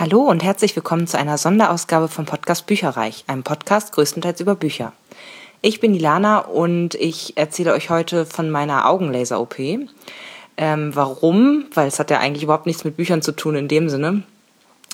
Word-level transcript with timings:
Hallo 0.00 0.22
und 0.22 0.42
herzlich 0.42 0.74
willkommen 0.74 1.06
zu 1.06 1.18
einer 1.18 1.36
Sonderausgabe 1.36 2.08
vom 2.08 2.24
Podcast 2.24 2.64
Bücherreich, 2.64 3.24
einem 3.26 3.42
Podcast 3.42 3.92
größtenteils 3.92 4.40
über 4.40 4.54
Bücher. 4.54 4.94
Ich 5.60 5.78
bin 5.78 5.94
Ilana 5.94 6.38
und 6.38 6.94
ich 6.94 7.36
erzähle 7.36 7.74
euch 7.74 7.90
heute 7.90 8.24
von 8.24 8.48
meiner 8.48 8.88
Augenlaser-OP. 8.88 9.58
Ähm, 10.56 10.96
warum? 10.96 11.66
Weil 11.74 11.86
es 11.86 11.98
hat 11.98 12.10
ja 12.10 12.18
eigentlich 12.18 12.44
überhaupt 12.44 12.64
nichts 12.64 12.82
mit 12.82 12.96
Büchern 12.96 13.20
zu 13.20 13.32
tun 13.32 13.56
in 13.56 13.68
dem 13.68 13.90
Sinne. 13.90 14.22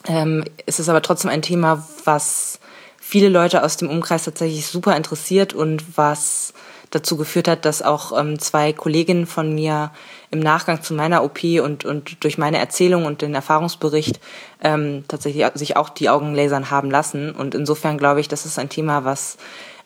Ähm, 0.09 0.43
es 0.67 0.81
ist 0.81 0.89
aber 0.89 1.03
trotzdem 1.03 1.31
ein 1.31 1.41
Thema, 1.43 1.87
was 2.05 2.59
viele 2.99 3.29
Leute 3.29 3.63
aus 3.63 3.77
dem 3.77 3.89
Umkreis 3.89 4.25
tatsächlich 4.25 4.67
super 4.67 4.97
interessiert 4.97 5.55
und 5.55 5.97
was 5.97 6.53
dazu 6.91 7.17
geführt 7.17 7.47
hat, 7.47 7.65
dass 7.65 7.81
auch 7.81 8.19
ähm, 8.19 8.41
zwei 8.41 8.73
Kolleginnen 8.73 9.27
von 9.27 9.55
mir 9.55 9.93
im 10.31 10.41
Nachgang 10.41 10.83
zu 10.83 10.95
meiner 10.95 11.23
OP 11.25 11.43
und, 11.63 11.85
und 11.85 12.23
durch 12.25 12.39
meine 12.39 12.59
Erzählung 12.59 13.05
und 13.05 13.23
den 13.23 13.35
Erfahrungsbericht 13.35 14.21
ähm, 14.63 15.05
tatsächlich 15.09 15.47
sich 15.55 15.77
auch 15.77 15.89
die 15.89 16.09
Augen 16.09 16.35
lasern 16.35 16.71
haben 16.71 16.91
lassen. 16.91 17.31
Und 17.31 17.55
insofern 17.55 17.99
glaube 17.99 18.21
ich, 18.21 18.29
das 18.29 18.47
ist 18.47 18.59
ein 18.59 18.69
Thema, 18.69 19.05
was 19.05 19.37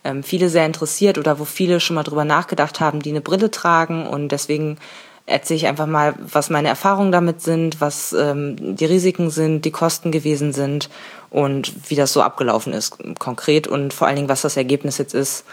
ähm, 0.04 0.22
viele 0.22 0.48
sehr 0.48 0.66
interessiert 0.66 1.18
oder 1.18 1.38
wo 1.38 1.44
viele 1.44 1.80
schon 1.80 1.96
mal 1.96 2.02
drüber 2.02 2.24
nachgedacht 2.24 2.80
haben, 2.80 3.00
die 3.00 3.10
eine 3.10 3.20
Brille 3.20 3.50
tragen. 3.50 4.06
Und 4.06 4.28
deswegen 4.28 4.78
erzähle 5.26 5.58
ich 5.58 5.66
einfach 5.66 5.86
mal, 5.86 6.14
was 6.18 6.50
meine 6.50 6.68
Erfahrungen 6.68 7.12
damit 7.12 7.42
sind, 7.42 7.80
was 7.80 8.12
ähm, 8.12 8.76
die 8.76 8.86
Risiken 8.86 9.30
sind, 9.30 9.64
die 9.64 9.70
Kosten 9.70 10.10
gewesen 10.10 10.52
sind 10.52 10.88
und 11.28 11.72
wie 11.88 11.94
das 11.94 12.12
so 12.12 12.22
abgelaufen 12.22 12.72
ist 12.72 12.96
konkret 13.18 13.68
und 13.68 13.92
vor 13.92 14.08
allen 14.08 14.16
Dingen, 14.16 14.28
was 14.28 14.42
das 14.42 14.56
Ergebnis 14.56 14.98
jetzt 14.98 15.14
ist 15.14 15.44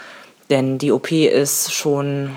denn 0.50 0.78
die 0.78 0.92
OP 0.92 1.10
ist 1.12 1.72
schon 1.72 2.30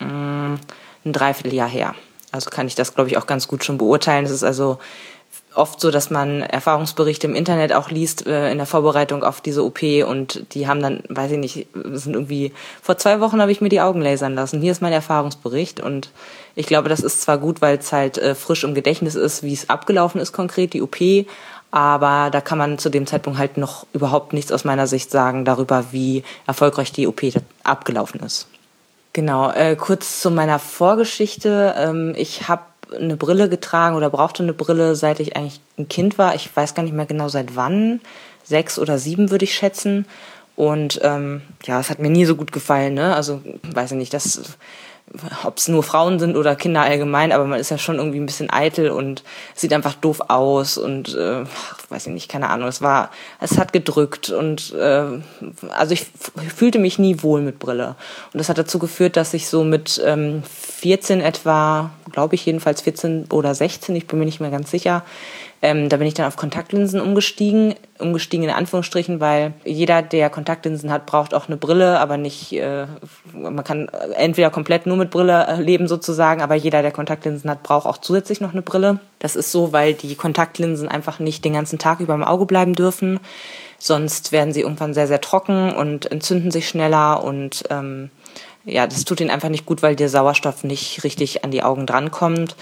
mh, 0.00 0.06
mm, 0.06 0.58
ein 1.04 1.12
Dreivierteljahr 1.12 1.68
her. 1.68 1.94
Also 2.30 2.50
kann 2.50 2.66
ich 2.66 2.74
das, 2.74 2.94
glaube 2.94 3.10
ich, 3.10 3.16
auch 3.16 3.26
ganz 3.26 3.48
gut 3.48 3.64
schon 3.64 3.78
beurteilen. 3.78 4.24
Es 4.24 4.30
ist 4.30 4.44
also 4.44 4.78
oft 5.54 5.80
so, 5.80 5.90
dass 5.90 6.10
man 6.10 6.42
Erfahrungsberichte 6.42 7.26
im 7.26 7.34
Internet 7.34 7.72
auch 7.72 7.90
liest 7.90 8.26
äh, 8.26 8.50
in 8.50 8.58
der 8.58 8.66
Vorbereitung 8.66 9.24
auf 9.24 9.40
diese 9.40 9.64
OP 9.64 9.82
und 9.82 10.54
die 10.54 10.68
haben 10.68 10.80
dann, 10.80 11.02
weiß 11.08 11.32
ich 11.32 11.38
nicht, 11.38 11.66
sind 11.74 12.14
irgendwie, 12.14 12.52
vor 12.80 12.96
zwei 12.96 13.20
Wochen 13.20 13.40
habe 13.40 13.50
ich 13.50 13.60
mir 13.60 13.68
die 13.68 13.80
Augen 13.80 14.00
lasern 14.00 14.34
lassen. 14.34 14.60
Hier 14.60 14.72
ist 14.72 14.82
mein 14.82 14.92
Erfahrungsbericht 14.92 15.80
und 15.80 16.10
ich 16.54 16.66
glaube, 16.66 16.88
das 16.88 17.00
ist 17.00 17.22
zwar 17.22 17.38
gut, 17.38 17.60
weil 17.60 17.78
es 17.78 17.92
halt 17.92 18.18
äh, 18.18 18.34
frisch 18.34 18.64
im 18.64 18.74
Gedächtnis 18.74 19.14
ist, 19.14 19.42
wie 19.42 19.52
es 19.52 19.68
abgelaufen 19.68 20.20
ist 20.20 20.32
konkret, 20.32 20.74
die 20.74 20.82
OP, 20.82 20.96
aber 21.70 22.30
da 22.30 22.40
kann 22.40 22.58
man 22.58 22.78
zu 22.78 22.88
dem 22.88 23.06
Zeitpunkt 23.06 23.38
halt 23.38 23.56
noch 23.56 23.86
überhaupt 23.92 24.32
nichts 24.32 24.52
aus 24.52 24.64
meiner 24.64 24.86
Sicht 24.86 25.10
sagen 25.10 25.44
darüber, 25.44 25.86
wie 25.90 26.22
erfolgreich 26.46 26.92
die 26.92 27.06
OP 27.06 27.22
abgelaufen 27.64 28.20
ist. 28.20 28.48
Genau, 29.18 29.50
äh, 29.50 29.74
kurz 29.74 30.20
zu 30.20 30.30
meiner 30.30 30.60
Vorgeschichte. 30.60 31.74
Ähm, 31.76 32.14
ich 32.16 32.46
habe 32.46 32.62
eine 32.96 33.16
Brille 33.16 33.48
getragen 33.48 33.96
oder 33.96 34.10
brauchte 34.10 34.44
eine 34.44 34.52
Brille, 34.52 34.94
seit 34.94 35.18
ich 35.18 35.36
eigentlich 35.36 35.60
ein 35.76 35.88
Kind 35.88 36.18
war. 36.18 36.36
Ich 36.36 36.54
weiß 36.54 36.76
gar 36.76 36.84
nicht 36.84 36.94
mehr 36.94 37.04
genau 37.04 37.28
seit 37.28 37.56
wann. 37.56 38.00
Sechs 38.44 38.78
oder 38.78 38.96
sieben 38.96 39.32
würde 39.32 39.44
ich 39.44 39.56
schätzen. 39.56 40.06
Und 40.54 41.00
ähm, 41.02 41.42
ja, 41.64 41.80
es 41.80 41.90
hat 41.90 41.98
mir 41.98 42.10
nie 42.10 42.26
so 42.26 42.36
gut 42.36 42.52
gefallen. 42.52 42.94
Ne? 42.94 43.12
Also 43.12 43.42
weiß 43.64 43.90
ich 43.90 43.98
nicht, 43.98 44.14
das 44.14 44.40
ob 45.44 45.56
es 45.56 45.68
nur 45.68 45.82
Frauen 45.82 46.18
sind 46.18 46.36
oder 46.36 46.54
Kinder 46.54 46.82
allgemein, 46.82 47.32
aber 47.32 47.44
man 47.44 47.58
ist 47.58 47.70
ja 47.70 47.78
schon 47.78 47.96
irgendwie 47.96 48.20
ein 48.20 48.26
bisschen 48.26 48.50
eitel 48.50 48.90
und 48.90 49.22
sieht 49.54 49.72
einfach 49.72 49.94
doof 49.94 50.22
aus 50.28 50.76
und 50.78 51.14
äh, 51.14 51.44
weiß 51.88 52.06
ich 52.06 52.12
nicht, 52.12 52.30
keine 52.30 52.50
Ahnung. 52.50 52.68
Es 52.68 52.82
war, 52.82 53.10
es 53.40 53.58
hat 53.58 53.72
gedrückt 53.72 54.30
und 54.30 54.74
äh, 54.74 55.04
also 55.70 55.92
ich 55.92 56.06
fühlte 56.54 56.78
mich 56.78 56.98
nie 56.98 57.22
wohl 57.22 57.40
mit 57.40 57.58
Brille 57.58 57.96
und 58.32 58.38
das 58.38 58.48
hat 58.48 58.58
dazu 58.58 58.78
geführt, 58.78 59.16
dass 59.16 59.34
ich 59.34 59.48
so 59.48 59.64
mit 59.64 60.00
ähm, 60.04 60.42
14 60.44 61.20
etwa, 61.20 61.90
glaube 62.12 62.34
ich 62.34 62.44
jedenfalls 62.44 62.82
14 62.82 63.26
oder 63.30 63.54
16, 63.54 63.96
ich 63.96 64.06
bin 64.06 64.18
mir 64.18 64.26
nicht 64.26 64.40
mehr 64.40 64.50
ganz 64.50 64.70
sicher, 64.70 65.04
ähm, 65.60 65.88
da 65.88 65.96
bin 65.96 66.06
ich 66.06 66.14
dann 66.14 66.26
auf 66.26 66.36
Kontaktlinsen 66.36 67.00
umgestiegen, 67.00 67.74
umgestiegen 67.98 68.44
in 68.44 68.54
Anführungsstrichen, 68.54 69.18
weil 69.18 69.54
jeder, 69.64 70.02
der 70.02 70.30
Kontaktlinsen 70.30 70.92
hat, 70.92 71.04
braucht 71.06 71.34
auch 71.34 71.48
eine 71.48 71.56
Brille, 71.56 71.98
aber 71.98 72.16
nicht, 72.16 72.52
äh, 72.52 72.86
man 73.32 73.64
kann 73.64 73.88
entweder 74.14 74.50
komplett 74.50 74.86
nur 74.86 74.96
mit 74.96 75.10
Brille 75.10 75.46
äh, 75.48 75.60
leben 75.60 75.88
sozusagen, 75.88 76.42
aber 76.42 76.54
jeder, 76.54 76.82
der 76.82 76.92
Kontaktlinsen 76.92 77.50
hat, 77.50 77.64
braucht 77.64 77.86
auch 77.86 77.98
zusätzlich 77.98 78.40
noch 78.40 78.52
eine 78.52 78.62
Brille. 78.62 79.00
Das 79.18 79.34
ist 79.34 79.50
so, 79.50 79.72
weil 79.72 79.94
die 79.94 80.14
Kontaktlinsen 80.14 80.88
einfach 80.88 81.18
nicht 81.18 81.44
den 81.44 81.54
ganzen 81.54 81.80
Tag 81.80 81.98
über 81.98 82.14
im 82.14 82.24
Auge 82.24 82.46
bleiben 82.46 82.74
dürfen. 82.74 83.18
Sonst 83.78 84.30
werden 84.30 84.52
sie 84.52 84.60
irgendwann 84.60 84.94
sehr, 84.94 85.08
sehr 85.08 85.20
trocken 85.20 85.72
und 85.72 86.10
entzünden 86.10 86.52
sich 86.52 86.68
schneller 86.68 87.24
und 87.24 87.64
ähm, 87.70 88.10
ja, 88.64 88.86
das 88.86 89.04
tut 89.04 89.20
ihnen 89.20 89.30
einfach 89.30 89.48
nicht 89.48 89.66
gut, 89.66 89.82
weil 89.82 89.96
der 89.96 90.08
Sauerstoff 90.08 90.62
nicht 90.62 91.02
richtig 91.02 91.44
an 91.44 91.50
die 91.50 91.62
Augen 91.62 91.86
drankommt. 91.86 92.54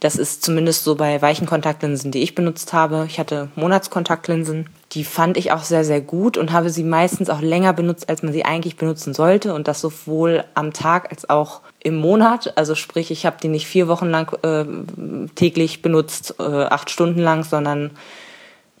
Das 0.00 0.16
ist 0.16 0.42
zumindest 0.42 0.84
so 0.84 0.96
bei 0.96 1.22
weichen 1.22 1.46
Kontaktlinsen, 1.46 2.10
die 2.10 2.22
ich 2.22 2.34
benutzt 2.34 2.72
habe. 2.72 3.06
Ich 3.08 3.18
hatte 3.18 3.48
Monatskontaktlinsen. 3.56 4.68
Die 4.92 5.04
fand 5.04 5.36
ich 5.36 5.50
auch 5.52 5.62
sehr, 5.62 5.84
sehr 5.84 6.00
gut 6.00 6.36
und 6.36 6.52
habe 6.52 6.70
sie 6.70 6.84
meistens 6.84 7.30
auch 7.30 7.40
länger 7.40 7.72
benutzt, 7.72 8.08
als 8.08 8.22
man 8.22 8.32
sie 8.32 8.44
eigentlich 8.44 8.76
benutzen 8.76 9.14
sollte. 9.14 9.54
Und 9.54 9.66
das 9.66 9.80
sowohl 9.80 10.44
am 10.54 10.72
Tag 10.72 11.10
als 11.10 11.30
auch 11.30 11.62
im 11.80 11.96
Monat. 11.96 12.52
Also 12.56 12.74
sprich, 12.74 13.10
ich 13.10 13.24
habe 13.26 13.36
die 13.42 13.48
nicht 13.48 13.66
vier 13.66 13.88
Wochen 13.88 14.10
lang 14.10 14.36
äh, 14.42 14.64
täglich 15.34 15.82
benutzt, 15.82 16.34
äh, 16.38 16.42
acht 16.42 16.90
Stunden 16.90 17.20
lang, 17.20 17.44
sondern 17.44 17.92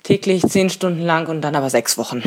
täglich 0.04 0.42
zehn 0.46 0.70
Stunden 0.70 1.02
lang 1.02 1.26
und 1.28 1.40
dann 1.40 1.56
aber 1.56 1.70
sechs 1.70 1.98
Wochen. 1.98 2.22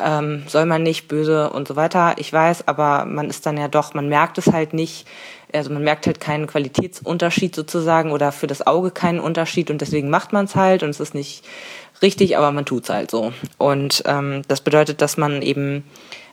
Ähm, 0.00 0.44
soll 0.46 0.64
man 0.64 0.84
nicht 0.84 1.08
böse 1.08 1.50
und 1.50 1.66
so 1.66 1.76
weiter. 1.76 2.14
Ich 2.18 2.32
weiß, 2.32 2.68
aber 2.68 3.04
man 3.04 3.28
ist 3.28 3.44
dann 3.44 3.58
ja 3.58 3.68
doch, 3.68 3.92
man 3.92 4.08
merkt 4.08 4.38
es 4.38 4.46
halt 4.46 4.72
nicht. 4.72 5.06
Also 5.52 5.70
man 5.70 5.82
merkt 5.82 6.06
halt 6.06 6.20
keinen 6.20 6.46
Qualitätsunterschied 6.46 7.54
sozusagen 7.54 8.12
oder 8.12 8.32
für 8.32 8.46
das 8.46 8.66
Auge 8.66 8.90
keinen 8.90 9.20
Unterschied 9.20 9.70
und 9.70 9.80
deswegen 9.80 10.10
macht 10.10 10.32
man 10.32 10.44
es 10.46 10.54
halt 10.54 10.82
und 10.82 10.90
es 10.90 11.00
ist 11.00 11.14
nicht 11.14 11.44
richtig, 12.02 12.36
aber 12.36 12.52
man 12.52 12.64
tut 12.64 12.84
es 12.84 12.90
halt 12.90 13.10
so. 13.10 13.32
Und 13.56 14.02
ähm, 14.06 14.42
das 14.48 14.60
bedeutet, 14.60 15.00
dass 15.00 15.16
man 15.16 15.42
eben, 15.42 15.84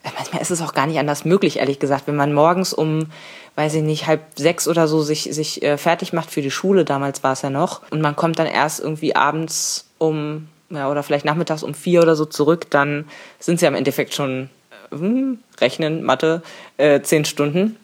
äh, 0.03 0.09
manchmal 0.17 0.41
ist 0.41 0.51
es 0.51 0.61
auch 0.61 0.73
gar 0.73 0.87
nicht 0.87 0.99
anders 0.99 1.25
möglich, 1.25 1.59
ehrlich 1.59 1.79
gesagt, 1.79 2.07
wenn 2.07 2.15
man 2.15 2.33
morgens 2.33 2.73
um 2.73 3.07
weiß 3.55 3.75
ich 3.75 3.83
nicht, 3.83 4.05
halb 4.05 4.21
sechs 4.35 4.67
oder 4.67 4.87
so 4.87 5.01
sich, 5.01 5.29
sich 5.31 5.63
äh, 5.63 5.77
fertig 5.77 6.13
macht 6.13 6.29
für 6.29 6.41
die 6.41 6.51
Schule, 6.51 6.85
damals 6.85 7.23
war 7.23 7.33
es 7.33 7.41
ja 7.41 7.49
noch, 7.49 7.81
und 7.89 8.01
man 8.01 8.15
kommt 8.15 8.37
dann 8.37 8.47
erst 8.47 8.79
irgendwie 8.79 9.15
abends 9.15 9.89
um 9.97 10.47
ja, 10.69 10.89
oder 10.89 11.03
vielleicht 11.03 11.25
nachmittags 11.25 11.63
um 11.63 11.73
vier 11.73 12.01
oder 12.01 12.15
so 12.15 12.25
zurück, 12.25 12.69
dann 12.69 13.05
sind 13.39 13.59
sie 13.59 13.67
am 13.67 13.75
Endeffekt 13.75 14.13
schon 14.13 14.49
äh, 14.91 14.95
hm, 14.95 15.39
rechnen, 15.61 16.03
Mathe, 16.03 16.41
äh, 16.77 17.01
zehn 17.01 17.23
Stunden. 17.23 17.77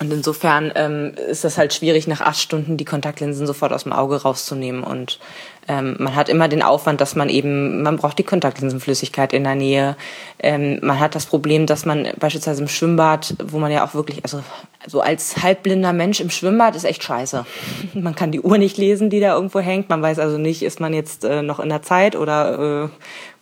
Und 0.00 0.12
insofern 0.12 0.70
ähm, 0.76 1.14
ist 1.28 1.44
das 1.44 1.58
halt 1.58 1.74
schwierig, 1.74 2.06
nach 2.06 2.20
acht 2.20 2.38
Stunden 2.38 2.76
die 2.76 2.84
Kontaktlinsen 2.84 3.46
sofort 3.46 3.72
aus 3.72 3.82
dem 3.82 3.92
Auge 3.92 4.22
rauszunehmen. 4.22 4.84
Und 4.84 5.18
ähm, 5.68 5.96
man 5.98 6.14
hat 6.14 6.28
immer 6.30 6.48
den 6.48 6.62
Aufwand, 6.62 7.00
dass 7.00 7.14
man 7.14 7.28
eben, 7.28 7.82
man 7.82 7.98
braucht 7.98 8.18
die 8.18 8.24
Kontaktlinsenflüssigkeit 8.24 9.34
in 9.34 9.44
der 9.44 9.54
Nähe. 9.54 9.96
Ähm, 10.38 10.78
man 10.82 10.98
hat 10.98 11.14
das 11.14 11.26
Problem, 11.26 11.66
dass 11.66 11.84
man 11.84 12.08
beispielsweise 12.18 12.62
im 12.62 12.68
Schwimmbad, 12.68 13.34
wo 13.44 13.58
man 13.58 13.70
ja 13.70 13.84
auch 13.84 13.94
wirklich, 13.94 14.22
also 14.22 14.42
so 14.86 15.00
als 15.00 15.42
halbblinder 15.42 15.92
Mensch 15.92 16.20
im 16.20 16.30
Schwimmbad 16.30 16.74
ist 16.74 16.84
echt 16.84 17.02
scheiße. 17.02 17.44
Man 17.94 18.14
kann 18.14 18.32
die 18.32 18.40
Uhr 18.40 18.56
nicht 18.58 18.78
lesen, 18.78 19.10
die 19.10 19.20
da 19.20 19.34
irgendwo 19.34 19.60
hängt. 19.60 19.88
Man 19.88 20.00
weiß 20.00 20.18
also 20.18 20.38
nicht, 20.38 20.62
ist 20.62 20.80
man 20.80 20.94
jetzt 20.94 21.24
äh, 21.24 21.42
noch 21.42 21.60
in 21.60 21.68
der 21.68 21.82
Zeit 21.82 22.16
oder 22.16 22.84
äh, 22.84 22.88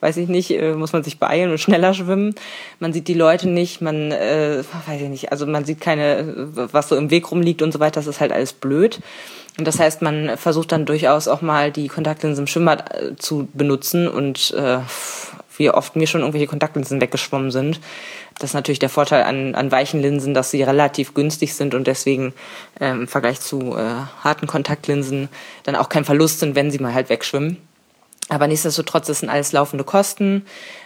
weiß 0.00 0.16
ich 0.16 0.28
nicht, 0.28 0.50
äh, 0.50 0.74
muss 0.74 0.92
man 0.92 1.04
sich 1.04 1.18
beeilen 1.18 1.50
und 1.50 1.58
schneller 1.58 1.94
schwimmen. 1.94 2.34
Man 2.80 2.92
sieht 2.92 3.06
die 3.06 3.14
Leute 3.14 3.48
nicht, 3.48 3.80
man 3.80 4.10
äh, 4.12 4.64
weiß 4.86 5.00
ich 5.00 5.08
nicht, 5.08 5.30
also 5.30 5.46
man 5.46 5.64
sieht 5.64 5.80
keine, 5.80 6.48
was 6.52 6.88
so 6.88 6.96
im 6.96 7.10
Weg 7.10 7.30
rumliegt 7.30 7.62
und 7.62 7.72
so 7.72 7.80
weiter. 7.80 8.00
Das 8.00 8.06
ist 8.06 8.20
halt 8.20 8.32
alles 8.32 8.52
blöd. 8.52 9.00
Und 9.58 9.66
das 9.66 9.78
heißt, 9.78 10.02
man 10.02 10.36
versucht 10.36 10.72
dann 10.72 10.84
durchaus 10.84 11.28
auch 11.28 11.40
mal 11.40 11.72
die 11.72 11.88
Kontaktlinsen 11.88 12.42
im 12.42 12.46
Schwimmbad 12.46 12.94
äh, 12.94 13.16
zu 13.16 13.48
benutzen 13.54 14.08
und 14.08 14.52
äh, 14.52 14.78
wie 15.56 15.70
oft 15.70 15.96
mir 15.96 16.06
schon 16.06 16.20
irgendwelche 16.20 16.46
Kontaktlinsen 16.46 17.00
weggeschwommen 17.00 17.50
sind. 17.50 17.80
Das 18.38 18.50
ist 18.50 18.54
natürlich 18.54 18.78
der 18.78 18.90
Vorteil 18.90 19.22
an, 19.24 19.54
an 19.54 19.72
weichen 19.72 20.00
Linsen, 20.00 20.34
dass 20.34 20.50
sie 20.50 20.62
relativ 20.62 21.14
günstig 21.14 21.54
sind 21.54 21.74
und 21.74 21.86
deswegen 21.86 22.34
ähm, 22.80 23.02
im 23.02 23.08
Vergleich 23.08 23.40
zu 23.40 23.74
äh, 23.76 23.94
harten 24.22 24.46
Kontaktlinsen 24.46 25.30
dann 25.64 25.76
auch 25.76 25.88
kein 25.88 26.04
Verlust 26.04 26.40
sind, 26.40 26.54
wenn 26.54 26.70
sie 26.70 26.78
mal 26.78 26.92
halt 26.92 27.08
wegschwimmen. 27.08 27.56
Aber 28.28 28.46
nichtsdestotrotz, 28.48 29.06
das 29.06 29.20
sind 29.20 29.30
alles 29.30 29.52
laufende 29.52 29.84
Kosten. 29.84 30.44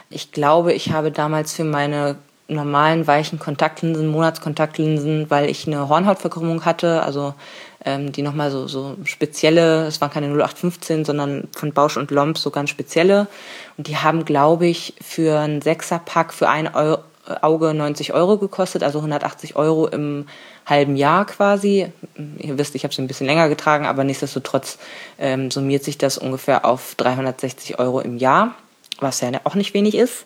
Ich 0.09 0.31
glaube, 0.31 0.73
ich 0.73 0.91
habe 0.91 1.11
damals 1.11 1.53
für 1.53 1.63
meine 1.63 2.15
normalen 2.47 3.07
weichen 3.07 3.39
Kontaktlinsen, 3.39 4.07
Monatskontaktlinsen, 4.07 5.29
weil 5.29 5.49
ich 5.49 5.67
eine 5.67 5.89
Hornhautverkrümmung 5.89 6.65
hatte, 6.65 7.01
also 7.01 7.33
ähm, 7.85 8.11
die 8.11 8.21
nochmal 8.21 8.51
so, 8.51 8.67
so 8.67 8.97
spezielle, 9.05 9.87
es 9.87 10.01
waren 10.01 10.11
keine 10.11 10.27
0815, 10.27 11.05
sondern 11.05 11.47
von 11.55 11.73
Bausch 11.73 11.97
und 11.97 12.11
Lomb 12.11 12.37
so 12.37 12.51
ganz 12.51 12.69
spezielle. 12.69 13.27
Und 13.77 13.87
die 13.87 13.97
haben, 13.97 14.25
glaube 14.25 14.67
ich, 14.67 14.93
für 15.01 15.39
ein 15.39 15.61
Sechserpack 15.61 16.33
für 16.33 16.49
ein 16.49 16.73
Euro, 16.73 16.99
Auge 17.41 17.73
90 17.73 18.13
Euro 18.13 18.37
gekostet, 18.37 18.83
also 18.83 18.99
180 18.99 19.55
Euro 19.55 19.87
im 19.87 20.25
halben 20.65 20.95
Jahr 20.95 21.25
quasi. 21.25 21.91
Ihr 22.37 22.57
wisst, 22.57 22.75
ich 22.75 22.83
habe 22.83 22.93
sie 22.93 23.01
ein 23.01 23.07
bisschen 23.07 23.27
länger 23.27 23.47
getragen, 23.47 23.85
aber 23.85 24.03
nichtsdestotrotz 24.03 24.77
ähm, 25.19 25.51
summiert 25.51 25.83
sich 25.83 25.97
das 25.97 26.17
ungefähr 26.17 26.65
auf 26.65 26.95
360 26.95 27.79
Euro 27.79 27.99
im 27.99 28.17
Jahr, 28.17 28.55
was 28.99 29.21
ja 29.21 29.29
auch 29.43 29.55
nicht 29.55 29.73
wenig 29.73 29.95
ist. 29.95 30.25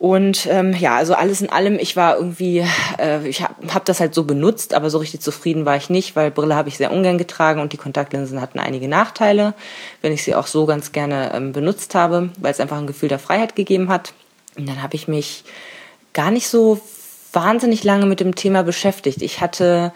Und 0.00 0.46
ähm, 0.46 0.72
ja, 0.72 0.96
also 0.96 1.12
alles 1.12 1.42
in 1.42 1.50
allem, 1.50 1.78
ich 1.78 1.94
war 1.94 2.16
irgendwie, 2.16 2.64
äh, 2.98 3.28
ich 3.28 3.42
habe 3.42 3.54
hab 3.74 3.84
das 3.84 4.00
halt 4.00 4.14
so 4.14 4.24
benutzt, 4.24 4.72
aber 4.72 4.88
so 4.88 4.96
richtig 4.96 5.20
zufrieden 5.20 5.66
war 5.66 5.76
ich 5.76 5.90
nicht, 5.90 6.16
weil 6.16 6.30
Brille 6.30 6.56
habe 6.56 6.70
ich 6.70 6.78
sehr 6.78 6.90
ungern 6.90 7.18
getragen 7.18 7.60
und 7.60 7.74
die 7.74 7.76
Kontaktlinsen 7.76 8.40
hatten 8.40 8.58
einige 8.58 8.88
Nachteile, 8.88 9.52
wenn 10.00 10.14
ich 10.14 10.24
sie 10.24 10.34
auch 10.34 10.46
so 10.46 10.64
ganz 10.64 10.92
gerne 10.92 11.34
ähm, 11.34 11.52
benutzt 11.52 11.94
habe, 11.94 12.30
weil 12.38 12.50
es 12.50 12.60
einfach 12.60 12.78
ein 12.78 12.86
Gefühl 12.86 13.10
der 13.10 13.18
Freiheit 13.18 13.56
gegeben 13.56 13.90
hat. 13.90 14.14
Und 14.56 14.66
dann 14.66 14.82
habe 14.82 14.94
ich 14.94 15.06
mich 15.06 15.44
gar 16.14 16.30
nicht 16.30 16.48
so 16.48 16.80
wahnsinnig 17.34 17.84
lange 17.84 18.06
mit 18.06 18.20
dem 18.20 18.34
Thema 18.34 18.62
beschäftigt. 18.62 19.20
Ich 19.20 19.42
hatte 19.42 19.92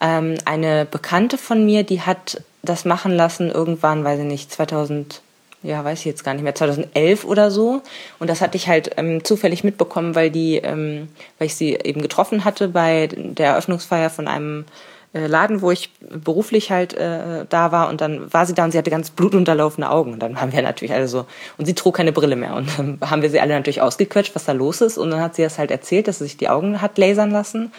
ähm, 0.00 0.36
eine 0.44 0.84
Bekannte 0.84 1.38
von 1.38 1.66
mir, 1.66 1.82
die 1.82 2.02
hat 2.02 2.40
das 2.62 2.84
machen 2.84 3.10
lassen 3.10 3.50
irgendwann, 3.50 4.04
weiß 4.04 4.20
ich 4.20 4.26
nicht, 4.26 4.52
2000 4.52 5.22
ja, 5.62 5.84
weiß 5.84 6.00
ich 6.00 6.04
jetzt 6.06 6.24
gar 6.24 6.34
nicht 6.34 6.42
mehr, 6.42 6.54
2011 6.54 7.24
oder 7.24 7.50
so. 7.50 7.82
Und 8.18 8.30
das 8.30 8.40
hatte 8.40 8.56
ich 8.56 8.68
halt 8.68 8.92
ähm, 8.96 9.24
zufällig 9.24 9.64
mitbekommen, 9.64 10.14
weil 10.14 10.30
die, 10.30 10.56
ähm, 10.56 11.08
weil 11.38 11.46
ich 11.46 11.54
sie 11.54 11.74
eben 11.74 12.02
getroffen 12.02 12.44
hatte 12.44 12.68
bei 12.68 13.08
der 13.08 13.48
Eröffnungsfeier 13.48 14.10
von 14.10 14.26
einem 14.26 14.64
äh, 15.12 15.26
Laden, 15.26 15.60
wo 15.60 15.70
ich 15.70 15.90
beruflich 15.98 16.70
halt 16.70 16.94
äh, 16.94 17.44
da 17.48 17.72
war. 17.72 17.88
Und 17.88 18.00
dann 18.00 18.32
war 18.32 18.46
sie 18.46 18.54
da 18.54 18.64
und 18.64 18.70
sie 18.70 18.78
hatte 18.78 18.90
ganz 18.90 19.10
blutunterlaufene 19.10 19.90
Augen. 19.90 20.14
Und 20.14 20.20
dann 20.20 20.40
haben 20.40 20.52
wir 20.52 20.62
natürlich 20.62 20.94
alle 20.94 21.08
so, 21.08 21.26
und 21.58 21.66
sie 21.66 21.74
trug 21.74 21.96
keine 21.96 22.12
Brille 22.12 22.36
mehr. 22.36 22.54
Und 22.54 22.78
dann 22.78 22.98
haben 23.02 23.20
wir 23.20 23.30
sie 23.30 23.40
alle 23.40 23.54
natürlich 23.54 23.82
ausgequetscht, 23.82 24.34
was 24.34 24.46
da 24.46 24.52
los 24.52 24.80
ist. 24.80 24.98
Und 24.98 25.10
dann 25.10 25.20
hat 25.20 25.34
sie 25.34 25.42
das 25.42 25.58
halt 25.58 25.70
erzählt, 25.70 26.08
dass 26.08 26.18
sie 26.18 26.24
sich 26.24 26.36
die 26.36 26.48
Augen 26.48 26.80
hat 26.80 26.96
lasern 26.96 27.30
lassen. 27.30 27.72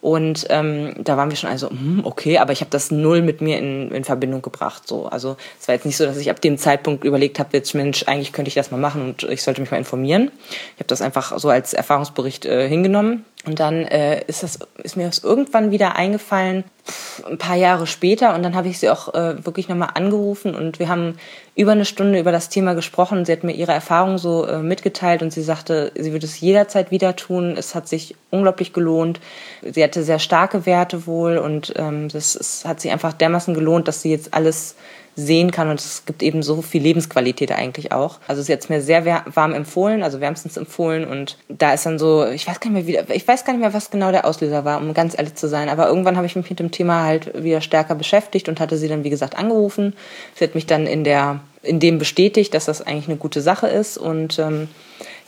Und 0.00 0.46
ähm, 0.48 0.94
da 0.98 1.16
waren 1.16 1.28
wir 1.28 1.36
schon 1.36 1.50
also, 1.50 1.68
hm, 1.68 2.00
okay, 2.04 2.38
aber 2.38 2.52
ich 2.52 2.60
habe 2.60 2.70
das 2.70 2.90
null 2.90 3.20
mit 3.20 3.42
mir 3.42 3.58
in, 3.58 3.90
in 3.90 4.04
Verbindung 4.04 4.40
gebracht. 4.40 4.88
So. 4.88 5.06
Also 5.06 5.36
es 5.60 5.68
war 5.68 5.74
jetzt 5.74 5.84
nicht 5.84 5.96
so, 5.96 6.06
dass 6.06 6.16
ich 6.16 6.30
ab 6.30 6.40
dem 6.40 6.56
Zeitpunkt 6.56 7.04
überlegt 7.04 7.38
habe, 7.38 7.50
jetzt 7.52 7.74
Mensch, 7.74 8.04
eigentlich 8.06 8.32
könnte 8.32 8.48
ich 8.48 8.54
das 8.54 8.70
mal 8.70 8.78
machen 8.78 9.02
und 9.02 9.24
ich 9.24 9.42
sollte 9.42 9.60
mich 9.60 9.70
mal 9.70 9.76
informieren. 9.76 10.30
Ich 10.74 10.80
habe 10.80 10.86
das 10.86 11.02
einfach 11.02 11.36
so 11.38 11.50
als 11.50 11.74
Erfahrungsbericht 11.74 12.46
äh, 12.46 12.66
hingenommen. 12.68 13.26
Und 13.46 13.58
dann 13.58 13.86
äh, 13.86 14.22
ist, 14.26 14.42
das, 14.42 14.58
ist 14.82 14.98
mir 14.98 15.06
das 15.06 15.24
irgendwann 15.24 15.70
wieder 15.70 15.96
eingefallen, 15.96 16.62
pff, 16.86 17.24
ein 17.24 17.38
paar 17.38 17.56
Jahre 17.56 17.86
später. 17.86 18.34
Und 18.34 18.42
dann 18.42 18.54
habe 18.54 18.68
ich 18.68 18.78
sie 18.78 18.90
auch 18.90 19.14
äh, 19.14 19.44
wirklich 19.46 19.66
nochmal 19.66 19.92
angerufen 19.94 20.54
und 20.54 20.78
wir 20.78 20.88
haben 20.88 21.16
über 21.54 21.72
eine 21.72 21.86
Stunde 21.86 22.20
über 22.20 22.32
das 22.32 22.50
Thema 22.50 22.74
gesprochen. 22.74 23.24
Sie 23.24 23.32
hat 23.32 23.42
mir 23.42 23.52
ihre 23.52 23.72
Erfahrung 23.72 24.18
so 24.18 24.46
äh, 24.46 24.58
mitgeteilt 24.58 25.22
und 25.22 25.32
sie 25.32 25.42
sagte, 25.42 25.90
sie 25.98 26.12
würde 26.12 26.26
es 26.26 26.38
jederzeit 26.38 26.90
wieder 26.90 27.16
tun. 27.16 27.54
Es 27.56 27.74
hat 27.74 27.88
sich 27.88 28.14
unglaublich 28.30 28.74
gelohnt. 28.74 29.20
Sie 29.62 29.82
hatte 29.82 30.02
sehr 30.02 30.18
starke 30.18 30.66
Werte 30.66 31.06
wohl 31.06 31.38
und 31.38 31.72
ähm, 31.76 32.08
das, 32.08 32.34
es 32.34 32.66
hat 32.66 32.80
sich 32.80 32.92
einfach 32.92 33.14
dermaßen 33.14 33.54
gelohnt, 33.54 33.88
dass 33.88 34.02
sie 34.02 34.10
jetzt 34.10 34.34
alles 34.34 34.74
sehen 35.16 35.50
kann. 35.50 35.68
Und 35.68 35.80
es 35.80 36.04
gibt 36.06 36.22
eben 36.22 36.42
so 36.42 36.62
viel 36.62 36.82
Lebensqualität 36.82 37.52
eigentlich 37.52 37.92
auch. 37.92 38.18
Also 38.28 38.42
sie 38.42 38.52
hat 38.52 38.60
es 38.60 38.68
mir 38.68 38.80
sehr 38.80 39.24
warm 39.34 39.52
empfohlen, 39.52 40.02
also 40.02 40.20
wärmstens 40.20 40.56
empfohlen. 40.56 41.04
Und 41.04 41.38
da 41.48 41.72
ist 41.72 41.86
dann 41.86 41.98
so, 41.98 42.26
ich 42.26 42.46
weiß 42.46 42.60
gar 42.60 42.70
nicht 42.70 42.86
mehr, 42.86 43.08
wie, 43.08 43.14
ich 43.14 43.26
weiß 43.26 43.44
gar 43.44 43.52
nicht 43.52 43.60
mehr, 43.60 43.74
was 43.74 43.90
genau 43.90 44.10
der 44.10 44.24
Auslöser 44.24 44.64
war, 44.64 44.80
um 44.80 44.94
ganz 44.94 45.16
ehrlich 45.16 45.34
zu 45.34 45.48
sein. 45.48 45.68
Aber 45.68 45.88
irgendwann 45.88 46.16
habe 46.16 46.26
ich 46.26 46.36
mich 46.36 46.48
mit 46.50 46.60
dem 46.60 46.70
Thema 46.70 47.04
halt 47.04 47.42
wieder 47.42 47.60
stärker 47.60 47.94
beschäftigt 47.94 48.48
und 48.48 48.60
hatte 48.60 48.76
sie 48.76 48.88
dann, 48.88 49.04
wie 49.04 49.10
gesagt, 49.10 49.36
angerufen. 49.36 49.94
Sie 50.34 50.44
hat 50.44 50.54
mich 50.54 50.66
dann 50.66 50.86
in 50.86 51.04
der, 51.04 51.40
in 51.62 51.80
dem 51.80 51.98
bestätigt, 51.98 52.54
dass 52.54 52.64
das 52.64 52.82
eigentlich 52.82 53.08
eine 53.08 53.18
gute 53.18 53.40
Sache 53.40 53.66
ist. 53.66 53.98
Und 53.98 54.38
ähm, 54.38 54.68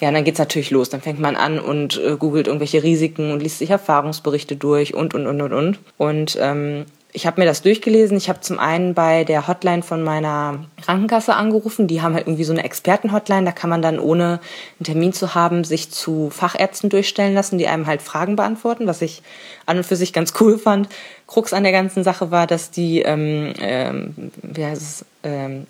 ja, 0.01 0.11
dann 0.11 0.25
geht's 0.25 0.39
natürlich 0.39 0.71
los. 0.71 0.89
Dann 0.91 1.01
fängt 1.01 1.21
man 1.21 1.37
an 1.37 1.59
und 1.59 2.01
äh, 2.01 2.17
googelt 2.17 2.47
irgendwelche 2.47 2.83
Risiken 2.83 3.33
und 3.33 3.41
liest 3.41 3.59
sich 3.59 3.71
Erfahrungsberichte 3.71 4.57
durch 4.57 4.95
und, 4.95 5.15
und, 5.15 5.27
und, 5.27 5.41
und, 5.41 5.53
und. 5.53 5.79
Und 5.99 6.39
ähm, 6.41 6.87
ich 7.15 7.27
habe 7.27 7.41
mir 7.41 7.47
das 7.47 7.61
durchgelesen. 7.61 8.17
Ich 8.17 8.31
habe 8.31 8.41
zum 8.41 8.59
einen 8.59 8.95
bei 8.95 9.25
der 9.25 9.47
Hotline 9.47 9.83
von 9.83 10.03
meiner 10.03 10.65
Krankenkasse 10.83 11.35
angerufen. 11.35 11.87
Die 11.87 12.01
haben 12.01 12.15
halt 12.15 12.27
irgendwie 12.27 12.45
so 12.45 12.55
eine 12.55 12.65
Experten-Hotline. 12.65 13.45
Da 13.45 13.53
kann 13.53 13.69
man 13.69 13.83
dann, 13.83 13.99
ohne 13.99 14.41
einen 14.79 14.85
Termin 14.85 15.13
zu 15.13 15.35
haben, 15.35 15.63
sich 15.65 15.91
zu 15.91 16.31
Fachärzten 16.31 16.89
durchstellen 16.89 17.35
lassen, 17.35 17.59
die 17.59 17.69
einem 17.69 17.87
halt 17.87 18.01
Fragen 18.01 18.37
beantworten, 18.37 18.87
was 18.87 19.03
ich 19.03 19.23
an 19.67 19.77
und 19.77 19.85
für 19.85 19.97
sich 19.97 20.15
ganz 20.15 20.33
cool 20.41 20.59
fand. 20.59 20.89
Krux 21.27 21.53
an 21.53 21.65
der 21.65 21.73
ganzen 21.73 22.03
Sache 22.03 22.31
war, 22.31 22.47
dass 22.47 22.71
die, 22.71 23.03
ähm, 23.03 23.53
ähm, 23.61 24.33
wie 24.43 24.65
heißt 24.65 24.83
es, 24.83 25.05
ähm, 25.23 25.67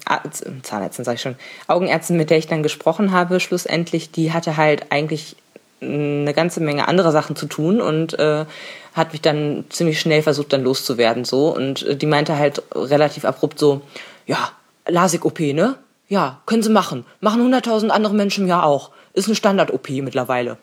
Zahnärztin 0.63 1.05
sage 1.05 1.17
ich 1.17 1.23
schon, 1.23 1.37
Augenärztin, 1.67 2.17
mit 2.17 2.31
der 2.31 2.39
ich 2.39 2.47
dann 2.47 2.63
gesprochen 2.63 3.11
habe, 3.11 3.41
schlussendlich, 3.41 4.13
die 4.13 4.33
hatte 4.33 4.57
halt 4.57 4.87
eigentlich 4.91 5.37
eine 5.81 6.33
ganze 6.33 6.61
Menge 6.61 6.87
andere 6.87 7.11
Sachen 7.11 7.35
zu 7.35 7.47
tun 7.47 7.81
und 7.81 8.19
äh, 8.19 8.45
hat 8.95 9.13
mich 9.13 9.23
dann 9.23 9.65
ziemlich 9.71 10.01
schnell 10.01 10.23
versucht, 10.23 10.53
dann 10.53 10.65
loszuwerden 10.65 11.25
so 11.25 11.55
und 11.55 11.83
äh, 11.83 11.97
die 11.97 12.07
meinte 12.07 12.37
halt 12.37 12.63
relativ 12.75 13.25
abrupt 13.25 13.59
so, 13.59 13.83
ja, 14.27 14.51
LASIK-OP, 14.87 15.41
ne? 15.41 15.77
Ja, 16.09 16.41
können 16.47 16.63
Sie 16.63 16.71
machen. 16.71 17.07
Machen 17.21 17.53
100.000 17.53 17.89
andere 17.89 18.15
Menschen 18.15 18.47
ja 18.47 18.63
auch. 18.63 18.91
Ist 19.15 19.29
eine 19.29 19.35
Standard-OP 19.35 19.89
mittlerweile. 19.91 20.59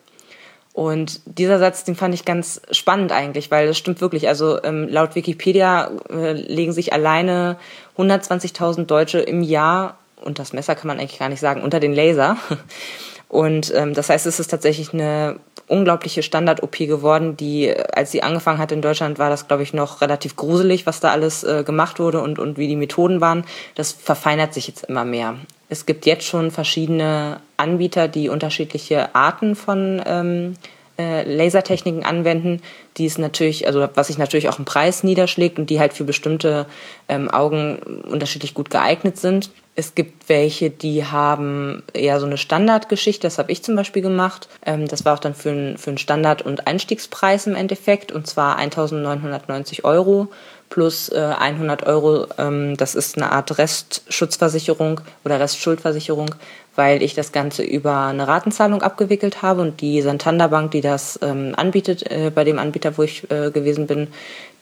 Und 0.72 1.20
dieser 1.24 1.58
Satz, 1.58 1.82
den 1.82 1.96
fand 1.96 2.14
ich 2.14 2.24
ganz 2.24 2.62
spannend 2.70 3.10
eigentlich, 3.10 3.50
weil 3.50 3.66
das 3.66 3.76
stimmt 3.76 4.00
wirklich. 4.00 4.28
Also 4.28 4.62
ähm, 4.62 4.88
laut 4.88 5.16
Wikipedia 5.16 5.90
äh, 6.08 6.32
legen 6.32 6.72
sich 6.72 6.92
alleine 6.92 7.56
120.000 7.98 8.86
Deutsche 8.86 9.18
im 9.18 9.42
Jahr, 9.42 9.96
und 10.22 10.38
das 10.38 10.52
Messer 10.52 10.74
kann 10.74 10.86
man 10.86 11.00
eigentlich 11.00 11.18
gar 11.18 11.28
nicht 11.28 11.40
sagen, 11.40 11.62
unter 11.62 11.80
den 11.80 11.94
Laser. 11.94 12.36
Und 13.30 13.72
ähm, 13.76 13.94
das 13.94 14.10
heißt, 14.10 14.26
es 14.26 14.40
ist 14.40 14.48
tatsächlich 14.48 14.92
eine 14.92 15.36
unglaubliche 15.68 16.24
Standard-OP 16.24 16.78
geworden, 16.78 17.36
die, 17.36 17.72
als 17.72 18.10
sie 18.10 18.24
angefangen 18.24 18.58
hat 18.58 18.72
in 18.72 18.82
Deutschland, 18.82 19.20
war 19.20 19.30
das, 19.30 19.46
glaube 19.46 19.62
ich, 19.62 19.72
noch 19.72 20.00
relativ 20.00 20.34
gruselig, 20.34 20.84
was 20.84 20.98
da 20.98 21.12
alles 21.12 21.44
äh, 21.44 21.62
gemacht 21.62 22.00
wurde 22.00 22.20
und, 22.22 22.40
und 22.40 22.58
wie 22.58 22.66
die 22.66 22.74
Methoden 22.74 23.20
waren. 23.20 23.44
Das 23.76 23.92
verfeinert 23.92 24.52
sich 24.52 24.66
jetzt 24.66 24.86
immer 24.86 25.04
mehr. 25.04 25.36
Es 25.68 25.86
gibt 25.86 26.06
jetzt 26.06 26.24
schon 26.24 26.50
verschiedene 26.50 27.40
Anbieter, 27.56 28.08
die 28.08 28.28
unterschiedliche 28.28 29.14
Arten 29.14 29.54
von 29.54 30.02
ähm, 30.04 30.56
äh, 30.98 31.22
Lasertechniken 31.22 32.04
anwenden, 32.04 32.60
die 32.96 33.06
es 33.06 33.16
natürlich, 33.16 33.68
also 33.68 33.88
was 33.94 34.08
sich 34.08 34.18
natürlich 34.18 34.48
auch 34.48 34.58
im 34.58 34.64
Preis 34.64 35.04
niederschlägt 35.04 35.60
und 35.60 35.70
die 35.70 35.78
halt 35.78 35.92
für 35.92 36.02
bestimmte 36.02 36.66
ähm, 37.08 37.30
Augen 37.30 37.78
unterschiedlich 38.10 38.54
gut 38.54 38.70
geeignet 38.70 39.18
sind. 39.18 39.50
Es 39.76 39.94
gibt 39.94 40.28
welche, 40.28 40.68
die 40.68 41.04
haben 41.04 41.82
eher 41.92 42.20
so 42.20 42.26
eine 42.26 42.36
Standardgeschichte. 42.38 43.26
Das 43.26 43.38
habe 43.38 43.52
ich 43.52 43.62
zum 43.62 43.76
Beispiel 43.76 44.02
gemacht. 44.02 44.48
Ähm, 44.66 44.88
das 44.88 45.04
war 45.04 45.14
auch 45.14 45.20
dann 45.20 45.34
für, 45.34 45.50
ein, 45.50 45.78
für 45.78 45.90
einen 45.90 45.98
Standard- 45.98 46.42
und 46.42 46.66
Einstiegspreis 46.66 47.46
im 47.46 47.54
Endeffekt. 47.54 48.12
Und 48.12 48.26
zwar 48.26 48.56
1990 48.56 49.84
Euro 49.84 50.28
plus 50.70 51.10
äh, 51.10 51.34
100 51.38 51.82
Euro. 51.86 52.26
Ähm, 52.38 52.76
das 52.76 52.94
ist 52.94 53.16
eine 53.16 53.30
Art 53.32 53.58
Restschutzversicherung 53.58 55.02
oder 55.24 55.38
Restschuldversicherung, 55.38 56.34
weil 56.80 57.02
ich 57.02 57.12
das 57.12 57.30
Ganze 57.30 57.62
über 57.62 58.06
eine 58.06 58.26
Ratenzahlung 58.26 58.80
abgewickelt 58.80 59.42
habe 59.42 59.60
und 59.60 59.82
die 59.82 60.00
Santander 60.00 60.48
Bank, 60.48 60.70
die 60.70 60.80
das 60.80 61.18
ähm, 61.20 61.52
anbietet, 61.54 62.10
äh, 62.10 62.32
bei 62.34 62.42
dem 62.42 62.58
Anbieter, 62.58 62.96
wo 62.96 63.02
ich 63.02 63.30
äh, 63.30 63.50
gewesen 63.50 63.86
bin, 63.86 64.08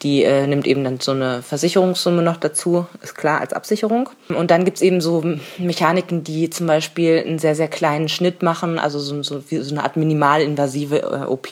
die 0.03 0.25
äh, 0.25 0.45
nimmt 0.49 0.67
eben 0.67 0.83
dann 0.83 0.99
so 0.99 1.13
eine 1.13 1.43
Versicherungssumme 1.43 2.21
noch 2.23 2.37
dazu, 2.37 2.87
ist 3.05 3.15
klar, 3.15 3.41
als 3.41 3.53
Absicherung. 3.53 4.11
Und 4.37 4.51
dann 4.51 4.65
gibt's 4.65 4.83
eben 4.83 5.01
so 5.01 5.23
Mechaniken, 5.59 6.25
die 6.25 6.51
zum 6.51 6.67
Beispiel 6.67 7.23
einen 7.25 7.39
sehr, 7.39 7.55
sehr 7.55 7.69
kleinen 7.69 8.09
Schnitt 8.09 8.43
machen, 8.43 8.81
also 8.81 8.99
so, 8.99 9.23
so, 9.23 9.49
wie 9.49 9.59
so 9.59 9.73
eine 9.73 9.85
Art 9.85 9.97
minimalinvasive 9.97 11.03
äh, 11.03 11.25
OP, 11.25 11.51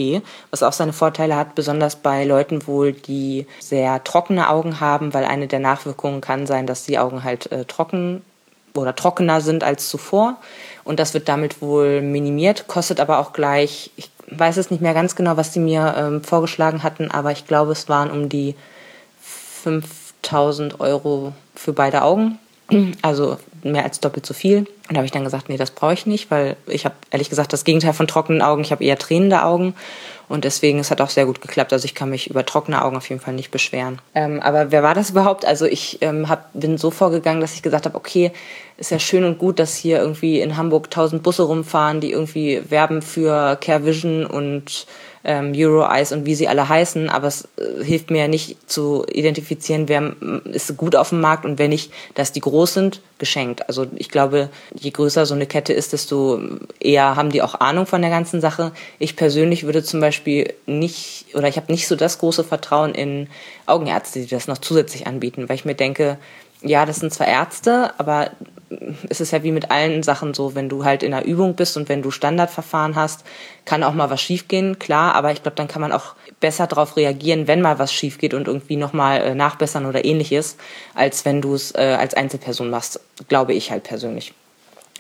was 0.51 0.65
auch 0.65 0.73
seine 0.73 0.93
Vorteile 0.93 1.37
hat, 1.37 1.55
besonders 1.55 1.95
bei 1.95 2.25
Leuten 2.25 2.67
wohl, 2.67 2.91
die 2.91 3.47
sehr 3.61 4.03
trockene 4.03 4.51
Augen 4.51 4.81
haben, 4.81 5.15
weil 5.15 5.27
eine 5.27 5.47
der 5.47 5.61
Nachwirkungen 5.61 6.21
kann 6.21 6.49
sein, 6.49 6.67
dass 6.67 6.83
die 6.83 6.99
Augen 6.99 7.23
halt 7.23 7.53
äh, 7.53 7.65
trocken 7.67 8.23
oder 8.81 8.95
trockener 8.95 9.41
sind 9.41 9.65
als 9.65 9.89
zuvor. 9.89 10.37
Und 10.85 11.01
das 11.01 11.15
wird 11.15 11.29
damit 11.29 11.61
wohl 11.61 12.01
minimiert, 12.01 12.69
kostet 12.69 13.01
aber 13.01 13.19
auch 13.19 13.33
gleich, 13.33 13.91
ich 13.97 14.11
weiß 14.29 14.57
es 14.57 14.71
nicht 14.71 14.83
mehr 14.83 14.95
ganz 14.95 15.17
genau, 15.17 15.37
was 15.37 15.53
sie 15.53 15.61
mir 15.61 15.95
ähm, 15.97 16.23
vorgeschlagen 16.23 16.83
hatten, 16.83 17.11
aber 17.11 17.33
ich 17.33 17.47
glaube, 17.47 17.73
es 17.73 17.89
waren 17.89 18.11
um 18.11 18.29
die 18.29 18.55
5000 19.21 20.81
Euro 20.81 21.33
für 21.55 21.73
beide 21.73 22.03
Augen. 22.03 22.39
Also 23.03 23.39
mehr 23.63 23.85
als 23.85 24.01
doppelt 24.01 24.27
so 24.27 24.35
viel. 24.35 24.59
Und 24.59 24.91
da 24.91 24.97
habe 24.97 25.07
ich 25.07 25.13
dann 25.13 25.25
gesagt, 25.25 25.49
nee, 25.49 25.57
das 25.57 25.71
brauche 25.71 25.95
ich 25.95 26.07
nicht, 26.07 26.31
weil 26.31 26.57
ich 26.67 26.85
habe 26.85 26.95
ehrlich 27.11 27.31
gesagt 27.31 27.53
das 27.53 27.65
Gegenteil 27.65 27.93
von 27.93 28.07
trockenen 28.07 28.43
Augen. 28.43 28.63
Ich 28.63 28.71
habe 28.71 28.85
eher 28.85 28.99
tränende 28.99 29.43
Augen 29.43 29.75
und 30.29 30.45
deswegen, 30.45 30.79
es 30.79 30.91
hat 30.91 31.01
auch 31.01 31.11
sehr 31.11 31.27
gut 31.27 31.41
geklappt. 31.41 31.73
Also 31.73 31.85
ich 31.85 31.95
kann 31.95 32.11
mich 32.11 32.29
über 32.29 32.45
trockene 32.45 32.85
Augen 32.85 32.97
auf 32.97 33.09
jeden 33.09 33.21
Fall 33.21 33.35
nicht 33.35 33.51
beschweren. 33.51 34.01
Ähm, 34.15 34.41
aber 34.41 34.73
wer 34.73 34.83
war 34.83 34.95
das 34.95 35.11
überhaupt? 35.11 35.45
Also 35.45 35.67
ich 35.67 35.99
ähm, 36.03 36.29
hab, 36.29 36.53
bin 36.53 36.79
so 36.79 36.91
vorgegangen, 36.91 37.41
dass 37.41 37.55
ich 37.55 37.63
gesagt 37.63 37.87
habe, 37.87 37.97
okay, 37.97 38.33
ist 38.77 38.91
ja 38.91 38.99
schön 38.99 39.25
und 39.25 39.39
gut, 39.39 39.59
dass 39.59 39.77
hier 39.77 39.99
irgendwie 39.99 40.41
in 40.41 40.57
Hamburg 40.57 40.91
tausend 40.91 41.23
Busse 41.23 41.45
rumfahren, 41.45 42.01
die 42.01 42.11
irgendwie 42.11 42.63
werben 42.69 43.03
für 43.03 43.57
Care 43.61 43.85
Vision 43.85 44.27
und 44.27 44.87
ähm, 45.27 45.53
Euro 45.57 45.83
Eyes 45.83 46.13
und 46.13 46.25
wie 46.25 46.37
sie 46.37 46.47
alle 46.47 46.69
heißen, 46.69 47.11
aber 47.11 47.27
es 47.27 47.49
äh, 47.57 47.85
hilft 47.85 48.11
mir 48.11 48.21
ja 48.21 48.29
nicht 48.29 48.71
zu 48.71 49.05
identifizieren, 49.11 49.89
wer 49.89 50.15
ist 50.45 50.77
gut 50.77 50.95
auf 50.95 51.09
dem 51.09 51.21
Markt 51.21 51.45
und 51.45 51.59
wer 51.59 51.67
nicht, 51.67 51.93
dass 52.15 52.31
die 52.31 52.41
groß 52.41 52.75
sind, 52.75 53.03
geschenkt. 53.19 53.69
Also 53.69 53.87
ich 53.97 54.09
glaube, 54.09 54.51
je 54.73 54.91
größer 54.91 55.27
so 55.27 55.35
eine 55.35 55.47
Kette 55.47 55.73
ist, 55.73 55.93
desto 55.93 56.41
eher 56.79 57.17
haben 57.17 57.31
die 57.31 57.43
auch 57.43 57.57
Ahnung 57.57 57.87
von 57.87 58.03
der 58.03 58.11
ganzen 58.11 58.41
Sache. 58.41 58.71
Ich 59.01 59.17
persönlich 59.17 59.65
würde 59.65 59.83
zum 59.83 60.01
Beispiel 60.01 60.55
nicht, 60.67 61.27
oder 61.35 61.49
ich 61.49 61.57
habe 61.57 61.73
nicht 61.73 61.89
so 61.89 61.97
das 61.97 62.19
große 62.19 62.45
Vertrauen 62.45 62.95
in 62.95 63.29
Augenärzte, 63.67 64.21
die 64.21 64.29
das 64.29 64.47
noch 64.47 64.59
zusätzlich 64.59 65.09
anbieten, 65.09 65.49
weil 65.49 65.57
ich 65.57 65.65
mir 65.65 65.75
denke, 65.75 66.19
ja, 66.63 66.87
das 66.87 66.97
sind 66.97 67.13
zwar 67.13 67.27
Ärzte, 67.27 67.93
aber 67.99 68.31
ist 69.09 69.21
es 69.21 69.31
ja 69.31 69.43
wie 69.43 69.53
mit 69.53 69.71
allen 69.71 70.03
Sachen 70.03 70.35
so, 70.35 70.55
wenn 70.55 70.69
du 70.69 70.85
halt 70.85 71.03
in 71.03 71.13
der 71.13 71.25
Übung 71.25 71.55
bist 71.55 71.77
und 71.77 71.89
wenn 71.89 72.03
du 72.03 72.11
Standardverfahren 72.11 72.97
hast, 72.97 73.25
kann 73.65 73.83
auch 73.83 73.95
mal 73.95 74.11
was 74.11 74.21
schiefgehen, 74.21 74.79
klar, 74.79 75.15
aber 75.15 75.33
ich 75.33 75.43
glaube, 75.43 75.57
dann 75.57 75.69
kann 75.69 75.81
man 75.81 75.93
auch 75.93 76.15
besser 76.41 76.67
darauf 76.67 76.97
reagieren, 76.97 77.47
wenn 77.47 77.61
mal 77.61 77.79
was 77.79 77.93
schief 77.93 78.19
geht 78.19 78.35
und 78.35 78.49
irgendwie 78.49 78.77
nochmal 78.77 79.21
äh, 79.21 79.35
nachbessern 79.35 79.87
oder 79.87 80.05
ähnliches, 80.05 80.57
als 80.95 81.25
wenn 81.25 81.41
du 81.41 81.55
es 81.55 81.75
äh, 81.75 81.97
als 81.99 82.15
Einzelperson 82.15 82.71
machst, 82.71 83.01
glaube 83.29 83.55
ich 83.55 83.71
halt 83.71 83.85
persönlich. 83.85 84.35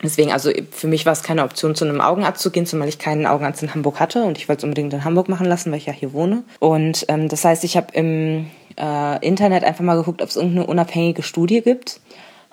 Deswegen, 0.03 0.31
also 0.31 0.51
für 0.73 0.89
mich 0.89 1.07
war 1.07 1.15
es 1.15 1.23
keine 1.23 1.43
Option, 1.43 1.75
zu 1.75 1.85
einem 1.85 2.03
Augenarzt 2.03 2.43
zu 2.43 2.51
gehen, 2.51 2.67
zumal 2.67 2.89
ich 2.89 2.99
keinen 2.99 3.27
Augenarzt 3.27 3.63
in 3.63 3.75
Hamburg 3.75 3.99
hatte 3.99 4.25
und 4.25 4.37
ich 4.37 4.49
wollte 4.49 4.61
es 4.61 4.65
unbedingt 4.65 4.93
in 4.93 5.05
Hamburg 5.05 5.29
machen 5.29 5.47
lassen, 5.47 5.71
weil 5.73 5.79
ich 5.79 5.87
ja 5.87 5.93
hier 5.93 6.13
wohne. 6.13 6.43
Und 6.59 7.07
ähm, 7.09 7.29
das 7.29 7.45
heißt, 7.45 7.65
ich 7.65 7.79
habe 7.79 7.89
im 7.93 8.51
äh, 8.79 9.27
Internet 9.27 9.65
einfach 9.65 9.85
mal 9.85 9.97
geguckt, 9.97 10.21
ob 10.21 10.29
es 10.29 10.37
irgendeine 10.37 10.67
unabhängige 10.67 11.23
Studie 11.23 11.63
gibt. 11.63 12.01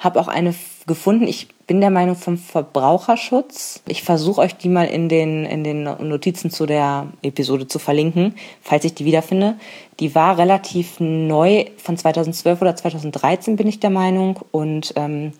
Habe 0.03 0.19
auch 0.19 0.27
eine 0.27 0.53
gefunden. 0.85 1.27
Ich 1.27 1.47
bin 1.65 1.79
der 1.79 1.89
Meinung 1.89 2.17
vom 2.17 2.37
Verbraucherschutz. 2.37 3.81
Ich 3.87 4.03
versuche 4.03 4.41
euch 4.41 4.55
die 4.57 4.67
mal 4.67 4.85
in 4.85 5.07
den, 5.07 5.45
in 5.45 5.63
den 5.63 5.83
Notizen 5.83 6.51
zu 6.51 6.65
der 6.65 7.07
Episode 7.21 7.67
zu 7.67 7.79
verlinken, 7.79 8.35
falls 8.61 8.83
ich 8.83 8.93
die 8.93 9.05
wiederfinde. 9.05 9.55
Die 10.01 10.13
war 10.13 10.37
relativ 10.37 10.99
neu, 10.99 11.65
von 11.77 11.95
2012 11.95 12.61
oder 12.61 12.75
2013 12.75 13.55
bin 13.55 13.67
ich 13.67 13.79
der 13.79 13.91
Meinung. 13.91 14.41
Und 14.51 14.91
ähm, 14.97 15.31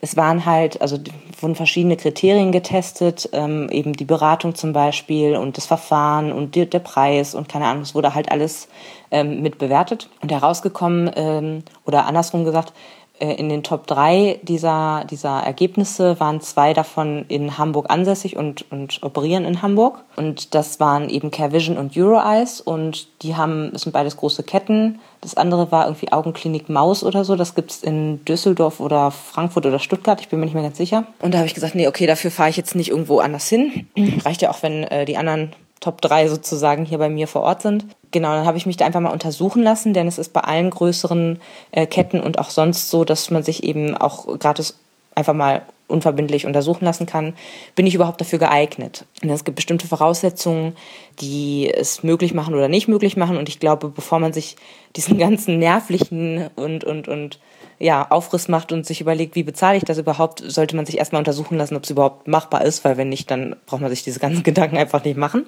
es 0.00 0.16
waren 0.16 0.46
halt, 0.46 0.80
also 0.80 0.98
wurden 1.40 1.56
verschiedene 1.56 1.96
Kriterien 1.96 2.52
getestet, 2.52 3.28
ähm, 3.32 3.68
eben 3.70 3.94
die 3.94 4.04
Beratung 4.04 4.54
zum 4.54 4.72
Beispiel 4.72 5.34
und 5.34 5.56
das 5.56 5.66
Verfahren 5.66 6.32
und 6.32 6.54
die, 6.54 6.68
der 6.68 6.78
Preis 6.78 7.34
und 7.34 7.48
keine 7.48 7.66
Ahnung, 7.66 7.82
es 7.82 7.94
wurde 7.94 8.14
halt 8.14 8.30
alles 8.30 8.68
ähm, 9.10 9.42
mit 9.42 9.58
bewertet 9.58 10.08
und 10.20 10.30
herausgekommen, 10.30 11.10
ähm, 11.16 11.62
oder 11.84 12.06
andersrum 12.06 12.44
gesagt, 12.44 12.72
in 13.18 13.48
den 13.48 13.62
Top 13.62 13.86
3 13.86 14.40
dieser, 14.42 15.04
dieser 15.08 15.40
Ergebnisse 15.40 16.20
waren 16.20 16.42
zwei 16.42 16.74
davon 16.74 17.24
in 17.28 17.56
Hamburg 17.56 17.86
ansässig 17.88 18.36
und, 18.36 18.70
und 18.70 19.02
operieren 19.02 19.46
in 19.46 19.62
Hamburg. 19.62 20.04
Und 20.16 20.54
das 20.54 20.80
waren 20.80 21.08
eben 21.08 21.30
CareVision 21.30 21.78
und 21.78 21.96
EuroEyes 21.96 22.60
und 22.60 23.08
die 23.22 23.34
haben, 23.34 23.70
das 23.72 23.82
sind 23.82 23.92
beides 23.92 24.18
große 24.18 24.42
Ketten. 24.42 25.00
Das 25.22 25.34
andere 25.34 25.72
war 25.72 25.86
irgendwie 25.86 26.12
Augenklinik 26.12 26.68
Maus 26.68 27.02
oder 27.02 27.24
so. 27.24 27.36
Das 27.36 27.54
gibt's 27.54 27.82
in 27.82 28.22
Düsseldorf 28.26 28.80
oder 28.80 29.10
Frankfurt 29.10 29.64
oder 29.64 29.78
Stuttgart. 29.78 30.20
Ich 30.20 30.28
bin 30.28 30.38
mir 30.38 30.44
nicht 30.44 30.54
mehr 30.54 30.62
ganz 30.62 30.76
sicher. 30.76 31.04
Und 31.20 31.32
da 31.32 31.38
habe 31.38 31.46
ich 31.46 31.54
gesagt, 31.54 31.74
nee, 31.74 31.88
okay, 31.88 32.06
dafür 32.06 32.30
fahre 32.30 32.50
ich 32.50 32.56
jetzt 32.56 32.74
nicht 32.74 32.90
irgendwo 32.90 33.20
anders 33.20 33.48
hin. 33.48 33.88
Reicht 34.24 34.42
ja 34.42 34.50
auch, 34.50 34.62
wenn 34.62 34.84
äh, 34.84 35.06
die 35.06 35.16
anderen 35.16 35.52
Top 35.80 36.00
3 36.00 36.28
sozusagen 36.28 36.84
hier 36.84 36.98
bei 36.98 37.08
mir 37.08 37.28
vor 37.28 37.42
Ort 37.42 37.62
sind. 37.62 37.84
Genau, 38.10 38.32
dann 38.32 38.46
habe 38.46 38.56
ich 38.56 38.66
mich 38.66 38.76
da 38.76 38.86
einfach 38.86 39.00
mal 39.00 39.12
untersuchen 39.12 39.62
lassen, 39.62 39.92
denn 39.92 40.08
es 40.08 40.18
ist 40.18 40.32
bei 40.32 40.40
allen 40.40 40.70
größeren 40.70 41.40
äh, 41.72 41.86
Ketten 41.86 42.20
und 42.20 42.38
auch 42.38 42.50
sonst 42.50 42.88
so, 42.88 43.04
dass 43.04 43.30
man 43.30 43.42
sich 43.42 43.62
eben 43.62 43.96
auch 43.96 44.38
gratis 44.38 44.78
einfach 45.14 45.34
mal 45.34 45.62
unverbindlich 45.88 46.46
untersuchen 46.46 46.84
lassen 46.84 47.06
kann, 47.06 47.34
bin 47.74 47.86
ich 47.86 47.94
überhaupt 47.94 48.20
dafür 48.20 48.38
geeignet. 48.38 49.04
Und 49.22 49.30
es 49.30 49.44
gibt 49.44 49.56
bestimmte 49.56 49.86
Voraussetzungen, 49.86 50.76
die 51.20 51.72
es 51.72 52.02
möglich 52.02 52.34
machen 52.34 52.54
oder 52.54 52.68
nicht 52.68 52.88
möglich 52.88 53.16
machen. 53.16 53.36
Und 53.36 53.48
ich 53.48 53.60
glaube, 53.60 53.88
bevor 53.88 54.18
man 54.18 54.32
sich 54.32 54.56
diesen 54.96 55.18
ganzen 55.18 55.58
nervlichen 55.58 56.48
und, 56.56 56.84
und, 56.84 57.08
und 57.08 57.38
ja, 57.78 58.10
Aufriss 58.10 58.48
macht 58.48 58.72
und 58.72 58.86
sich 58.86 59.00
überlegt, 59.00 59.34
wie 59.34 59.42
bezahle 59.42 59.76
ich 59.76 59.84
das 59.84 59.98
überhaupt, 59.98 60.42
sollte 60.46 60.76
man 60.76 60.86
sich 60.86 60.98
erstmal 60.98 61.20
untersuchen 61.20 61.58
lassen, 61.58 61.76
ob 61.76 61.84
es 61.84 61.90
überhaupt 61.90 62.26
machbar 62.26 62.64
ist, 62.64 62.84
weil 62.84 62.96
wenn 62.96 63.10
nicht, 63.10 63.30
dann 63.30 63.56
braucht 63.66 63.82
man 63.82 63.90
sich 63.90 64.02
diese 64.02 64.20
ganzen 64.20 64.42
Gedanken 64.44 64.78
einfach 64.78 65.04
nicht 65.04 65.16
machen. 65.16 65.46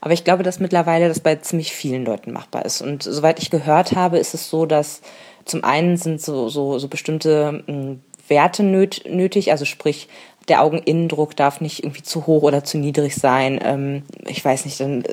Aber 0.00 0.12
ich 0.12 0.24
glaube, 0.24 0.42
dass 0.42 0.60
mittlerweile 0.60 1.08
das 1.08 1.20
bei 1.20 1.36
ziemlich 1.36 1.72
vielen 1.72 2.04
Leuten 2.04 2.32
machbar 2.32 2.64
ist. 2.64 2.82
Und 2.82 3.02
soweit 3.02 3.40
ich 3.40 3.50
gehört 3.50 3.94
habe, 3.94 4.18
ist 4.18 4.34
es 4.34 4.50
so, 4.50 4.66
dass 4.66 5.00
zum 5.44 5.64
einen 5.64 5.96
sind 5.96 6.20
so, 6.20 6.48
so, 6.48 6.78
so 6.78 6.88
bestimmte 6.88 7.62
hm, 7.66 8.00
Werte 8.28 8.62
nötig, 8.62 9.50
also 9.50 9.64
sprich, 9.64 10.08
der 10.48 10.62
Augeninnendruck 10.62 11.36
darf 11.36 11.60
nicht 11.60 11.84
irgendwie 11.84 12.02
zu 12.02 12.26
hoch 12.26 12.42
oder 12.42 12.64
zu 12.64 12.78
niedrig 12.78 13.14
sein. 13.14 13.60
Ähm, 13.62 14.02
ich 14.26 14.44
weiß 14.44 14.64
nicht, 14.64 14.80
dann 14.80 15.04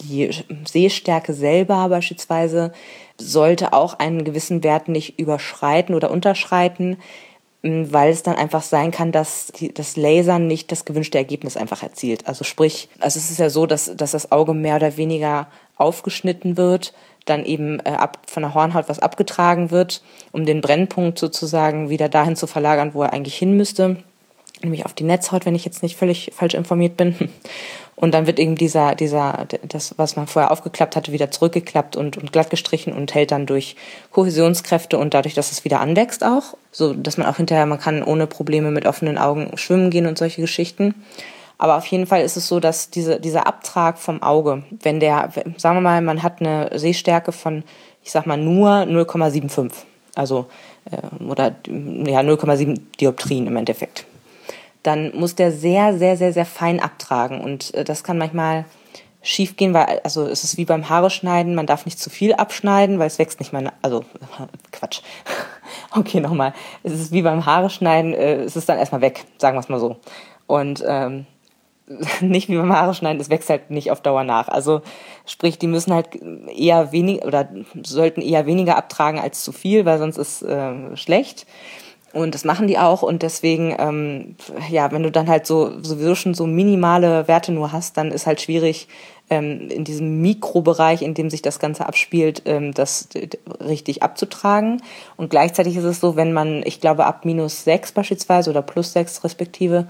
die 0.00 0.30
Sehstärke 0.64 1.32
selber 1.32 1.88
beispielsweise 1.88 2.72
sollte 3.18 3.72
auch 3.72 3.98
einen 3.98 4.24
gewissen 4.24 4.62
Wert 4.62 4.88
nicht 4.88 5.18
überschreiten 5.18 5.94
oder 5.94 6.10
unterschreiten, 6.10 6.98
ähm, 7.62 7.92
weil 7.92 8.10
es 8.10 8.22
dann 8.22 8.36
einfach 8.36 8.62
sein 8.62 8.90
kann, 8.90 9.12
dass 9.12 9.52
die, 9.56 9.72
das 9.72 9.96
Lasern 9.96 10.46
nicht 10.46 10.72
das 10.72 10.84
gewünschte 10.84 11.18
Ergebnis 11.18 11.56
einfach 11.56 11.82
erzielt. 11.82 12.26
Also 12.26 12.44
sprich, 12.44 12.88
also 13.00 13.18
es 13.18 13.30
ist 13.30 13.38
ja 13.38 13.50
so, 13.50 13.66
dass, 13.66 13.94
dass 13.96 14.12
das 14.12 14.32
Auge 14.32 14.54
mehr 14.54 14.76
oder 14.76 14.96
weniger 14.96 15.48
aufgeschnitten 15.76 16.56
wird, 16.56 16.92
dann 17.24 17.44
eben 17.44 17.80
äh, 17.80 17.90
ab, 17.90 18.18
von 18.26 18.42
der 18.42 18.54
Hornhaut 18.54 18.88
was 18.88 18.98
abgetragen 18.98 19.70
wird, 19.70 20.02
um 20.32 20.44
den 20.44 20.60
Brennpunkt 20.60 21.18
sozusagen 21.18 21.88
wieder 21.88 22.08
dahin 22.08 22.36
zu 22.36 22.46
verlagern, 22.46 22.94
wo 22.94 23.02
er 23.02 23.12
eigentlich 23.12 23.36
hin 23.36 23.56
müsste 23.56 24.02
nämlich 24.62 24.84
auf 24.84 24.94
die 24.94 25.04
Netzhaut, 25.04 25.46
wenn 25.46 25.54
ich 25.54 25.64
jetzt 25.64 25.82
nicht 25.82 25.96
völlig 25.96 26.32
falsch 26.34 26.54
informiert 26.54 26.96
bin. 26.96 27.14
Und 27.94 28.14
dann 28.14 28.26
wird 28.26 28.38
eben 28.38 28.56
dieser, 28.56 28.94
dieser, 28.94 29.46
das, 29.68 29.94
was 29.96 30.16
man 30.16 30.26
vorher 30.26 30.50
aufgeklappt 30.50 30.96
hatte, 30.96 31.12
wieder 31.12 31.30
zurückgeklappt 31.30 31.94
und, 31.94 32.16
und 32.16 32.32
glatt 32.32 32.50
gestrichen 32.50 32.92
und 32.92 33.14
hält 33.14 33.30
dann 33.30 33.46
durch 33.46 33.76
Kohäsionskräfte 34.10 34.98
und 34.98 35.14
dadurch, 35.14 35.34
dass 35.34 35.52
es 35.52 35.64
wieder 35.64 35.80
anwächst 35.80 36.24
auch, 36.24 36.56
so 36.72 36.94
dass 36.94 37.16
man 37.16 37.28
auch 37.28 37.36
hinterher, 37.36 37.66
man 37.66 37.78
kann 37.78 38.02
ohne 38.02 38.26
Probleme 38.26 38.70
mit 38.70 38.86
offenen 38.86 39.18
Augen 39.18 39.56
schwimmen 39.56 39.90
gehen 39.90 40.06
und 40.06 40.18
solche 40.18 40.40
Geschichten. 40.40 40.94
Aber 41.58 41.76
auf 41.76 41.86
jeden 41.86 42.06
Fall 42.06 42.22
ist 42.22 42.36
es 42.36 42.48
so, 42.48 42.58
dass 42.58 42.90
diese, 42.90 43.20
dieser 43.20 43.46
Abtrag 43.46 43.98
vom 43.98 44.20
Auge, 44.20 44.64
wenn 44.70 44.98
der, 44.98 45.30
sagen 45.56 45.76
wir 45.76 45.80
mal, 45.80 46.00
man 46.00 46.24
hat 46.24 46.40
eine 46.40 46.76
Sehstärke 46.76 47.30
von, 47.30 47.62
ich 48.02 48.10
sag 48.10 48.26
mal, 48.26 48.36
nur 48.36 48.68
0,75, 48.68 49.70
also, 50.16 50.46
äh, 50.90 51.22
oder, 51.22 51.54
ja, 51.68 52.20
0,7 52.20 52.80
Dioptrien 52.98 53.46
im 53.46 53.56
Endeffekt 53.56 54.06
dann 54.82 55.14
muss 55.14 55.34
der 55.34 55.52
sehr, 55.52 55.96
sehr, 55.96 56.16
sehr, 56.16 56.32
sehr 56.32 56.46
fein 56.46 56.80
abtragen. 56.80 57.40
Und 57.40 57.74
äh, 57.74 57.84
das 57.84 58.04
kann 58.04 58.18
manchmal 58.18 58.64
schief 59.22 59.56
gehen, 59.56 59.72
weil, 59.72 60.00
also 60.02 60.26
es 60.26 60.42
ist 60.42 60.56
wie 60.56 60.64
beim 60.64 60.88
Haare 60.88 61.08
schneiden, 61.08 61.54
man 61.54 61.66
darf 61.66 61.84
nicht 61.84 61.98
zu 61.98 62.10
viel 62.10 62.34
abschneiden, 62.34 62.98
weil 62.98 63.06
es 63.06 63.18
wächst 63.18 63.38
nicht 63.38 63.52
mehr, 63.52 63.72
also 63.80 64.04
Quatsch. 64.72 65.00
okay, 65.96 66.20
nochmal. 66.20 66.52
Es 66.82 66.92
ist 66.92 67.12
wie 67.12 67.22
beim 67.22 67.46
Haare 67.46 67.70
schneiden, 67.70 68.14
äh, 68.14 68.42
es 68.42 68.56
ist 68.56 68.68
dann 68.68 68.78
erstmal 68.78 69.00
weg, 69.00 69.24
sagen 69.38 69.56
wir 69.56 69.60
es 69.60 69.68
mal 69.68 69.78
so. 69.78 69.96
Und 70.46 70.82
ähm, 70.86 71.26
nicht 72.20 72.48
wie 72.48 72.56
beim 72.56 72.72
Haare 72.72 72.94
schneiden, 72.94 73.20
es 73.20 73.30
wächst 73.30 73.48
halt 73.48 73.70
nicht 73.70 73.90
auf 73.92 74.00
Dauer 74.00 74.24
nach. 74.24 74.48
Also 74.48 74.82
sprich, 75.24 75.58
die 75.58 75.68
müssen 75.68 75.94
halt 75.94 76.08
eher 76.48 76.90
wenig 76.90 77.24
oder 77.24 77.48
sollten 77.82 78.20
eher 78.20 78.46
weniger 78.46 78.76
abtragen 78.76 79.20
als 79.20 79.44
zu 79.44 79.52
viel, 79.52 79.84
weil 79.84 79.98
sonst 79.98 80.16
ist 80.16 80.42
äh, 80.42 80.96
schlecht. 80.96 81.46
Und 82.12 82.34
das 82.34 82.44
machen 82.44 82.66
die 82.66 82.78
auch. 82.78 83.02
Und 83.02 83.22
deswegen, 83.22 83.74
ähm, 83.78 84.36
ja, 84.68 84.92
wenn 84.92 85.02
du 85.02 85.10
dann 85.10 85.28
halt 85.28 85.46
so 85.46 85.82
sowieso 85.82 86.14
schon 86.14 86.34
so 86.34 86.46
minimale 86.46 87.26
Werte 87.26 87.52
nur 87.52 87.72
hast, 87.72 87.96
dann 87.96 88.10
ist 88.10 88.26
halt 88.26 88.40
schwierig, 88.40 88.88
ähm, 89.30 89.70
in 89.70 89.84
diesem 89.84 90.20
Mikrobereich, 90.20 91.00
in 91.00 91.14
dem 91.14 91.30
sich 91.30 91.40
das 91.40 91.58
Ganze 91.58 91.86
abspielt, 91.86 92.42
ähm, 92.44 92.74
das 92.74 93.08
richtig 93.60 94.02
abzutragen. 94.02 94.82
Und 95.16 95.30
gleichzeitig 95.30 95.76
ist 95.76 95.84
es 95.84 96.00
so, 96.00 96.16
wenn 96.16 96.34
man, 96.34 96.62
ich 96.66 96.80
glaube, 96.80 97.06
ab 97.06 97.24
minus 97.24 97.64
sechs 97.64 97.92
beispielsweise 97.92 98.50
oder 98.50 98.60
plus 98.60 98.92
sechs 98.92 99.24
respektive 99.24 99.86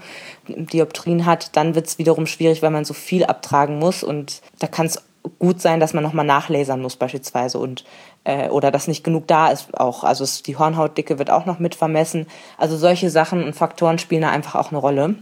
Dioptrien 0.47 1.25
hat, 1.25 1.57
dann 1.57 1.75
wird 1.75 1.87
es 1.87 1.97
wiederum 1.97 2.25
schwierig, 2.25 2.61
weil 2.61 2.71
man 2.71 2.85
so 2.85 2.93
viel 2.93 3.25
abtragen 3.25 3.79
muss. 3.79 4.01
Und 4.01 4.41
da 4.59 4.67
kann 4.67 4.85
es 4.85 5.03
gut 5.39 5.61
sein, 5.61 5.79
dass 5.81 5.93
man 5.93 6.03
nochmal 6.03 6.25
nachlasern 6.25 6.81
muss 6.81 6.95
beispielsweise 6.95 7.59
und 7.59 7.83
äh, 8.23 8.49
oder 8.49 8.71
dass 8.71 8.87
nicht 8.87 9.03
genug 9.03 9.27
da 9.27 9.49
ist 9.49 9.77
auch. 9.79 10.03
Also 10.03 10.25
die 10.45 10.57
Hornhautdicke 10.57 11.19
wird 11.19 11.29
auch 11.29 11.45
noch 11.45 11.59
mit 11.59 11.75
vermessen. 11.75 12.27
Also 12.57 12.77
solche 12.77 13.09
Sachen 13.09 13.43
und 13.43 13.55
Faktoren 13.55 13.99
spielen 13.99 14.21
da 14.21 14.29
einfach 14.29 14.55
auch 14.55 14.71
eine 14.71 14.79
Rolle. 14.79 15.15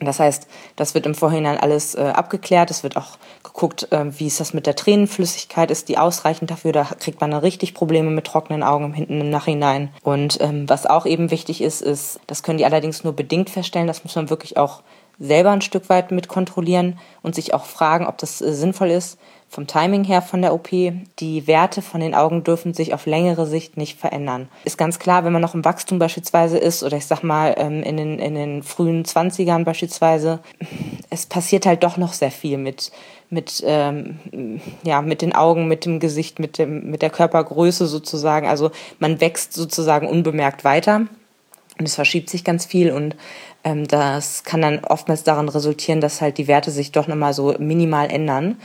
Das 0.00 0.20
heißt, 0.20 0.46
das 0.76 0.94
wird 0.94 1.06
im 1.06 1.14
Vorhinein 1.14 1.58
alles 1.58 1.94
äh, 1.94 2.02
abgeklärt. 2.02 2.70
Es 2.70 2.82
wird 2.82 2.98
auch 2.98 3.16
geguckt, 3.42 3.90
äh, 3.92 4.04
wie 4.18 4.26
ist 4.26 4.40
das 4.40 4.52
mit 4.52 4.66
der 4.66 4.76
Tränenflüssigkeit, 4.76 5.70
ist 5.70 5.88
die 5.88 5.96
ausreichend 5.96 6.50
dafür? 6.50 6.72
Da 6.72 6.84
kriegt 6.84 7.20
man 7.22 7.30
dann 7.30 7.40
richtig 7.40 7.72
Probleme 7.72 8.10
mit 8.10 8.26
trockenen 8.26 8.62
Augen 8.62 8.92
hinten 8.92 9.22
im 9.22 9.30
Nachhinein. 9.30 9.88
Und 10.02 10.38
ähm, 10.42 10.68
was 10.68 10.84
auch 10.84 11.06
eben 11.06 11.30
wichtig 11.30 11.62
ist, 11.62 11.80
ist, 11.80 12.20
das 12.26 12.42
können 12.42 12.58
die 12.58 12.66
allerdings 12.66 13.04
nur 13.04 13.14
bedingt 13.14 13.48
feststellen. 13.48 13.86
Das 13.86 14.04
muss 14.04 14.14
man 14.16 14.28
wirklich 14.28 14.58
auch 14.58 14.82
selber 15.18 15.52
ein 15.52 15.62
Stück 15.62 15.88
weit 15.88 16.10
mit 16.10 16.28
kontrollieren 16.28 16.98
und 17.22 17.34
sich 17.34 17.54
auch 17.54 17.64
fragen, 17.64 18.06
ob 18.06 18.18
das 18.18 18.42
äh, 18.42 18.52
sinnvoll 18.52 18.90
ist 18.90 19.18
vom 19.48 19.66
Timing 19.66 20.04
her 20.04 20.22
von 20.22 20.42
der 20.42 20.52
OP. 20.52 20.68
Die 20.70 21.46
Werte 21.46 21.82
von 21.82 22.00
den 22.00 22.14
Augen 22.14 22.44
dürfen 22.44 22.74
sich 22.74 22.92
auf 22.92 23.06
längere 23.06 23.46
Sicht 23.46 23.76
nicht 23.76 23.98
verändern. 23.98 24.48
Ist 24.64 24.78
ganz 24.78 24.98
klar, 24.98 25.24
wenn 25.24 25.32
man 25.32 25.42
noch 25.42 25.54
im 25.54 25.64
Wachstum 25.64 25.98
beispielsweise 25.98 26.58
ist 26.58 26.82
oder 26.82 26.96
ich 26.96 27.06
sag 27.06 27.22
mal 27.22 27.54
ähm, 27.56 27.82
in 27.82 27.96
den, 27.96 28.18
in 28.18 28.34
den 28.34 28.62
frühen 28.62 29.04
Zwanzigern 29.04 29.64
beispielsweise, 29.64 30.40
es 31.10 31.26
passiert 31.26 31.66
halt 31.66 31.84
doch 31.84 31.96
noch 31.96 32.12
sehr 32.12 32.30
viel 32.30 32.58
mit 32.58 32.92
mit 33.28 33.60
ähm, 33.66 34.60
ja 34.84 35.02
mit 35.02 35.20
den 35.20 35.34
Augen, 35.34 35.66
mit 35.66 35.84
dem 35.84 35.98
Gesicht, 35.98 36.38
mit 36.38 36.58
dem 36.58 36.90
mit 36.90 37.02
der 37.02 37.10
Körpergröße 37.10 37.86
sozusagen. 37.86 38.46
Also 38.46 38.70
man 38.98 39.20
wächst 39.20 39.52
sozusagen 39.52 40.06
unbemerkt 40.06 40.64
weiter 40.64 41.06
und 41.78 41.86
es 41.86 41.94
verschiebt 41.94 42.30
sich 42.30 42.44
ganz 42.44 42.64
viel 42.64 42.90
und 42.92 43.16
ähm, 43.64 43.86
das 43.88 44.44
kann 44.44 44.62
dann 44.62 44.84
oftmals 44.84 45.24
daran 45.24 45.48
resultieren, 45.48 46.00
dass 46.00 46.20
halt 46.20 46.38
die 46.38 46.46
Werte 46.46 46.70
sich 46.70 46.92
doch 46.92 47.08
nochmal 47.08 47.34
so 47.34 47.54
minimal 47.58 48.10
ändern. 48.10 48.58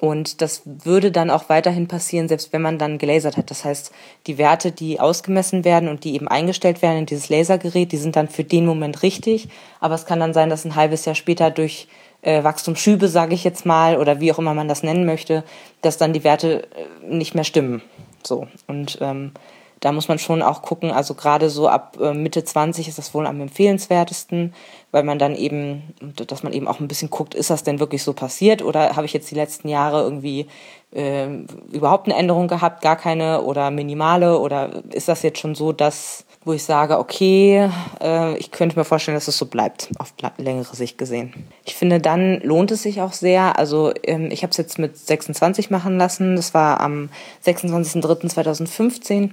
Und 0.00 0.40
das 0.40 0.62
würde 0.64 1.12
dann 1.12 1.30
auch 1.30 1.50
weiterhin 1.50 1.86
passieren, 1.86 2.26
selbst 2.26 2.54
wenn 2.54 2.62
man 2.62 2.78
dann 2.78 2.96
gelasert 2.96 3.36
hat. 3.36 3.50
Das 3.50 3.66
heißt, 3.66 3.92
die 4.26 4.38
Werte, 4.38 4.72
die 4.72 4.98
ausgemessen 4.98 5.62
werden 5.62 5.90
und 5.90 6.04
die 6.04 6.14
eben 6.14 6.26
eingestellt 6.26 6.80
werden 6.80 7.00
in 7.00 7.06
dieses 7.06 7.28
Lasergerät, 7.28 7.92
die 7.92 7.98
sind 7.98 8.16
dann 8.16 8.28
für 8.28 8.42
den 8.42 8.64
Moment 8.64 9.02
richtig. 9.02 9.48
Aber 9.78 9.94
es 9.94 10.06
kann 10.06 10.18
dann 10.18 10.32
sein, 10.32 10.48
dass 10.48 10.64
ein 10.64 10.74
halbes 10.74 11.04
Jahr 11.04 11.14
später 11.14 11.50
durch 11.50 11.86
äh, 12.22 12.42
Wachstumsschübe, 12.42 13.08
sage 13.08 13.34
ich 13.34 13.44
jetzt 13.44 13.66
mal, 13.66 13.98
oder 13.98 14.20
wie 14.20 14.32
auch 14.32 14.38
immer 14.38 14.54
man 14.54 14.68
das 14.68 14.82
nennen 14.82 15.04
möchte, 15.04 15.44
dass 15.82 15.98
dann 15.98 16.14
die 16.14 16.24
Werte 16.24 16.62
äh, 16.62 17.06
nicht 17.06 17.34
mehr 17.34 17.44
stimmen. 17.44 17.82
So. 18.24 18.48
Und 18.66 18.98
ähm, 19.02 19.32
da 19.80 19.92
muss 19.92 20.08
man 20.08 20.18
schon 20.18 20.42
auch 20.42 20.62
gucken, 20.62 20.90
also 20.90 21.14
gerade 21.14 21.48
so 21.50 21.68
ab 21.68 21.96
äh, 22.00 22.12
Mitte 22.12 22.44
20 22.44 22.86
ist 22.86 22.98
das 22.98 23.14
wohl 23.14 23.26
am 23.26 23.40
empfehlenswertesten, 23.40 24.54
weil 24.90 25.02
man 25.02 25.18
dann 25.18 25.34
eben, 25.34 25.94
dass 26.28 26.42
man 26.42 26.52
eben 26.52 26.68
auch 26.68 26.80
ein 26.80 26.88
bisschen 26.88 27.10
guckt, 27.10 27.34
ist 27.34 27.50
das 27.50 27.64
denn 27.64 27.80
wirklich 27.80 28.02
so 28.02 28.12
passiert 28.12 28.62
oder 28.62 28.96
habe 28.96 29.06
ich 29.06 29.12
jetzt 29.14 29.30
die 29.30 29.36
letzten 29.36 29.68
Jahre 29.68 30.02
irgendwie 30.02 30.46
äh, 30.92 31.28
überhaupt 31.72 32.06
eine 32.06 32.16
Änderung 32.16 32.46
gehabt, 32.46 32.82
gar 32.82 32.96
keine 32.96 33.42
oder 33.42 33.70
minimale 33.70 34.38
oder 34.38 34.82
ist 34.92 35.08
das 35.08 35.22
jetzt 35.22 35.38
schon 35.38 35.54
so, 35.54 35.72
dass 35.72 36.24
wo 36.44 36.54
ich 36.54 36.64
sage, 36.64 36.98
okay, 36.98 37.68
äh, 38.00 38.36
ich 38.38 38.50
könnte 38.50 38.78
mir 38.78 38.84
vorstellen, 38.84 39.14
dass 39.14 39.28
es 39.28 39.36
so 39.36 39.44
bleibt, 39.44 39.90
auf 39.98 40.14
längere 40.38 40.74
Sicht 40.74 40.96
gesehen. 40.96 41.34
Ich 41.66 41.74
finde, 41.74 42.00
dann 42.00 42.40
lohnt 42.40 42.70
es 42.70 42.82
sich 42.82 43.02
auch 43.02 43.12
sehr. 43.12 43.58
Also 43.58 43.92
ähm, 44.04 44.30
ich 44.30 44.42
habe 44.42 44.50
es 44.50 44.56
jetzt 44.56 44.78
mit 44.78 44.96
26 44.96 45.68
machen 45.68 45.98
lassen. 45.98 46.36
Das 46.36 46.54
war 46.54 46.80
am 46.80 47.10
26.03.2015. 47.44 49.32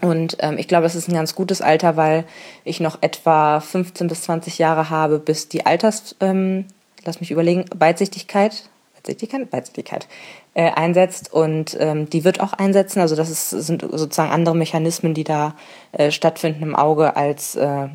Und 0.00 0.36
ähm, 0.40 0.58
ich 0.58 0.68
glaube, 0.68 0.84
das 0.84 0.94
ist 0.94 1.08
ein 1.08 1.14
ganz 1.14 1.34
gutes 1.34 1.60
Alter, 1.60 1.96
weil 1.96 2.24
ich 2.64 2.80
noch 2.80 2.98
etwa 3.00 3.60
15 3.60 4.08
bis 4.08 4.22
20 4.22 4.58
Jahre 4.58 4.90
habe, 4.90 5.18
bis 5.18 5.48
die 5.48 5.66
Alters, 5.66 6.16
ähm, 6.20 6.66
lass 7.04 7.20
mich 7.20 7.30
überlegen, 7.30 7.64
Weitsichtigkeit, 7.74 8.68
Weitsichtigkeit, 8.96 9.52
Weitsichtigkeit 9.52 10.08
äh, 10.54 10.70
einsetzt 10.70 11.32
und 11.32 11.76
ähm, 11.78 12.08
die 12.08 12.24
wird 12.24 12.40
auch 12.40 12.54
einsetzen. 12.54 13.00
Also 13.00 13.16
das 13.16 13.30
ist, 13.30 13.50
sind 13.50 13.82
sozusagen 13.82 14.30
andere 14.30 14.56
Mechanismen, 14.56 15.14
die 15.14 15.24
da 15.24 15.54
äh, 15.92 16.10
stattfinden 16.10 16.62
im 16.62 16.76
Auge 16.76 17.16
als 17.16 17.54
äh, 17.56 17.88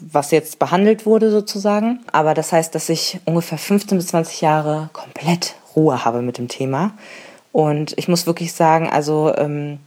was 0.00 0.30
jetzt 0.30 0.58
behandelt 0.58 1.06
wurde 1.06 1.30
sozusagen. 1.30 2.00
Aber 2.12 2.34
das 2.34 2.52
heißt, 2.52 2.74
dass 2.74 2.88
ich 2.88 3.20
ungefähr 3.24 3.58
15 3.58 3.98
bis 3.98 4.08
20 4.08 4.40
Jahre 4.40 4.90
komplett 4.92 5.54
Ruhe 5.74 6.04
habe 6.04 6.22
mit 6.22 6.38
dem 6.38 6.48
Thema. 6.48 6.92
Und 7.52 7.94
ich 7.96 8.08
muss 8.08 8.26
wirklich 8.26 8.52
sagen, 8.52 8.90
also 8.90 9.34
ähm, 9.36 9.78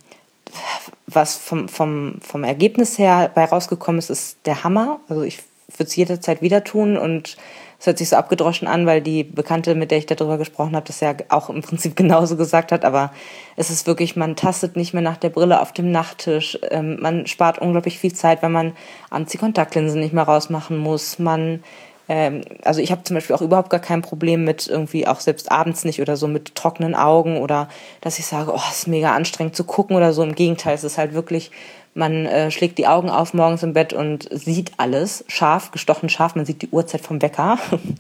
was 1.14 1.36
vom, 1.36 1.68
vom, 1.68 2.16
vom 2.22 2.44
Ergebnis 2.44 2.98
her 2.98 3.32
bei 3.34 3.46
rausgekommen 3.46 4.00
ist, 4.00 4.10
ist 4.10 4.38
der 4.46 4.64
Hammer. 4.64 5.00
Also 5.10 5.24
ich 5.24 5.40
würde 5.78 5.90
es 5.90 5.96
jederzeit 5.96 6.42
wieder 6.42 6.64
tun 6.64 6.98
und 6.98 7.38
es 7.80 7.86
hört 7.88 7.98
sich 7.98 8.10
so 8.10 8.18
abgedroschen 8.18 8.68
an, 8.68 8.86
weil 8.86 9.02
die 9.02 9.24
Bekannte, 9.24 9.74
mit 9.74 9.90
der 9.90 10.00
ich 10.00 10.06
darüber 10.06 10.38
gesprochen 10.38 10.76
habe, 10.76 10.86
das 10.86 11.00
ja 11.00 11.14
auch 11.30 11.50
im 11.50 11.62
Prinzip 11.62 11.96
genauso 11.96 12.36
gesagt 12.36 12.72
hat. 12.72 12.84
Aber 12.84 13.14
es 13.56 13.70
ist 13.70 13.88
wirklich, 13.88 14.16
man 14.16 14.36
tastet 14.36 14.76
nicht 14.76 14.94
mehr 14.94 15.02
nach 15.02 15.18
der 15.18 15.30
Brille 15.30 15.62
auf 15.62 15.72
dem 15.72 15.92
Nachttisch. 15.92 16.60
Ähm, 16.70 16.98
man 17.00 17.26
spart 17.26 17.60
unglaublich 17.60 17.98
viel 17.98 18.14
Zeit, 18.14 18.44
weil 18.44 18.50
man 18.50 18.74
abends 19.10 19.32
die 19.32 19.38
Kontaktlinsen 19.38 20.02
nicht 20.02 20.14
mehr 20.14 20.26
rausmachen 20.26 20.78
muss. 20.78 21.20
Man 21.20 21.64
ähm, 22.10 22.42
also 22.64 22.82
ich 22.82 22.92
habe 22.92 23.04
zum 23.04 23.14
Beispiel 23.14 23.36
auch 23.36 23.42
überhaupt 23.42 23.70
gar 23.70 23.80
kein 23.80 24.02
Problem 24.02 24.44
mit 24.44 24.68
irgendwie 24.68 25.08
auch 25.08 25.20
selbst 25.20 25.52
abends 25.52 25.86
nicht 25.86 26.02
oder 26.02 26.18
so 26.18 26.28
mit 26.28 26.56
trockenen 26.56 26.96
Augen 26.96 27.38
oder 27.38 27.70
dass 28.02 28.18
ich 28.18 28.26
sage, 28.26 28.52
oh, 28.52 28.62
es 28.72 28.80
ist 28.80 28.88
mega 28.88 29.14
anstrengend 29.14 29.56
zu 29.56 29.64
gucken 29.64 29.96
oder 29.96 30.12
so. 30.12 30.24
Im 30.24 30.34
Gegenteil, 30.34 30.74
es 30.74 30.84
ist 30.84 30.98
halt 30.98 31.14
wirklich, 31.14 31.52
man 31.94 32.26
äh, 32.26 32.50
schlägt 32.50 32.80
die 32.80 32.88
Augen 32.88 33.12
auf 33.12 33.36
morgens 33.36 33.62
im 33.62 33.74
Bett 33.74 33.94
und 33.94 34.28
sieht 34.32 34.72
alles 34.78 35.24
scharf, 35.28 35.70
gestochen 35.70 36.10
scharf. 36.10 36.34
Man 36.34 36.46
sieht 36.46 36.64
die 36.64 36.70
Uhrzeit 36.70 37.02
vom 37.02 37.22
Wecker. 37.22 37.60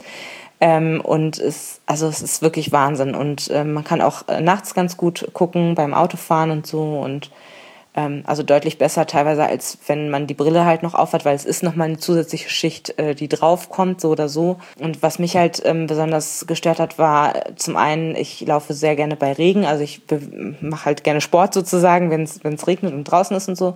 ähm, 0.59 1.01
und 1.01 1.37
es, 1.37 1.79
also 1.85 2.07
es 2.07 2.23
ist 2.23 2.41
wirklich 2.41 2.71
Wahnsinn. 2.71 3.13
Und 3.13 3.51
äh, 3.51 3.63
man 3.63 3.83
kann 3.83 4.01
auch 4.01 4.27
äh, 4.27 4.41
nachts 4.41 4.73
ganz 4.73 4.97
gut 4.97 5.29
gucken 5.33 5.75
beim 5.75 5.93
Autofahren 5.93 6.49
und 6.49 6.65
so 6.65 6.99
und 6.99 7.29
ähm, 7.95 8.23
also 8.25 8.43
deutlich 8.43 8.77
besser 8.77 9.07
teilweise, 9.07 9.43
als 9.45 9.77
wenn 9.87 10.09
man 10.09 10.27
die 10.27 10.33
Brille 10.33 10.65
halt 10.65 10.83
noch 10.83 10.93
aufhat, 10.93 11.25
weil 11.25 11.35
es 11.35 11.45
ist 11.45 11.63
nochmal 11.63 11.87
eine 11.87 11.97
zusätzliche 11.97 12.49
Schicht, 12.49 12.97
äh, 12.99 13.15
die 13.15 13.27
draufkommt, 13.27 14.01
so 14.01 14.09
oder 14.09 14.29
so. 14.29 14.57
Und 14.79 15.01
was 15.01 15.19
mich 15.19 15.35
halt 15.35 15.61
ähm, 15.65 15.87
besonders 15.87 16.45
gestört 16.47 16.79
hat, 16.79 16.97
war 16.99 17.55
zum 17.55 17.75
einen, 17.75 18.15
ich 18.15 18.41
laufe 18.41 18.73
sehr 18.73 18.95
gerne 18.95 19.15
bei 19.15 19.33
Regen, 19.33 19.65
also 19.65 19.83
ich 19.83 20.01
mache 20.61 20.85
halt 20.85 21.03
gerne 21.03 21.21
Sport 21.21 21.53
sozusagen, 21.53 22.11
wenn 22.11 22.23
es 22.23 22.67
regnet 22.67 22.93
und 22.93 23.05
draußen 23.05 23.35
ist 23.35 23.49
und 23.49 23.55
so. 23.55 23.75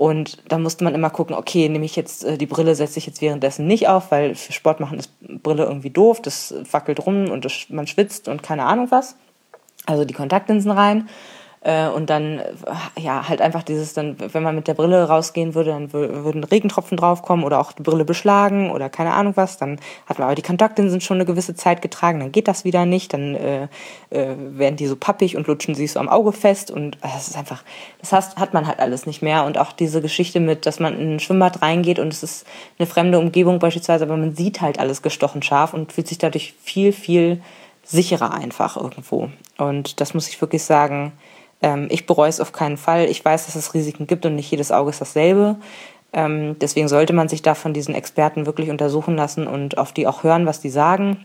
Und 0.00 0.38
da 0.48 0.56
musste 0.58 0.82
man 0.82 0.94
immer 0.94 1.10
gucken, 1.10 1.36
okay, 1.36 1.68
nehme 1.68 1.84
ich 1.84 1.94
jetzt 1.94 2.24
äh, 2.24 2.38
die 2.38 2.46
Brille, 2.46 2.74
setze 2.74 2.98
ich 2.98 3.06
jetzt 3.06 3.20
währenddessen 3.20 3.66
nicht 3.66 3.86
auf, 3.86 4.10
weil 4.10 4.34
für 4.34 4.54
Sport 4.54 4.80
machen 4.80 4.98
ist 4.98 5.10
Brille 5.20 5.64
irgendwie 5.64 5.90
doof, 5.90 6.22
das 6.22 6.54
wackelt 6.70 7.04
rum 7.04 7.30
und 7.30 7.44
das, 7.44 7.66
man 7.68 7.86
schwitzt 7.86 8.26
und 8.26 8.42
keine 8.42 8.64
Ahnung 8.64 8.90
was. 8.90 9.16
Also 9.84 10.06
die 10.06 10.14
Kontaktlinsen 10.14 10.70
rein. 10.70 11.10
Äh, 11.62 11.88
und 11.88 12.08
dann, 12.08 12.38
äh, 12.38 12.52
ja, 12.98 13.28
halt 13.28 13.42
einfach 13.42 13.62
dieses, 13.62 13.92
dann, 13.92 14.16
wenn 14.18 14.42
man 14.42 14.54
mit 14.54 14.66
der 14.66 14.72
Brille 14.72 15.04
rausgehen 15.04 15.54
würde, 15.54 15.70
dann 15.70 15.92
würden 15.92 16.42
Regentropfen 16.42 16.96
draufkommen 16.96 17.44
oder 17.44 17.60
auch 17.60 17.72
die 17.72 17.82
Brille 17.82 18.06
beschlagen 18.06 18.70
oder 18.70 18.88
keine 18.88 19.12
Ahnung 19.12 19.34
was. 19.36 19.58
Dann 19.58 19.78
hat 20.06 20.18
man 20.18 20.26
aber 20.26 20.34
die 20.34 20.42
Kontaktlinsen 20.42 21.02
schon 21.02 21.18
eine 21.18 21.26
gewisse 21.26 21.54
Zeit 21.54 21.82
getragen, 21.82 22.20
dann 22.20 22.32
geht 22.32 22.48
das 22.48 22.64
wieder 22.64 22.86
nicht, 22.86 23.12
dann 23.12 23.34
äh, 23.34 23.64
äh, 24.08 24.34
werden 24.38 24.76
die 24.76 24.86
so 24.86 24.96
pappig 24.96 25.36
und 25.36 25.46
lutschen 25.48 25.74
sich 25.74 25.92
so 25.92 26.00
am 26.00 26.08
Auge 26.08 26.32
fest 26.32 26.70
und 26.70 26.96
äh, 26.96 26.98
das 27.02 27.28
ist 27.28 27.36
einfach, 27.36 27.62
das 28.00 28.12
heißt, 28.12 28.36
hat 28.38 28.54
man 28.54 28.66
halt 28.66 28.78
alles 28.78 29.04
nicht 29.04 29.20
mehr. 29.20 29.44
Und 29.44 29.58
auch 29.58 29.72
diese 29.72 30.00
Geschichte 30.00 30.40
mit, 30.40 30.64
dass 30.64 30.80
man 30.80 30.98
in 30.98 31.16
ein 31.16 31.20
Schwimmbad 31.20 31.60
reingeht 31.60 31.98
und 31.98 32.10
es 32.10 32.22
ist 32.22 32.46
eine 32.78 32.86
fremde 32.86 33.18
Umgebung 33.18 33.58
beispielsweise, 33.58 34.04
aber 34.04 34.16
man 34.16 34.34
sieht 34.34 34.62
halt 34.62 34.78
alles 34.78 35.02
gestochen 35.02 35.42
scharf 35.42 35.74
und 35.74 35.92
fühlt 35.92 36.08
sich 36.08 36.16
dadurch 36.16 36.54
viel, 36.62 36.92
viel 36.92 37.42
sicherer 37.84 38.32
einfach 38.32 38.78
irgendwo. 38.78 39.28
Und 39.58 40.00
das 40.00 40.14
muss 40.14 40.28
ich 40.28 40.40
wirklich 40.40 40.62
sagen, 40.62 41.12
ähm, 41.62 41.88
ich 41.90 42.06
bereue 42.06 42.28
es 42.28 42.40
auf 42.40 42.52
keinen 42.52 42.76
Fall. 42.76 43.06
Ich 43.06 43.24
weiß, 43.24 43.46
dass 43.46 43.56
es 43.56 43.74
Risiken 43.74 44.06
gibt 44.06 44.24
und 44.26 44.34
nicht 44.34 44.50
jedes 44.50 44.72
Auge 44.72 44.90
ist 44.90 45.00
dasselbe. 45.00 45.56
Ähm, 46.12 46.58
deswegen 46.58 46.88
sollte 46.88 47.12
man 47.12 47.28
sich 47.28 47.42
da 47.42 47.54
von 47.54 47.72
diesen 47.72 47.94
Experten 47.94 48.46
wirklich 48.46 48.70
untersuchen 48.70 49.16
lassen 49.16 49.46
und 49.46 49.78
auf 49.78 49.92
die 49.92 50.06
auch 50.06 50.22
hören, 50.22 50.46
was 50.46 50.60
die 50.60 50.70
sagen. 50.70 51.24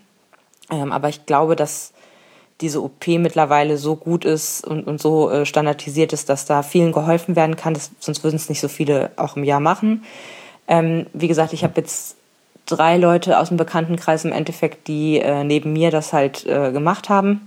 Ähm, 0.70 0.92
aber 0.92 1.10
ich 1.10 1.26
glaube, 1.26 1.56
dass 1.56 1.94
diese 2.62 2.82
OP 2.82 3.08
mittlerweile 3.08 3.78
so 3.78 3.96
gut 3.96 4.24
ist 4.24 4.66
und, 4.66 4.88
und 4.88 5.02
so 5.02 5.30
äh, 5.30 5.46
standardisiert 5.46 6.14
ist, 6.14 6.30
dass 6.30 6.46
da 6.46 6.64
vielen 6.64 6.92
geholfen 6.92 7.36
werden 7.36 7.56
kann. 7.56 7.74
Das, 7.74 7.92
sonst 8.00 8.24
würden 8.24 8.36
es 8.36 8.50
nicht 8.50 8.62
so 8.62 8.68
viele 8.68 9.12
auch 9.18 9.36
im 9.36 9.44
Jahr 9.44 9.60
machen. 9.60 10.04
Ähm, 10.68 11.08
wie 11.14 11.28
gesagt, 11.28 11.54
ich 11.54 11.64
habe 11.64 11.74
jetzt 11.78 12.16
drei 12.66 12.98
Leute 12.98 13.40
aus 13.40 13.50
dem 13.50 13.58
Bekanntenkreis 13.58 14.26
im 14.26 14.32
Endeffekt, 14.32 14.88
die 14.88 15.20
äh, 15.20 15.44
neben 15.44 15.74
mir 15.74 15.92
das 15.92 16.14
halt 16.14 16.46
äh, 16.46 16.72
gemacht 16.72 17.10
haben 17.10 17.42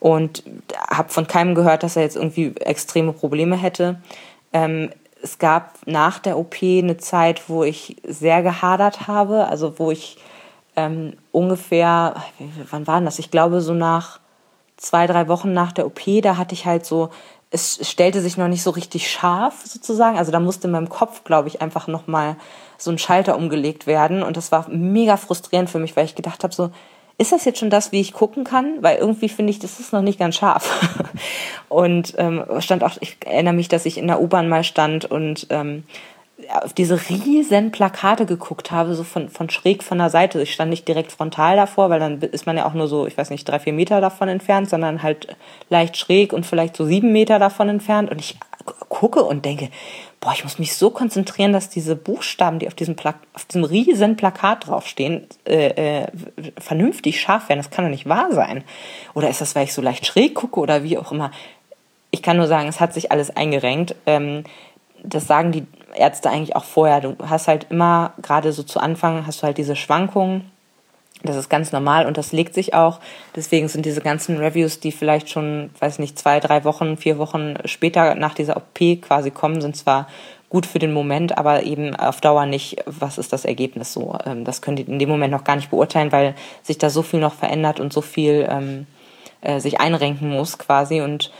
und 0.00 0.42
habe 0.88 1.08
von 1.08 1.26
keinem 1.26 1.54
gehört, 1.54 1.82
dass 1.82 1.96
er 1.96 2.02
jetzt 2.02 2.16
irgendwie 2.16 2.54
extreme 2.56 3.12
Probleme 3.12 3.56
hätte. 3.56 4.00
Ähm, 4.52 4.90
es 5.22 5.38
gab 5.38 5.74
nach 5.86 6.18
der 6.18 6.38
OP 6.38 6.56
eine 6.62 6.98
Zeit, 6.98 7.48
wo 7.48 7.64
ich 7.64 7.96
sehr 8.06 8.42
gehadert 8.42 9.08
habe, 9.08 9.48
also 9.48 9.78
wo 9.78 9.90
ich 9.90 10.18
ähm, 10.76 11.14
ungefähr, 11.32 12.22
wann 12.70 12.86
war 12.86 13.00
das? 13.00 13.18
Ich 13.18 13.30
glaube 13.30 13.60
so 13.60 13.72
nach 13.72 14.20
zwei, 14.76 15.06
drei 15.06 15.26
Wochen 15.28 15.52
nach 15.52 15.72
der 15.72 15.86
OP, 15.86 16.00
da 16.22 16.36
hatte 16.36 16.54
ich 16.54 16.66
halt 16.66 16.84
so, 16.84 17.10
es 17.50 17.78
stellte 17.88 18.20
sich 18.20 18.36
noch 18.36 18.48
nicht 18.48 18.62
so 18.62 18.70
richtig 18.70 19.10
scharf 19.10 19.62
sozusagen. 19.64 20.18
Also 20.18 20.32
da 20.32 20.40
musste 20.40 20.66
in 20.66 20.72
meinem 20.72 20.88
Kopf, 20.88 21.24
glaube 21.24 21.48
ich, 21.48 21.62
einfach 21.62 21.86
nochmal 21.86 22.36
so 22.76 22.90
ein 22.90 22.98
Schalter 22.98 23.36
umgelegt 23.36 23.86
werden. 23.86 24.22
Und 24.22 24.36
das 24.36 24.52
war 24.52 24.68
mega 24.68 25.16
frustrierend 25.16 25.70
für 25.70 25.78
mich, 25.78 25.96
weil 25.96 26.04
ich 26.04 26.14
gedacht 26.14 26.44
habe, 26.44 26.54
so, 26.54 26.70
ist 27.18 27.32
das 27.32 27.44
jetzt 27.44 27.58
schon 27.58 27.70
das, 27.70 27.92
wie 27.92 28.00
ich 28.00 28.12
gucken 28.12 28.44
kann? 28.44 28.82
Weil 28.82 28.98
irgendwie 28.98 29.28
finde 29.28 29.50
ich, 29.50 29.58
das 29.58 29.80
ist 29.80 29.92
noch 29.92 30.02
nicht 30.02 30.18
ganz 30.18 30.36
scharf. 30.36 30.70
und 31.68 32.14
ähm, 32.18 32.44
stand 32.58 32.84
auch, 32.84 32.96
ich 33.00 33.16
erinnere 33.24 33.54
mich, 33.54 33.68
dass 33.68 33.86
ich 33.86 33.96
in 33.96 34.06
der 34.06 34.20
U-Bahn 34.20 34.48
mal 34.48 34.64
stand 34.64 35.06
und 35.06 35.46
ähm, 35.50 35.84
auf 36.62 36.74
diese 36.74 37.00
riesen 37.08 37.72
Plakate 37.72 38.26
geguckt 38.26 38.70
habe, 38.70 38.94
so 38.94 39.04
von, 39.04 39.30
von 39.30 39.48
schräg 39.48 39.82
von 39.82 39.96
der 39.96 40.10
Seite. 40.10 40.42
Ich 40.42 40.52
stand 40.52 40.68
nicht 40.68 40.86
direkt 40.86 41.10
frontal 41.10 41.56
davor, 41.56 41.88
weil 41.88 42.00
dann 42.00 42.20
ist 42.20 42.44
man 42.44 42.58
ja 42.58 42.66
auch 42.66 42.74
nur 42.74 42.88
so, 42.88 43.06
ich 43.06 43.16
weiß 43.16 43.30
nicht, 43.30 43.48
drei, 43.48 43.58
vier 43.58 43.72
Meter 43.72 44.02
davon 44.02 44.28
entfernt, 44.28 44.68
sondern 44.68 45.02
halt 45.02 45.34
leicht 45.70 45.96
schräg 45.96 46.34
und 46.34 46.44
vielleicht 46.44 46.76
so 46.76 46.84
sieben 46.84 47.12
Meter 47.12 47.38
davon 47.38 47.70
entfernt. 47.70 48.10
Und 48.10 48.20
ich 48.20 48.36
gucke 48.90 49.22
und 49.24 49.46
denke, 49.46 49.70
boah, 50.26 50.32
ich 50.32 50.42
muss 50.42 50.58
mich 50.58 50.74
so 50.74 50.90
konzentrieren, 50.90 51.52
dass 51.52 51.68
diese 51.68 51.94
Buchstaben, 51.94 52.58
die 52.58 52.66
auf 52.66 52.74
diesem, 52.74 52.96
Pla 52.96 53.14
auf 53.32 53.44
diesem 53.44 53.62
riesen 53.62 54.16
Plakat 54.16 54.66
draufstehen, 54.66 55.24
äh, 55.46 56.00
äh, 56.02 56.06
vernünftig 56.58 57.20
scharf 57.20 57.48
werden. 57.48 57.60
Das 57.60 57.70
kann 57.70 57.84
doch 57.84 57.92
nicht 57.92 58.08
wahr 58.08 58.32
sein. 58.32 58.64
Oder 59.14 59.30
ist 59.30 59.40
das, 59.40 59.54
weil 59.54 59.66
ich 59.66 59.72
so 59.72 59.80
leicht 59.80 60.04
schräg 60.04 60.34
gucke 60.34 60.58
oder 60.58 60.82
wie 60.82 60.98
auch 60.98 61.12
immer? 61.12 61.30
Ich 62.10 62.22
kann 62.22 62.38
nur 62.38 62.48
sagen, 62.48 62.66
es 62.66 62.80
hat 62.80 62.92
sich 62.92 63.12
alles 63.12 63.36
eingerenkt. 63.36 63.94
Ähm, 64.04 64.42
das 65.04 65.28
sagen 65.28 65.52
die 65.52 65.64
Ärzte 65.94 66.28
eigentlich 66.28 66.56
auch 66.56 66.64
vorher. 66.64 67.00
Du 67.00 67.16
hast 67.24 67.46
halt 67.46 67.68
immer, 67.70 68.12
gerade 68.20 68.52
so 68.52 68.64
zu 68.64 68.80
Anfang, 68.80 69.28
hast 69.28 69.42
du 69.42 69.46
halt 69.46 69.58
diese 69.58 69.76
Schwankungen 69.76 70.50
das 71.22 71.36
ist 71.36 71.48
ganz 71.48 71.72
normal 71.72 72.06
und 72.06 72.18
das 72.18 72.32
legt 72.32 72.54
sich 72.54 72.74
auch. 72.74 73.00
Deswegen 73.34 73.68
sind 73.68 73.86
diese 73.86 74.00
ganzen 74.00 74.36
Reviews, 74.38 74.80
die 74.80 74.92
vielleicht 74.92 75.30
schon, 75.30 75.70
weiß 75.78 75.98
nicht, 75.98 76.18
zwei, 76.18 76.40
drei 76.40 76.64
Wochen, 76.64 76.96
vier 76.96 77.18
Wochen 77.18 77.54
später 77.64 78.14
nach 78.14 78.34
dieser 78.34 78.56
OP 78.56 79.02
quasi 79.02 79.30
kommen, 79.30 79.60
sind 79.60 79.76
zwar 79.76 80.08
gut 80.48 80.66
für 80.66 80.78
den 80.78 80.92
Moment, 80.92 81.36
aber 81.36 81.64
eben 81.64 81.96
auf 81.96 82.20
Dauer 82.20 82.46
nicht, 82.46 82.76
was 82.86 83.18
ist 83.18 83.32
das 83.32 83.44
Ergebnis 83.44 83.92
so. 83.92 84.16
Ähm, 84.24 84.44
das 84.44 84.62
können 84.62 84.76
die 84.76 84.84
in 84.84 84.98
dem 84.98 85.08
Moment 85.08 85.32
noch 85.32 85.44
gar 85.44 85.56
nicht 85.56 85.70
beurteilen, 85.70 86.12
weil 86.12 86.34
sich 86.62 86.78
da 86.78 86.90
so 86.90 87.02
viel 87.02 87.20
noch 87.20 87.34
verändert 87.34 87.80
und 87.80 87.92
so 87.92 88.00
viel 88.00 88.46
ähm, 88.48 88.86
äh, 89.40 89.58
sich 89.58 89.80
einrenken 89.80 90.30
muss 90.30 90.58
quasi 90.58 91.00
und 91.00 91.30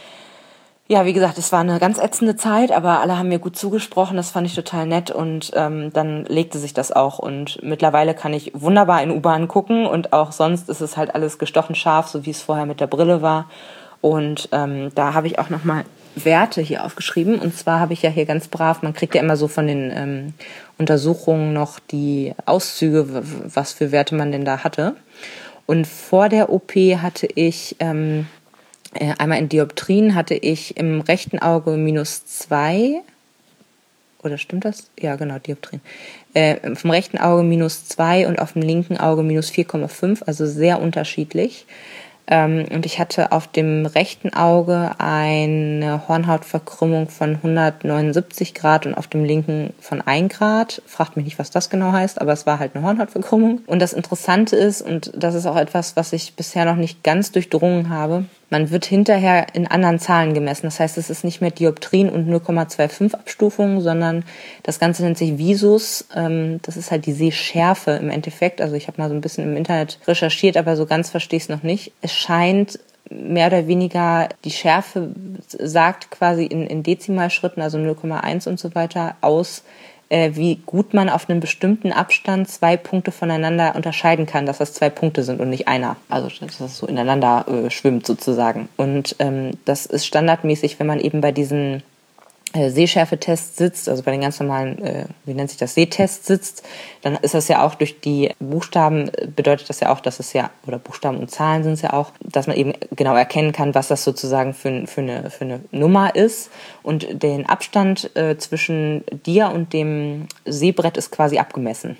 ja, 0.88 1.05
wie 1.05 1.12
gesagt, 1.12 1.37
es 1.37 1.51
war 1.51 1.61
eine 1.61 1.81
ganz 1.81 1.99
ätzende 1.99 2.37
Zeit, 2.37 2.70
aber 2.70 3.01
alle 3.01 3.18
haben 3.18 3.29
mir 3.29 3.40
gut 3.40 3.57
zugesprochen, 3.57 4.16
das 4.16 4.31
fand 4.31 4.46
ich 4.46 4.55
total 4.55 4.87
nett 4.87 5.11
und 5.11 5.51
ähm, 5.55 5.92
dann 5.92 6.25
legte 6.27 6.59
sich 6.59 6.75
das 6.75 6.92
auch 6.92 7.18
und 7.18 7.59
mittlerweile 7.62 8.14
kann 8.14 8.33
ich 8.33 8.53
wunderbar 8.55 9.03
in 9.03 9.11
U-Bahn 9.11 9.49
gucken 9.49 9.87
und 9.87 10.12
auch 10.12 10.31
sonst 10.31 10.68
ist 10.68 10.81
es 10.81 10.96
halt 10.96 11.14
alles 11.14 11.38
gestochen 11.38 11.75
scharf, 11.75 12.07
so 12.07 12.25
wie 12.25 12.31
es 12.31 12.42
vorher 12.42 12.66
mit 12.66 12.81
der 12.81 12.87
Brille 12.87 13.20
war. 13.20 13.51
Und 14.01 14.49
ähm, 14.53 14.90
da 14.94 15.14
habe 15.14 15.27
ich 15.27 15.40
auch 15.40 15.51
nochmal 15.51 15.85
Werte 16.14 16.61
hier 16.61 16.85
aufgeschrieben. 16.85 17.40
Und 17.40 17.57
zwar 17.57 17.81
habe 17.81 17.92
ich 17.92 18.03
ja 18.03 18.11
hier 18.11 18.25
ganz 18.25 18.46
brav, 18.46 18.83
man 18.83 18.94
kriegt 18.94 19.14
ja 19.14 19.20
immer 19.20 19.37
so 19.37 19.49
von 19.49 19.66
den 19.66 19.90
ähm, 19.92 20.35
Untersuchungen 20.79 21.53
noch 21.53 21.81
die 21.81 22.35
Auszüge, 22.44 23.22
was 23.53 23.72
für 23.72 23.90
Werte 23.90 24.14
man 24.14 24.31
denn 24.31 24.44
da 24.44 24.62
hatte. 24.62 24.94
Und 25.66 25.87
vor 25.87 26.29
der 26.29 26.51
OP 26.51 26.72
hatte 26.75 27.27
ich 27.35 27.75
ähm, 27.81 28.20
äh, 28.20 28.45
einmal 29.18 29.38
in 29.38 29.48
Dioptrien 29.48 30.14
hatte 30.14 30.35
ich 30.35 30.76
im 30.76 31.00
rechten 31.00 31.38
Auge 31.38 31.72
minus 31.72 32.26
zwei. 32.26 33.02
Oder 34.22 34.38
stimmt 34.38 34.64
das? 34.64 34.90
Ja, 34.98 35.16
genau, 35.16 35.38
Dioptrien. 35.38 35.80
Äh, 36.35 36.74
vom 36.74 36.90
rechten 36.90 37.18
Auge 37.18 37.42
minus 37.42 37.87
zwei 37.87 38.26
und 38.26 38.40
auf 38.40 38.54
dem 38.54 38.62
linken 38.62 38.98
Auge 38.98 39.22
minus 39.22 39.50
4,5, 39.50 40.22
also 40.26 40.46
sehr 40.46 40.80
unterschiedlich. 40.80 41.66
Ähm, 42.28 42.66
und 42.72 42.85
ich 42.87 42.98
hatte 42.98 43.30
auf 43.30 43.46
dem 43.46 43.87
rechten 43.87 44.35
Auge 44.35 44.90
eine 44.98 46.09
Hornhautverkrümmung 46.09 47.09
von 47.09 47.37
179 47.37 48.52
Grad 48.54 48.85
und 48.85 48.94
auf 48.94 49.06
dem 49.06 49.24
linken 49.24 49.72
von 49.80 50.00
1 50.00 50.35
Grad. 50.35 50.82
Fragt 50.87 51.16
mich 51.16 51.24
nicht, 51.24 51.38
was 51.38 51.50
das 51.50 51.70
genau 51.70 51.92
heißt, 51.92 52.20
aber 52.20 52.32
es 52.32 52.46
war 52.46 52.59
halt 52.59 52.74
eine 52.74 52.85
Hornhautverkrümmung. 52.85 53.61
Und 53.66 53.80
das 53.80 53.92
Interessante 53.92 54.56
ist, 54.56 54.82
und 54.82 55.12
das 55.14 55.35
ist 55.35 55.46
auch 55.46 55.56
etwas, 55.56 55.94
was 55.94 56.12
ich 56.12 56.35
bisher 56.35 56.64
noch 56.64 56.76
nicht 56.76 57.04
ganz 57.04 57.30
durchdrungen 57.30 57.90
habe, 57.90 58.24
man 58.48 58.70
wird 58.70 58.85
hinterher 58.85 59.46
in 59.54 59.66
anderen 59.66 59.98
Zahlen 59.98 60.32
gemessen. 60.32 60.66
Das 60.66 60.78
heißt, 60.78 60.98
es 60.98 61.11
ist 61.11 61.24
nicht 61.24 61.40
mehr 61.40 61.50
Dioptrien 61.50 62.09
und 62.09 62.28
0,25 62.28 63.14
Abstufungen, 63.14 63.80
sondern 63.80 64.24
das 64.62 64.78
Ganze 64.78 65.02
nennt 65.02 65.18
sich 65.18 65.37
Visus. 65.37 66.06
Ähm, 66.14 66.61
das 66.62 66.76
ist 66.76 66.90
halt 66.90 67.06
die 67.06 67.12
Sehschärfe 67.12 67.92
im 67.92 68.09
Endeffekt. 68.09 68.61
Also 68.61 68.76
ich 68.76 68.87
habe 68.87 69.00
mal 69.00 69.09
so 69.09 69.14
ein 69.14 69.20
bisschen 69.20 69.44
im 69.44 69.56
Internet 69.56 69.98
recherchiert, 70.06 70.56
aber 70.56 70.76
so 70.76 70.87
ganz 70.87 71.11
verstehe 71.11 71.38
ich 71.38 71.44
es 71.44 71.48
noch 71.48 71.64
nicht. 71.64 71.92
Es 72.02 72.12
scheint 72.12 72.78
mehr 73.11 73.48
oder 73.48 73.66
weniger 73.66 74.28
die 74.44 74.50
Schärfe 74.50 75.11
sagt 75.48 76.11
quasi 76.11 76.44
in, 76.44 76.66
in 76.66 76.82
Dezimalschritten, 76.82 77.62
also 77.62 77.78
0,1 77.78 78.48
und 78.48 78.59
so 78.59 78.74
weiter, 78.74 79.16
aus, 79.20 79.62
äh, 80.08 80.32
wie 80.34 80.56
gut 80.66 80.94
man 80.94 81.08
auf 81.08 81.28
einem 81.28 81.40
bestimmten 81.40 81.92
Abstand 81.92 82.48
zwei 82.48 82.76
Punkte 82.76 83.10
voneinander 83.10 83.74
unterscheiden 83.74 84.26
kann, 84.26 84.46
dass 84.46 84.58
das 84.58 84.72
zwei 84.72 84.90
Punkte 84.90 85.22
sind 85.22 85.40
und 85.40 85.50
nicht 85.50 85.68
einer. 85.68 85.96
Also 86.08 86.28
dass 86.40 86.58
das 86.58 86.78
so 86.78 86.86
ineinander 86.86 87.46
äh, 87.48 87.70
schwimmt 87.70 88.06
sozusagen. 88.06 88.68
Und 88.76 89.16
ähm, 89.18 89.52
das 89.64 89.86
ist 89.86 90.06
standardmäßig, 90.06 90.78
wenn 90.78 90.86
man 90.86 91.00
eben 91.00 91.20
bei 91.20 91.32
diesen 91.32 91.82
äh, 92.52 92.70
Sehschärfetest 92.70 93.56
sitzt, 93.56 93.88
also 93.88 94.02
bei 94.02 94.12
den 94.12 94.20
ganz 94.20 94.40
normalen, 94.40 94.82
äh, 94.82 95.04
wie 95.24 95.35
nennt 95.35 95.50
sich 95.50 95.59
das, 95.59 95.74
Sehtest 95.74 96.26
sitzt, 96.26 96.62
dann 97.02 97.16
ist 97.16 97.35
das 97.35 97.48
ja 97.48 97.64
auch 97.64 97.74
durch 97.74 98.00
die 98.00 98.30
Buchstaben, 98.38 99.09
äh, 99.09 99.26
bedeutet 99.26 99.68
das 99.68 99.80
ja 99.80 99.92
auch, 99.92 100.00
dass 100.00 100.20
es 100.20 100.32
ja, 100.32 100.50
oder 100.66 100.78
Buchstaben 100.78 101.18
und 101.18 101.30
Zahlen 101.30 101.64
sind 101.64 101.74
es 101.74 101.82
ja 101.82 101.92
auch, 101.92 102.12
dass 102.20 102.46
man 102.46 102.56
eben 102.56 102.72
genau 102.94 103.14
erkennen 103.14 103.52
kann, 103.52 103.74
was 103.74 103.88
das 103.88 104.04
sozusagen 104.04 104.54
für, 104.54 104.87
für, 104.87 105.00
eine, 105.00 105.30
für 105.30 105.44
eine 105.44 105.61
Nummer 105.70 106.14
ist. 106.14 106.50
Und 106.82 107.22
den 107.22 107.46
Abstand 107.46 108.16
äh, 108.16 108.38
zwischen 108.38 109.04
dir 109.26 109.50
und 109.50 109.72
dem 109.72 110.26
Sehbrett 110.44 110.96
ist 110.96 111.11
quasi 111.11 111.38
abgemessen. 111.38 111.96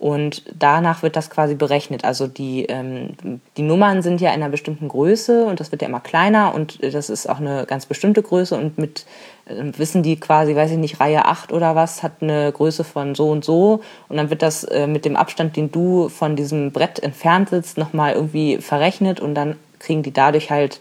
Und 0.00 0.44
danach 0.58 1.02
wird 1.02 1.14
das 1.14 1.28
quasi 1.28 1.54
berechnet. 1.54 2.06
Also 2.06 2.26
die, 2.26 2.64
ähm, 2.64 3.10
die 3.58 3.62
Nummern 3.62 4.00
sind 4.00 4.22
ja 4.22 4.30
in 4.30 4.36
einer 4.36 4.48
bestimmten 4.48 4.88
Größe 4.88 5.44
und 5.44 5.60
das 5.60 5.72
wird 5.72 5.82
ja 5.82 5.88
immer 5.88 6.00
kleiner 6.00 6.54
und 6.54 6.82
das 6.82 7.10
ist 7.10 7.28
auch 7.28 7.36
eine 7.36 7.66
ganz 7.66 7.84
bestimmte 7.84 8.22
Größe 8.22 8.56
und 8.56 8.78
mit 8.78 9.04
äh, 9.44 9.62
wissen 9.76 10.02
die 10.02 10.18
quasi, 10.18 10.56
weiß 10.56 10.70
ich 10.70 10.78
nicht, 10.78 11.00
Reihe 11.00 11.26
8 11.26 11.52
oder 11.52 11.74
was, 11.74 12.02
hat 12.02 12.22
eine 12.22 12.50
Größe 12.50 12.82
von 12.82 13.14
so 13.14 13.28
und 13.28 13.44
so 13.44 13.82
und 14.08 14.16
dann 14.16 14.30
wird 14.30 14.40
das 14.40 14.64
äh, 14.64 14.86
mit 14.86 15.04
dem 15.04 15.16
Abstand, 15.16 15.54
den 15.56 15.70
du 15.70 16.08
von 16.08 16.34
diesem 16.34 16.72
Brett 16.72 16.98
entfernt 17.00 17.50
sitzt, 17.50 17.76
nochmal 17.76 18.14
irgendwie 18.14 18.56
verrechnet 18.56 19.20
und 19.20 19.34
dann 19.34 19.56
kriegen 19.80 20.02
die 20.02 20.14
dadurch 20.14 20.50
halt 20.50 20.80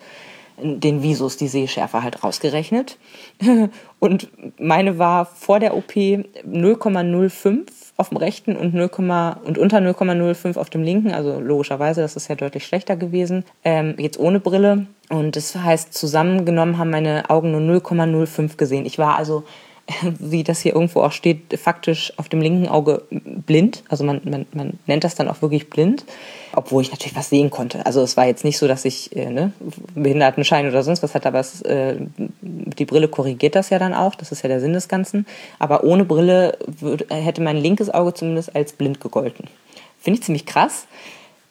den 0.61 1.03
Visus, 1.03 1.35
die 1.35 1.47
Sehschärfe 1.49 2.03
halt 2.03 2.23
rausgerechnet. 2.23 2.97
Und 3.99 4.29
meine 4.59 4.97
war 4.97 5.25
vor 5.25 5.59
der 5.59 5.75
OP 5.75 5.91
0,05 5.91 7.67
auf 7.99 8.09
dem 8.09 8.17
rechten 8.17 8.55
und, 8.55 8.73
0, 8.73 8.89
und 9.43 9.57
unter 9.57 9.79
0,05 9.79 10.57
auf 10.57 10.69
dem 10.69 10.83
linken. 10.83 11.11
Also 11.11 11.39
logischerweise, 11.39 12.01
das 12.01 12.15
ist 12.15 12.29
ja 12.29 12.35
deutlich 12.35 12.65
schlechter 12.65 12.95
gewesen. 12.95 13.43
Ähm, 13.65 13.95
jetzt 13.97 14.17
ohne 14.17 14.39
Brille. 14.39 14.87
Und 15.09 15.35
das 15.35 15.53
heißt, 15.53 15.93
zusammengenommen 15.93 16.77
haben 16.77 16.91
meine 16.91 17.29
Augen 17.29 17.51
nur 17.51 17.61
0,05 17.61 18.55
gesehen. 18.55 18.85
Ich 18.85 18.97
war 18.99 19.17
also 19.17 19.43
wie 20.19 20.43
das 20.43 20.59
hier 20.61 20.73
irgendwo 20.73 21.01
auch 21.01 21.11
steht, 21.11 21.57
faktisch 21.59 22.13
auf 22.17 22.29
dem 22.29 22.41
linken 22.41 22.67
Auge 22.67 23.03
blind. 23.09 23.83
Also 23.89 24.03
man, 24.03 24.21
man, 24.23 24.45
man 24.53 24.79
nennt 24.87 25.03
das 25.03 25.15
dann 25.15 25.27
auch 25.27 25.41
wirklich 25.41 25.69
blind, 25.69 26.05
obwohl 26.53 26.81
ich 26.81 26.91
natürlich 26.91 27.15
was 27.15 27.29
sehen 27.29 27.49
konnte. 27.49 27.85
Also 27.85 28.01
es 28.01 28.17
war 28.17 28.25
jetzt 28.25 28.43
nicht 28.43 28.57
so, 28.57 28.67
dass 28.67 28.85
ich 28.85 29.15
äh, 29.15 29.29
ne, 29.29 29.53
Behindertenschein 29.95 30.67
oder 30.67 30.83
sonst 30.83 31.03
was 31.03 31.15
hatte, 31.15 31.27
aber 31.27 31.39
es, 31.39 31.61
äh, 31.61 31.97
die 32.41 32.85
Brille 32.85 33.07
korrigiert 33.07 33.55
das 33.55 33.69
ja 33.69 33.79
dann 33.79 33.93
auch. 33.93 34.15
Das 34.15 34.31
ist 34.31 34.43
ja 34.43 34.49
der 34.49 34.59
Sinn 34.59 34.73
des 34.73 34.87
Ganzen. 34.87 35.25
Aber 35.57 35.83
ohne 35.83 36.05
Brille 36.05 36.57
würd, 36.65 37.07
hätte 37.09 37.41
mein 37.41 37.57
linkes 37.57 37.89
Auge 37.89 38.13
zumindest 38.13 38.55
als 38.55 38.73
blind 38.73 39.01
gegolten. 39.01 39.47
Finde 39.99 40.19
ich 40.19 40.25
ziemlich 40.25 40.45
krass. 40.45 40.87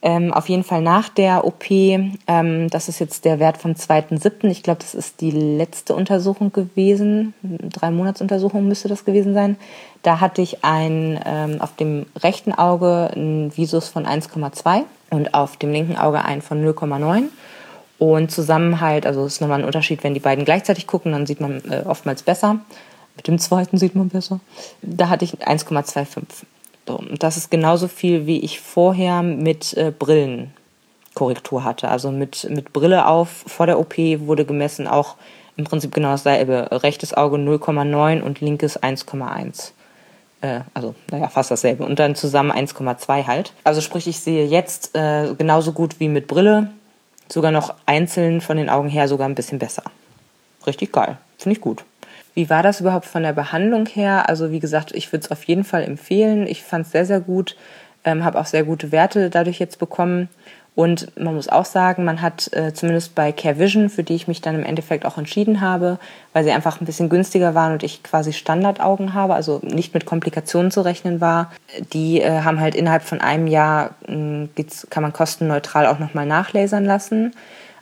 Ähm, 0.00 0.32
auf 0.32 0.48
jeden 0.48 0.62
Fall 0.62 0.80
nach 0.80 1.08
der 1.08 1.44
OP, 1.44 1.70
ähm, 1.70 2.70
das 2.70 2.88
ist 2.88 3.00
jetzt 3.00 3.24
der 3.24 3.40
Wert 3.40 3.58
vom 3.58 3.72
2.7. 3.72 4.48
Ich 4.48 4.62
glaube, 4.62 4.80
das 4.80 4.94
ist 4.94 5.20
die 5.20 5.32
letzte 5.32 5.94
Untersuchung 5.96 6.52
gewesen. 6.52 7.34
Drei 7.42 7.90
Monatsuntersuchung 7.90 8.68
müsste 8.68 8.86
das 8.86 9.04
gewesen 9.04 9.34
sein. 9.34 9.56
Da 10.04 10.20
hatte 10.20 10.40
ich 10.40 10.64
ein, 10.64 11.18
ähm, 11.26 11.60
auf 11.60 11.74
dem 11.74 12.06
rechten 12.16 12.52
Auge 12.52 13.10
ein 13.16 13.52
Visus 13.56 13.88
von 13.88 14.06
1,2 14.06 14.84
und 15.10 15.34
auf 15.34 15.56
dem 15.56 15.72
linken 15.72 15.96
Auge 15.96 16.24
ein 16.24 16.42
von 16.42 16.64
0,9. 16.64 17.24
Und 17.98 18.30
zusammen 18.30 18.80
halt, 18.80 19.04
also 19.04 19.24
es 19.24 19.34
ist 19.34 19.40
nochmal 19.40 19.58
ein 19.58 19.66
Unterschied, 19.66 20.04
wenn 20.04 20.14
die 20.14 20.20
beiden 20.20 20.44
gleichzeitig 20.44 20.86
gucken, 20.86 21.10
dann 21.10 21.26
sieht 21.26 21.40
man 21.40 21.60
äh, 21.68 21.82
oftmals 21.84 22.22
besser. 22.22 22.60
Mit 23.16 23.26
dem 23.26 23.40
zweiten 23.40 23.78
sieht 23.78 23.96
man 23.96 24.10
besser. 24.10 24.38
Da 24.80 25.08
hatte 25.08 25.24
ich 25.24 25.34
1,25. 25.34 26.44
So, 26.88 27.04
das 27.18 27.36
ist 27.36 27.50
genauso 27.50 27.86
viel, 27.86 28.24
wie 28.24 28.40
ich 28.40 28.60
vorher 28.60 29.22
mit 29.22 29.74
äh, 29.76 29.92
Brillenkorrektur 29.96 31.62
hatte. 31.62 31.88
Also 31.88 32.10
mit, 32.10 32.48
mit 32.48 32.72
Brille 32.72 33.06
auf 33.06 33.28
vor 33.46 33.66
der 33.66 33.78
OP 33.78 33.98
wurde 33.98 34.46
gemessen 34.46 34.88
auch 34.88 35.16
im 35.58 35.64
Prinzip 35.64 35.92
genau 35.92 36.12
dasselbe. 36.12 36.66
Rechtes 36.70 37.12
Auge 37.12 37.36
0,9 37.36 38.22
und 38.22 38.40
linkes 38.40 38.82
1,1. 38.82 39.72
Äh, 40.40 40.60
also, 40.72 40.94
naja, 41.10 41.28
fast 41.28 41.50
dasselbe. 41.50 41.84
Und 41.84 41.98
dann 41.98 42.14
zusammen 42.14 42.52
1,2 42.52 43.26
halt. 43.26 43.52
Also 43.64 43.82
sprich, 43.82 44.06
ich 44.06 44.20
sehe 44.20 44.46
jetzt 44.46 44.96
äh, 44.96 45.34
genauso 45.36 45.72
gut 45.72 46.00
wie 46.00 46.08
mit 46.08 46.26
Brille. 46.26 46.70
Sogar 47.28 47.52
noch 47.52 47.74
einzeln 47.84 48.40
von 48.40 48.56
den 48.56 48.70
Augen 48.70 48.88
her 48.88 49.08
sogar 49.08 49.28
ein 49.28 49.34
bisschen 49.34 49.58
besser. 49.58 49.82
Richtig 50.66 50.90
geil. 50.90 51.18
Finde 51.36 51.54
ich 51.58 51.60
gut. 51.60 51.84
Wie 52.38 52.48
war 52.48 52.62
das 52.62 52.80
überhaupt 52.80 53.06
von 53.06 53.24
der 53.24 53.32
Behandlung 53.32 53.86
her? 53.86 54.28
Also 54.28 54.52
wie 54.52 54.60
gesagt, 54.60 54.92
ich 54.94 55.10
würde 55.10 55.24
es 55.24 55.30
auf 55.32 55.42
jeden 55.42 55.64
Fall 55.64 55.82
empfehlen. 55.82 56.46
Ich 56.46 56.62
fand 56.62 56.86
es 56.86 56.92
sehr, 56.92 57.04
sehr 57.04 57.18
gut, 57.18 57.56
ähm, 58.04 58.24
habe 58.24 58.38
auch 58.38 58.46
sehr 58.46 58.62
gute 58.62 58.92
Werte 58.92 59.28
dadurch 59.28 59.58
jetzt 59.58 59.80
bekommen. 59.80 60.28
Und 60.76 61.18
man 61.18 61.34
muss 61.34 61.48
auch 61.48 61.64
sagen, 61.64 62.04
man 62.04 62.22
hat 62.22 62.48
äh, 62.52 62.72
zumindest 62.72 63.16
bei 63.16 63.32
Care 63.32 63.58
Vision, 63.58 63.88
für 63.88 64.04
die 64.04 64.14
ich 64.14 64.28
mich 64.28 64.40
dann 64.40 64.54
im 64.54 64.64
Endeffekt 64.64 65.04
auch 65.04 65.18
entschieden 65.18 65.60
habe, 65.60 65.98
weil 66.32 66.44
sie 66.44 66.52
einfach 66.52 66.80
ein 66.80 66.84
bisschen 66.84 67.08
günstiger 67.08 67.56
waren 67.56 67.72
und 67.72 67.82
ich 67.82 68.04
quasi 68.04 68.32
Standardaugen 68.32 69.14
habe, 69.14 69.34
also 69.34 69.58
nicht 69.64 69.92
mit 69.92 70.06
Komplikationen 70.06 70.70
zu 70.70 70.82
rechnen 70.82 71.20
war, 71.20 71.50
die 71.92 72.20
äh, 72.20 72.42
haben 72.42 72.60
halt 72.60 72.76
innerhalb 72.76 73.02
von 73.02 73.20
einem 73.20 73.48
Jahr, 73.48 73.96
äh, 74.06 74.46
kann 74.90 75.02
man 75.02 75.12
kostenneutral 75.12 75.88
auch 75.88 75.98
nochmal 75.98 76.26
nachlasern 76.26 76.84
lassen. 76.84 77.32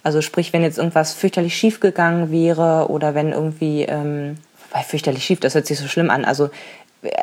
Also 0.03 0.23
sprich, 0.23 0.53
wenn 0.53 0.62
jetzt 0.62 0.79
irgendwas 0.79 1.12
fürchterlich 1.12 1.57
schief 1.57 1.81
gegangen 1.81 2.31
wäre 2.31 2.88
oder 2.90 3.16
wenn 3.16 3.33
irgendwie 3.33 3.83
ähm, 3.83 4.37
weil 4.72 4.83
fürchterlich 4.83 5.24
schief, 5.24 5.40
das 5.40 5.55
hört 5.55 5.66
sich 5.66 5.79
so 5.79 5.88
schlimm 5.88 6.11
an. 6.11 6.24
Also 6.24 6.50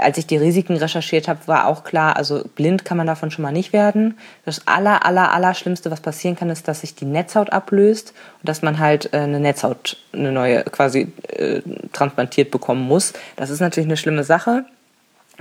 als 0.02 0.18
ich 0.18 0.28
die 0.28 0.38
Risiken 0.38 0.78
recherchiert 0.78 1.28
habe, 1.28 1.48
war 1.48 1.68
auch 1.68 1.84
klar, 1.84 2.16
also 2.16 2.44
blind 2.56 2.86
kann 2.86 2.98
man 2.98 3.08
davon 3.08 3.32
schon 3.32 3.44
mal 3.44 3.52
nicht 3.52 3.74
werden. 3.74 4.18
Das 4.46 4.68
aller, 4.68 5.06
aller, 5.06 5.32
aller 5.32 5.54
Schlimmste, 5.54 5.92
was 5.92 6.02
passieren 6.02 6.36
kann, 6.36 6.50
ist, 6.50 6.68
dass 6.68 6.82
sich 6.82 6.96
die 6.96 7.06
Netzhaut 7.06 7.52
ablöst 7.52 8.14
und 8.42 8.50
dass 8.50 8.62
man 8.62 8.80
halt 8.80 9.14
äh, 9.14 9.18
eine 9.18 9.40
Netzhaut, 9.40 9.98
eine 10.14 10.32
neue 10.32 10.64
quasi 10.64 11.12
äh, 11.30 11.62
transplantiert 11.92 12.52
bekommen 12.52 12.82
muss. 12.82 13.14
Das 13.36 13.50
ist 13.50 13.60
natürlich 13.60 13.88
eine 13.88 13.98
schlimme 13.98 14.24
Sache, 14.24 14.66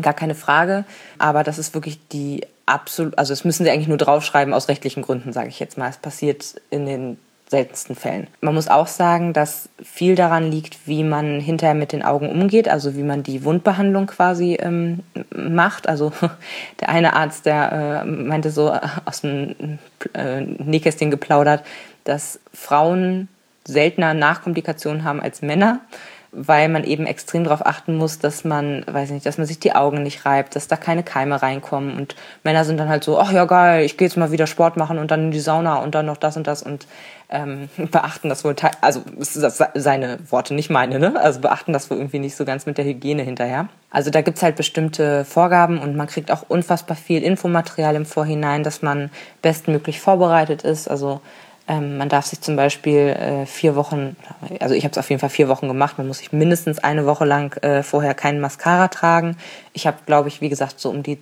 gar 0.01 0.15
keine 0.15 0.35
Frage. 0.35 0.85
Aber 1.19 1.45
das 1.45 1.59
ist 1.59 1.75
wirklich 1.75 1.99
die 2.09 2.47
absolut, 2.67 3.19
also 3.19 3.33
das 3.33 3.45
müssen 3.45 3.65
sie 3.65 3.71
eigentlich 3.71 3.89
nur 3.89 3.99
draufschreiben 3.99 4.55
aus 4.55 4.69
rechtlichen 4.69 5.03
Gründen, 5.03 5.33
sage 5.33 5.49
ich 5.49 5.61
jetzt 5.61 5.79
mal. 5.79 5.91
Es 5.91 5.99
passiert 5.99 6.61
in 6.71 6.87
den 6.87 7.19
seltensten 7.53 7.95
Fällen. 7.95 8.29
Man 8.41 8.55
muss 8.55 8.67
auch 8.67 8.87
sagen, 8.87 9.35
dass 9.35 9.69
viel 9.83 10.15
daran 10.15 10.51
liegt, 10.51 10.89
wie 10.89 11.05
man 11.05 11.39
hinterher 11.39 11.75
mit 11.75 11.93
den 11.93 12.03
Augen 12.03 12.31
umgeht, 12.31 12.67
also 12.67 12.97
wie 12.97 13.03
man 13.03 13.23
die 13.23 13.45
Wundbehandlung 13.45 14.07
quasi 14.07 14.55
ähm, 14.55 15.01
macht. 15.31 15.87
Also 15.87 16.13
der 16.81 16.89
eine 16.89 17.15
Arzt, 17.15 17.45
der 17.47 18.03
äh, 18.03 18.05
meinte 18.07 18.51
so 18.51 18.75
aus 19.05 19.21
dem 19.21 19.79
äh, 20.15 20.41
Nähkästchen 20.41 21.11
geplaudert, 21.11 21.63
dass 22.05 22.41
Frauen 22.55 23.29
seltener 23.65 24.15
Nachkomplikationen 24.15 25.05
haben 25.05 25.21
als 25.21 25.43
Männer 25.43 25.81
weil 26.35 26.71
man 26.71 26.83
eben 26.85 27.07
extrem 27.07 27.45
darauf 27.45 27.65
achten 27.67 27.95
muss, 27.95 28.19
dass 28.19 28.43
man, 28.43 28.85
weiß 28.91 29.11
nicht, 29.11 29.27
dass 29.27 29.37
man 29.37 29.47
sich 29.47 29.61
die 29.61 29.75
Augen 29.75 30.03
nicht 30.03 30.25
reibt, 30.25 30.57
dass 30.57 30.67
da 30.67 30.77
keine 30.77 31.03
Keime 31.03 31.43
reinkommen. 31.43 31.95
Und 31.95 32.17
Männer 32.43 32.65
sind 32.65 32.79
dann 32.79 32.89
halt 32.89 33.05
so, 33.05 33.19
ach 33.19 33.31
ja 33.31 33.45
geil, 33.45 33.85
ich 33.85 33.99
gehe 33.99 34.09
jetzt 34.09 34.17
mal 34.17 34.33
wieder 34.33 34.47
Sport 34.47 34.79
machen 34.79 34.99
und 34.99 35.11
dann 35.11 35.25
in 35.25 35.31
die 35.31 35.41
Sauna 35.41 35.77
und 35.77 35.95
dann 35.95 36.07
noch 36.07 36.17
das 36.17 36.39
und 36.39 36.47
das 36.47 36.63
und 36.63 36.87
ähm, 37.29 37.69
beachten 37.91 38.31
das 38.31 38.45
wohl, 38.45 38.57
also 38.81 39.03
das 39.19 39.63
seine 39.75 40.19
Worte, 40.31 40.55
nicht 40.55 40.71
meine, 40.71 40.99
ne? 40.99 41.21
Also 41.21 41.41
beachten 41.41 41.75
das 41.75 41.91
wohl 41.91 41.99
irgendwie 41.99 42.19
nicht 42.19 42.35
so 42.35 42.47
ganz 42.47 42.65
mit 42.65 42.79
der 42.79 42.87
Hygiene 42.87 43.23
hinterher. 43.23 43.69
Also 43.91 44.11
da 44.11 44.23
gibt's 44.23 44.43
halt 44.43 44.57
bestimmte 44.57 45.27
Vorgaben 45.27 45.79
und 45.79 45.97
man 45.97 46.07
kriegt 46.07 46.31
auch 46.31 46.45
unfassbar 46.49 46.97
viel 46.97 47.23
Infomaterial 47.23 47.95
im 47.95 48.07
Vorhinein, 48.07 48.63
dass 48.63 48.81
man 48.81 49.11
bestmöglich 49.43 50.01
vorbereitet 50.01 50.63
ist. 50.63 50.89
Also 50.89 51.21
ähm, 51.69 51.97
man 51.97 52.09
darf 52.09 52.27
sich 52.27 52.41
zum 52.41 52.57
Beispiel 52.57 52.99
äh, 52.99 53.47
vier 53.47 53.77
Wochen, 53.77 54.17
also 54.61 54.75
ich 54.75 54.85
habe 54.85 54.93
es 54.93 54.99
auf 54.99 55.09
jeden 55.11 55.21
Fall 55.21 55.31
vier 55.31 55.49
Wochen 55.49 55.69
gemacht, 55.69 55.99
man 55.99 56.09
muss 56.09 56.19
sich 56.19 56.33
mindestens 56.33 56.79
eine 56.81 57.07
Woche 57.07 57.25
lang 57.25 57.57
äh, 57.63 57.83
vorher 57.83 58.15
keinen 58.15 58.41
Mascara 58.41 58.89
tragen. 58.89 59.37
Ich 59.73 59.87
habe, 59.87 59.99
glaube 60.07 60.29
ich, 60.29 60.41
wie 60.41 60.49
gesagt, 60.49 60.81
so 60.81 60.91
um 60.91 61.03
die, 61.03 61.19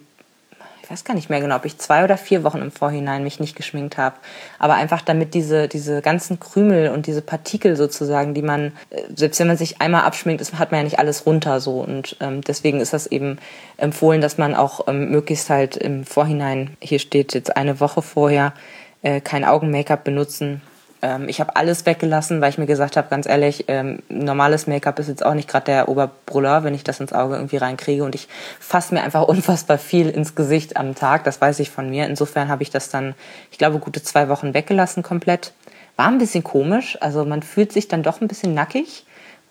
ich 0.83 0.91
weiß 0.91 1.05
gar 1.05 1.15
nicht 1.15 1.29
mehr 1.29 1.41
genau, 1.41 1.57
ob 1.57 1.67
ich 1.67 1.77
zwei 1.77 2.05
oder 2.05 2.17
vier 2.17 2.43
Wochen 2.43 2.63
im 2.63 2.73
Vorhinein 2.73 3.23
mich 3.23 3.39
nicht 3.39 3.55
geschminkt 3.55 3.99
habe. 3.99 4.17
Aber 4.59 4.75
einfach 4.75 5.03
damit 5.03 5.35
diese, 5.35 5.69
diese 5.69 6.01
ganzen 6.01 6.41
Krümel 6.41 6.89
und 6.89 7.07
diese 7.07 7.23
Partikel 7.23 7.77
sozusagen, 7.77 8.33
die 8.33 8.43
man, 8.43 8.73
äh, 8.89 9.03
selbst 9.15 9.41
wenn 9.41 9.47
man 9.47 9.59
sich 9.59 9.81
einmal 9.83 10.05
abschminkt, 10.05 10.41
ist, 10.41 10.59
hat 10.59 10.73
man 10.73 10.81
ja 10.81 10.85
nicht 10.85 10.99
alles 10.99 11.27
runter 11.27 11.61
so. 11.61 11.81
Und 11.81 12.17
ähm, 12.21 12.41
deswegen 12.41 12.81
ist 12.81 12.95
das 12.95 13.07
eben 13.07 13.39
empfohlen, 13.77 14.23
dass 14.23 14.39
man 14.39 14.55
auch 14.55 14.89
ähm, 14.89 15.11
möglichst 15.11 15.51
halt 15.51 15.77
im 15.77 16.05
Vorhinein, 16.05 16.79
hier 16.81 16.99
steht 16.99 17.35
jetzt 17.35 17.57
eine 17.57 17.79
Woche 17.79 18.01
vorher, 18.01 18.55
äh, 19.03 19.21
kein 19.21 19.45
Augen-Make-up 19.45 20.05
benutzen. 20.05 20.63
Ähm, 21.03 21.29
ich 21.29 21.41
habe 21.41 21.57
alles 21.57 21.87
weggelassen, 21.87 22.41
weil 22.41 22.51
ich 22.51 22.59
mir 22.59 22.67
gesagt 22.67 22.97
habe, 22.97 23.09
ganz 23.09 23.27
ehrlich, 23.27 23.65
ähm, 23.69 24.03
normales 24.09 24.67
Make-up 24.67 24.99
ist 24.99 25.09
jetzt 25.09 25.25
auch 25.25 25.35
nicht 25.35 25.49
gerade 25.49 25.67
der 25.67 25.89
Oberbrüller, 25.89 26.65
wenn 26.65 26.75
ich 26.75 26.85
das 26.85 27.01
ins 27.01 27.13
Auge 27.13 27.37
irgendwie 27.37 27.57
reinkriege. 27.57 28.05
Und 28.05 28.15
ich 28.15 28.29
fasse 28.59 28.95
mir 28.95 29.03
einfach 29.03 29.23
unfassbar 29.29 29.79
viel 29.79 30.09
ins 30.09 30.35
Gesicht 30.35 30.77
am 30.77 30.95
Tag. 30.95 31.25
Das 31.25 31.41
weiß 31.41 31.61
ich 31.61 31.71
von 31.71 31.89
mir. 31.89 32.07
Insofern 32.07 32.49
habe 32.49 32.63
ich 32.63 32.71
das 32.71 32.91
dann, 32.91 33.15
ich 33.51 33.59
glaube, 33.59 33.79
gute 33.79 34.03
zwei 34.03 34.29
Wochen 34.29 34.55
weggelassen 34.55 35.03
komplett. 35.03 35.53
War 35.97 36.09
ein 36.09 36.19
bisschen 36.19 36.45
komisch. 36.45 36.99
Also 37.01 37.25
man 37.25 37.43
fühlt 37.43 37.73
sich 37.73 37.89
dann 37.89 38.03
doch 38.03 38.21
ein 38.21 38.29
bisschen 38.29 38.55
nackig 38.55 39.05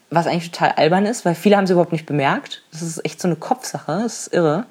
was 0.10 0.28
eigentlich 0.28 0.52
total 0.52 0.72
albern 0.72 1.06
ist, 1.06 1.26
weil 1.26 1.36
viele 1.36 1.58
haben 1.58 1.66
es 1.66 1.70
überhaupt 1.70 1.92
nicht 1.92 2.06
bemerkt. 2.06 2.64
Das 2.72 2.82
ist 2.82 3.04
echt 3.06 3.22
so 3.22 3.28
eine 3.28 3.36
Kopfsache, 3.36 4.02
das 4.04 4.28
ist 4.28 4.34
irre. 4.34 4.66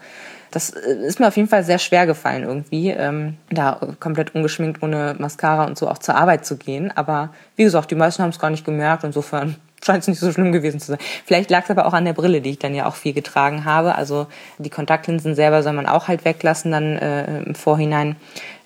Das 0.51 0.71
äh, 0.71 1.07
ist 1.07 1.21
mir 1.21 1.29
auf 1.29 1.37
jeden 1.37 1.49
Fall 1.49 1.65
sehr 1.65 1.79
schwer 1.79 2.07
gefallen 2.07 2.45
irgendwie, 2.45 2.91
ähm, 2.91 3.37
da 3.51 3.81
komplett 4.01 4.35
ungeschminkt 4.35 4.83
ohne 4.83 5.15
Mascara 5.19 5.67
und 5.67 5.79
so 5.79 5.89
auch 5.89 5.99
zur 5.99 6.17
Arbeit 6.17 6.47
zu 6.47 6.57
gehen. 6.57 6.93
Aber 6.95 7.31
wie 7.57 7.65
gesagt, 7.65 7.91
die 7.91 7.95
meisten 7.95 8.23
haben 8.23 8.31
es 8.31 8.39
gar 8.39 8.51
nicht 8.51 8.65
gemerkt. 8.65 9.05
Insofern 9.05 9.57
scheint 9.85 10.03
es 10.03 10.09
nicht 10.09 10.21
so 10.21 10.33
schlimm 10.33 10.53
gewesen 10.53 10.81
zu 10.81 10.89
sein. 10.89 10.99
Vielleicht 11.25 11.51
lag 11.51 11.65
es 11.65 11.71
aber 11.71 11.87
auch 11.87 11.93
an 11.93 12.05
der 12.05 12.13
Brille, 12.13 12.41
die 12.41 12.51
ich 12.51 12.59
dann 12.59 12.75
ja 12.75 12.87
auch 12.87 12.97
viel 12.97 13.13
getragen 13.13 13.65
habe. 13.65 13.95
Also 13.95 14.27
die 14.59 14.71
Kontaktlinsen 14.71 15.35
selber 15.35 15.63
soll 15.63 15.73
man 15.73 15.87
auch 15.87 16.09
halt 16.09 16.25
weglassen 16.25 16.73
dann 16.73 16.97
äh, 16.97 17.43
im 17.43 17.55
Vorhinein. 17.55 18.17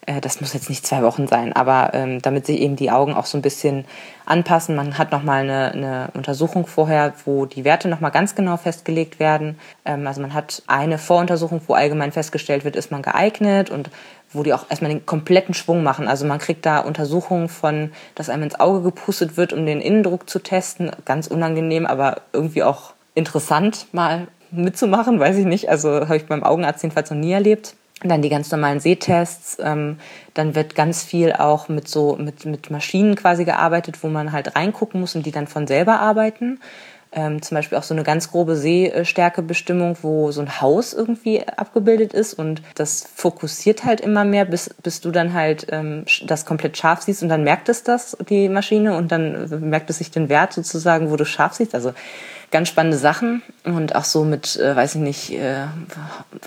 Äh, 0.06 0.20
das 0.20 0.40
muss 0.40 0.52
jetzt 0.52 0.68
nicht 0.68 0.86
zwei 0.86 1.02
Wochen 1.02 1.26
sein, 1.26 1.52
aber 1.52 1.90
ähm, 1.94 2.20
damit 2.22 2.46
sich 2.46 2.60
eben 2.60 2.76
die 2.76 2.90
Augen 2.90 3.14
auch 3.14 3.26
so 3.26 3.38
ein 3.38 3.42
bisschen 3.42 3.84
anpassen. 4.26 4.76
Man 4.76 4.98
hat 4.98 5.12
nochmal 5.12 5.42
eine, 5.42 5.72
eine 5.72 6.08
Untersuchung 6.14 6.66
vorher, 6.66 7.14
wo 7.24 7.46
die 7.46 7.64
Werte 7.64 7.88
nochmal 7.88 8.10
ganz 8.10 8.34
genau 8.34 8.56
festgelegt 8.56 9.20
werden. 9.20 9.58
Ähm, 9.84 10.06
also 10.06 10.20
man 10.20 10.34
hat 10.34 10.62
eine 10.66 10.98
Voruntersuchung, 10.98 11.60
wo 11.66 11.74
allgemein 11.74 12.12
festgestellt 12.12 12.64
wird, 12.64 12.76
ist 12.76 12.90
man 12.90 13.02
geeignet 13.02 13.70
und 13.70 13.90
wo 14.32 14.42
die 14.42 14.54
auch 14.54 14.66
erstmal 14.70 14.90
den 14.90 15.04
kompletten 15.04 15.54
Schwung 15.54 15.82
machen. 15.82 16.08
Also 16.08 16.26
man 16.26 16.38
kriegt 16.38 16.64
da 16.64 16.78
Untersuchungen 16.78 17.48
von, 17.48 17.92
dass 18.14 18.30
einem 18.30 18.44
ins 18.44 18.58
Auge 18.58 18.82
gepustet 18.82 19.36
wird, 19.36 19.52
um 19.52 19.66
den 19.66 19.80
Innendruck 19.80 20.28
zu 20.28 20.38
testen. 20.38 20.90
Ganz 21.04 21.26
unangenehm, 21.26 21.86
aber 21.86 22.22
irgendwie 22.32 22.62
auch 22.62 22.94
interessant 23.14 23.86
mal 23.92 24.26
mitzumachen, 24.50 25.20
weiß 25.20 25.36
ich 25.36 25.44
nicht. 25.44 25.68
Also 25.68 25.90
habe 25.92 26.16
ich 26.16 26.26
beim 26.26 26.42
Augenarzt 26.42 26.82
jedenfalls 26.82 27.10
noch 27.10 27.18
nie 27.18 27.32
erlebt 27.32 27.76
dann 28.04 28.22
die 28.22 28.28
ganz 28.28 28.50
normalen 28.50 28.80
Sehtests. 28.80 29.58
Ähm, 29.60 29.98
dann 30.34 30.54
wird 30.54 30.74
ganz 30.74 31.02
viel 31.02 31.32
auch 31.32 31.68
mit 31.68 31.88
so 31.88 32.16
mit, 32.16 32.44
mit 32.44 32.70
Maschinen 32.70 33.16
quasi 33.16 33.44
gearbeitet, 33.44 34.02
wo 34.02 34.08
man 34.08 34.32
halt 34.32 34.56
reingucken 34.56 35.00
muss 35.00 35.14
und 35.14 35.26
die 35.26 35.32
dann 35.32 35.46
von 35.46 35.66
selber 35.66 36.00
arbeiten. 36.00 36.58
Ähm, 37.14 37.42
zum 37.42 37.56
Beispiel 37.56 37.76
auch 37.76 37.82
so 37.82 37.92
eine 37.92 38.04
ganz 38.04 38.30
grobe 38.30 38.56
Sehstärkebestimmung, 38.56 39.98
wo 40.00 40.30
so 40.32 40.40
ein 40.40 40.62
Haus 40.62 40.94
irgendwie 40.94 41.46
abgebildet 41.46 42.14
ist 42.14 42.32
und 42.32 42.62
das 42.74 43.06
fokussiert 43.14 43.84
halt 43.84 44.00
immer 44.00 44.24
mehr, 44.24 44.46
bis, 44.46 44.70
bis 44.82 45.02
du 45.02 45.10
dann 45.10 45.34
halt 45.34 45.66
ähm, 45.70 46.06
das 46.26 46.46
komplett 46.46 46.78
scharf 46.78 47.02
siehst 47.02 47.22
und 47.22 47.28
dann 47.28 47.44
merkt 47.44 47.68
es 47.68 47.82
das, 47.82 48.16
die 48.30 48.48
Maschine, 48.48 48.96
und 48.96 49.12
dann 49.12 49.46
merkt 49.68 49.90
es 49.90 49.98
sich 49.98 50.10
den 50.10 50.30
Wert 50.30 50.54
sozusagen, 50.54 51.10
wo 51.10 51.16
du 51.16 51.26
scharf 51.26 51.52
siehst. 51.52 51.74
Also 51.74 51.92
ganz 52.52 52.68
spannende 52.68 52.98
Sachen 52.98 53.42
und 53.64 53.96
auch 53.96 54.04
so 54.04 54.24
mit, 54.24 54.56
äh, 54.56 54.76
weiß 54.76 54.94
ich 54.94 55.00
nicht, 55.00 55.32
äh, 55.32 55.64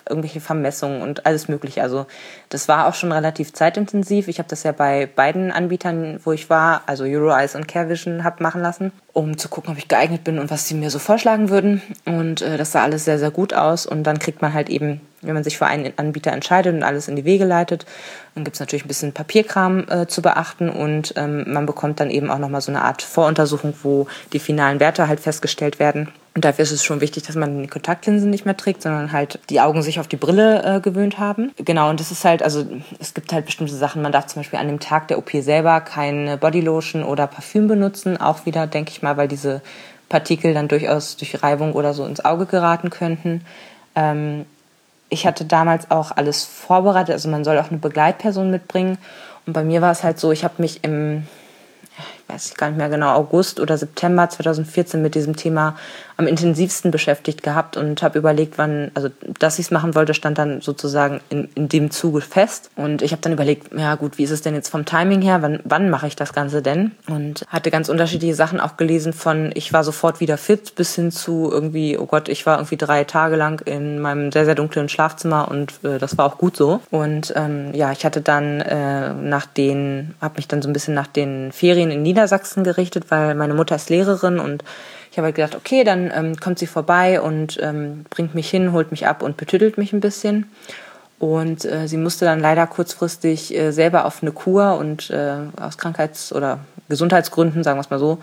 irgendwelche 0.07 0.39
Vermessungen 0.39 1.01
und 1.01 1.25
alles 1.25 1.49
Mögliche. 1.49 1.81
Also 1.81 2.05
das 2.49 2.67
war 2.67 2.87
auch 2.87 2.93
schon 2.93 3.11
relativ 3.11 3.51
zeitintensiv. 3.51 4.27
Ich 4.27 4.37
habe 4.37 4.47
das 4.47 4.63
ja 4.63 4.71
bei 4.71 5.07
beiden 5.07 5.51
Anbietern, 5.51 6.19
wo 6.23 6.31
ich 6.31 6.49
war, 6.49 6.83
also 6.85 7.03
EuroEyes 7.03 7.55
und 7.55 7.67
CareVision, 7.67 8.23
habe 8.23 8.43
machen 8.43 8.61
lassen, 8.61 8.91
um 9.13 9.37
zu 9.37 9.49
gucken, 9.49 9.73
ob 9.73 9.77
ich 9.79 9.87
geeignet 9.87 10.23
bin 10.23 10.39
und 10.39 10.51
was 10.51 10.67
sie 10.67 10.75
mir 10.75 10.91
so 10.91 10.99
vorschlagen 10.99 11.49
würden. 11.49 11.81
Und 12.05 12.41
äh, 12.41 12.57
das 12.57 12.71
sah 12.71 12.83
alles 12.83 13.03
sehr, 13.03 13.17
sehr 13.17 13.31
gut 13.31 13.53
aus. 13.53 13.87
Und 13.87 14.03
dann 14.03 14.19
kriegt 14.19 14.41
man 14.43 14.53
halt 14.53 14.69
eben 14.69 15.01
wenn 15.25 15.33
man 15.33 15.43
sich 15.43 15.57
für 15.57 15.65
einen 15.65 15.93
Anbieter 15.97 16.31
entscheidet 16.31 16.73
und 16.73 16.83
alles 16.83 17.07
in 17.07 17.15
die 17.15 17.25
Wege 17.25 17.45
leitet. 17.45 17.85
Dann 18.33 18.43
gibt 18.43 18.55
es 18.55 18.59
natürlich 18.59 18.85
ein 18.85 18.89
bisschen 18.89 19.13
Papierkram 19.13 19.85
äh, 19.89 20.07
zu 20.07 20.21
beachten 20.21 20.69
und 20.69 21.13
ähm, 21.15 21.45
man 21.51 21.65
bekommt 21.65 21.99
dann 21.99 22.09
eben 22.09 22.29
auch 22.29 22.39
nochmal 22.39 22.61
so 22.61 22.71
eine 22.71 22.81
Art 22.81 23.01
Voruntersuchung, 23.01 23.73
wo 23.83 24.07
die 24.33 24.39
finalen 24.39 24.79
Werte 24.79 25.07
halt 25.07 25.19
festgestellt 25.19 25.79
werden. 25.79 26.09
Und 26.35 26.43
dafür 26.43 26.63
ist 26.63 26.71
es 26.71 26.83
schon 26.83 26.99
wichtig, 26.99 27.23
dass 27.23 27.37
man 27.37 27.61
die 27.61 27.67
Kontaktlinsen 27.69 28.29
nicht 28.29 28.43
mehr 28.43 28.57
trägt, 28.57 28.81
sondern 28.81 29.13
halt 29.13 29.39
die 29.49 29.61
Augen 29.61 29.81
sich 29.81 30.01
auf 30.01 30.07
die 30.09 30.17
Brille 30.17 30.63
äh, 30.63 30.79
gewöhnt 30.81 31.17
haben. 31.17 31.53
Genau, 31.57 31.89
und 31.89 32.01
das 32.01 32.11
ist 32.11 32.25
halt, 32.25 32.43
also 32.43 32.65
es 32.99 33.13
gibt 33.13 33.31
halt 33.31 33.45
bestimmte 33.45 33.73
Sachen. 33.73 34.01
Man 34.01 34.11
darf 34.11 34.25
zum 34.27 34.41
Beispiel 34.41 34.59
an 34.59 34.67
dem 34.67 34.81
Tag 34.81 35.07
der 35.07 35.17
OP 35.17 35.31
selber 35.31 35.79
keine 35.79 36.37
Bodylotion 36.37 37.03
oder 37.03 37.27
Parfüm 37.27 37.69
benutzen. 37.69 38.19
Auch 38.19 38.45
wieder, 38.45 38.67
denke 38.67 38.91
ich 38.91 39.01
mal, 39.01 39.15
weil 39.15 39.29
diese 39.29 39.61
Partikel 40.09 40.53
dann 40.53 40.67
durchaus 40.67 41.15
durch 41.15 41.41
Reibung 41.41 41.71
oder 41.71 41.93
so 41.93 42.05
ins 42.05 42.23
Auge 42.23 42.45
geraten 42.45 42.89
könnten. 42.89 43.45
Ähm, 43.95 44.45
ich 45.15 45.25
hatte 45.25 45.45
damals 45.45 45.89
auch 45.89 46.11
alles 46.11 46.43
vorbereitet, 46.43 47.13
also 47.13 47.29
man 47.29 47.45
soll 47.45 47.57
auch 47.57 47.69
eine 47.69 47.79
Begleitperson 47.79 48.51
mitbringen. 48.51 48.97
Und 49.47 49.53
bei 49.53 49.63
mir 49.63 49.81
war 49.81 49.91
es 49.91 50.03
halt 50.03 50.19
so, 50.19 50.31
ich 50.31 50.43
habe 50.43 50.55
mich 50.61 50.83
im 50.83 51.25
ich 52.27 52.33
weiß 52.33 52.55
gar 52.55 52.69
nicht 52.69 52.77
mehr 52.77 52.89
genau, 52.89 53.13
August 53.13 53.59
oder 53.59 53.77
September 53.77 54.29
2014 54.29 55.01
mit 55.01 55.15
diesem 55.15 55.35
Thema 55.35 55.75
am 56.17 56.27
intensivsten 56.27 56.91
beschäftigt 56.91 57.43
gehabt 57.43 57.75
und 57.75 58.01
habe 58.01 58.17
überlegt, 58.17 58.57
wann, 58.57 58.91
also 58.93 59.09
dass 59.39 59.59
ich 59.59 59.65
es 59.65 59.71
machen 59.71 59.95
wollte, 59.95 60.13
stand 60.13 60.37
dann 60.37 60.61
sozusagen 60.61 61.19
in, 61.29 61.49
in 61.55 61.67
dem 61.67 61.91
Zuge 61.91 62.21
fest. 62.21 62.71
Und 62.75 63.01
ich 63.01 63.11
habe 63.11 63.21
dann 63.21 63.33
überlegt, 63.33 63.77
ja 63.77 63.95
gut, 63.95 64.17
wie 64.17 64.23
ist 64.23 64.31
es 64.31 64.41
denn 64.41 64.55
jetzt 64.55 64.69
vom 64.69 64.85
Timing 64.85 65.21
her, 65.21 65.41
wann, 65.41 65.59
wann 65.65 65.89
mache 65.89 66.07
ich 66.07 66.15
das 66.15 66.33
Ganze 66.33 66.61
denn? 66.61 66.91
Und 67.07 67.45
hatte 67.49 67.69
ganz 67.69 67.89
unterschiedliche 67.89 68.35
Sachen 68.35 68.59
auch 68.61 68.77
gelesen 68.77 69.11
von, 69.11 69.51
ich 69.55 69.73
war 69.73 69.83
sofort 69.83 70.21
wieder 70.21 70.37
fit, 70.37 70.75
bis 70.75 70.95
hin 70.95 71.11
zu 71.11 71.49
irgendwie, 71.51 71.97
oh 71.97 72.05
Gott, 72.05 72.29
ich 72.29 72.45
war 72.45 72.57
irgendwie 72.57 72.77
drei 72.77 73.03
Tage 73.03 73.35
lang 73.35 73.61
in 73.65 73.99
meinem 73.99 74.31
sehr, 74.31 74.45
sehr 74.45 74.55
dunklen 74.55 74.87
Schlafzimmer 74.87 75.49
und 75.49 75.73
äh, 75.83 75.97
das 75.99 76.17
war 76.17 76.25
auch 76.25 76.37
gut 76.37 76.55
so. 76.55 76.79
Und 76.91 77.33
ähm, 77.35 77.73
ja, 77.73 77.91
ich 77.91 78.05
hatte 78.05 78.21
dann 78.21 78.61
äh, 78.61 79.13
nach 79.13 79.45
den, 79.45 80.15
habe 80.21 80.37
mich 80.37 80.47
dann 80.47 80.61
so 80.61 80.69
ein 80.69 80.73
bisschen 80.73 80.93
nach 80.93 81.07
den 81.07 81.51
Ferien 81.51 81.91
in 81.91 82.05
Niedersachsen 82.15 82.63
gerichtet, 82.63 83.11
weil 83.11 83.35
meine 83.35 83.53
Mutter 83.53 83.75
ist 83.75 83.89
Lehrerin 83.89 84.39
und 84.39 84.63
ich 85.11 85.17
habe 85.17 85.25
halt 85.27 85.35
gedacht, 85.35 85.55
okay, 85.55 85.83
dann 85.83 86.11
ähm, 86.13 86.37
kommt 86.39 86.59
sie 86.59 86.67
vorbei 86.67 87.21
und 87.21 87.59
ähm, 87.61 88.05
bringt 88.09 88.35
mich 88.35 88.49
hin, 88.49 88.71
holt 88.71 88.91
mich 88.91 89.05
ab 89.05 89.21
und 89.21 89.37
betüttelt 89.37 89.77
mich 89.77 89.93
ein 89.93 89.99
bisschen. 89.99 90.49
Und 91.19 91.63
äh, 91.65 91.87
sie 91.87 91.97
musste 91.97 92.25
dann 92.25 92.39
leider 92.39 92.67
kurzfristig 92.67 93.55
äh, 93.55 93.71
selber 93.71 94.05
auf 94.05 94.21
eine 94.21 94.31
Kur 94.31 94.77
und 94.77 95.09
äh, 95.09 95.35
aus 95.59 95.77
Krankheits- 95.77 96.33
oder 96.33 96.59
Gesundheitsgründen, 96.89 97.63
sagen 97.63 97.77
wir 97.77 97.81
es 97.81 97.89
mal 97.89 97.99
so, 97.99 98.19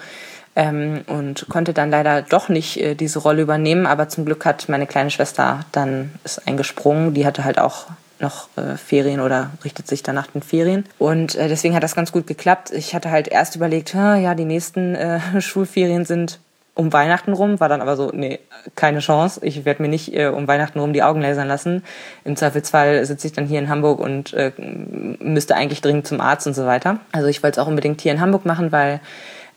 ähm, 0.54 1.00
und 1.06 1.46
konnte 1.48 1.72
dann 1.72 1.90
leider 1.90 2.22
doch 2.22 2.48
nicht 2.48 2.78
äh, 2.78 2.94
diese 2.94 3.18
Rolle 3.18 3.42
übernehmen. 3.42 3.86
Aber 3.86 4.08
zum 4.08 4.26
Glück 4.26 4.44
hat 4.44 4.68
meine 4.68 4.86
kleine 4.86 5.10
Schwester 5.10 5.60
dann 5.72 6.12
ist 6.24 6.46
eingesprungen. 6.46 7.14
Die 7.14 7.24
hatte 7.24 7.44
halt 7.44 7.58
auch 7.58 7.86
noch 8.22 8.48
äh, 8.56 8.76
Ferien 8.76 9.20
oder 9.20 9.50
richtet 9.64 9.86
sich 9.86 10.02
dann 10.02 10.14
nach 10.14 10.28
den 10.28 10.42
Ferien. 10.42 10.84
Und 10.98 11.34
äh, 11.34 11.48
deswegen 11.48 11.74
hat 11.74 11.82
das 11.82 11.94
ganz 11.94 12.12
gut 12.12 12.26
geklappt. 12.26 12.70
Ich 12.70 12.94
hatte 12.94 13.10
halt 13.10 13.28
erst 13.28 13.56
überlegt, 13.56 13.94
ja, 13.94 14.34
die 14.34 14.44
nächsten 14.44 14.94
äh, 14.94 15.20
Schulferien 15.40 16.04
sind 16.04 16.38
um 16.74 16.92
Weihnachten 16.92 17.34
rum, 17.34 17.60
war 17.60 17.68
dann 17.68 17.82
aber 17.82 17.96
so, 17.96 18.10
nee, 18.14 18.38
keine 18.76 19.00
Chance. 19.00 19.44
Ich 19.44 19.64
werde 19.64 19.82
mir 19.82 19.88
nicht 19.88 20.14
äh, 20.14 20.28
um 20.28 20.48
Weihnachten 20.48 20.78
rum 20.78 20.94
die 20.94 21.02
Augen 21.02 21.20
lasern 21.20 21.48
lassen. 21.48 21.84
Im 22.24 22.34
Zweifelsfall 22.34 23.04
sitze 23.04 23.26
ich 23.26 23.34
dann 23.34 23.46
hier 23.46 23.58
in 23.58 23.68
Hamburg 23.68 24.00
und 24.00 24.32
äh, 24.32 24.52
müsste 24.56 25.54
eigentlich 25.54 25.82
dringend 25.82 26.06
zum 26.06 26.20
Arzt 26.20 26.46
und 26.46 26.54
so 26.54 26.64
weiter. 26.64 26.98
Also 27.12 27.28
ich 27.28 27.42
wollte 27.42 27.60
es 27.60 27.64
auch 27.64 27.68
unbedingt 27.68 28.00
hier 28.00 28.12
in 28.12 28.20
Hamburg 28.20 28.46
machen, 28.46 28.72
weil 28.72 29.00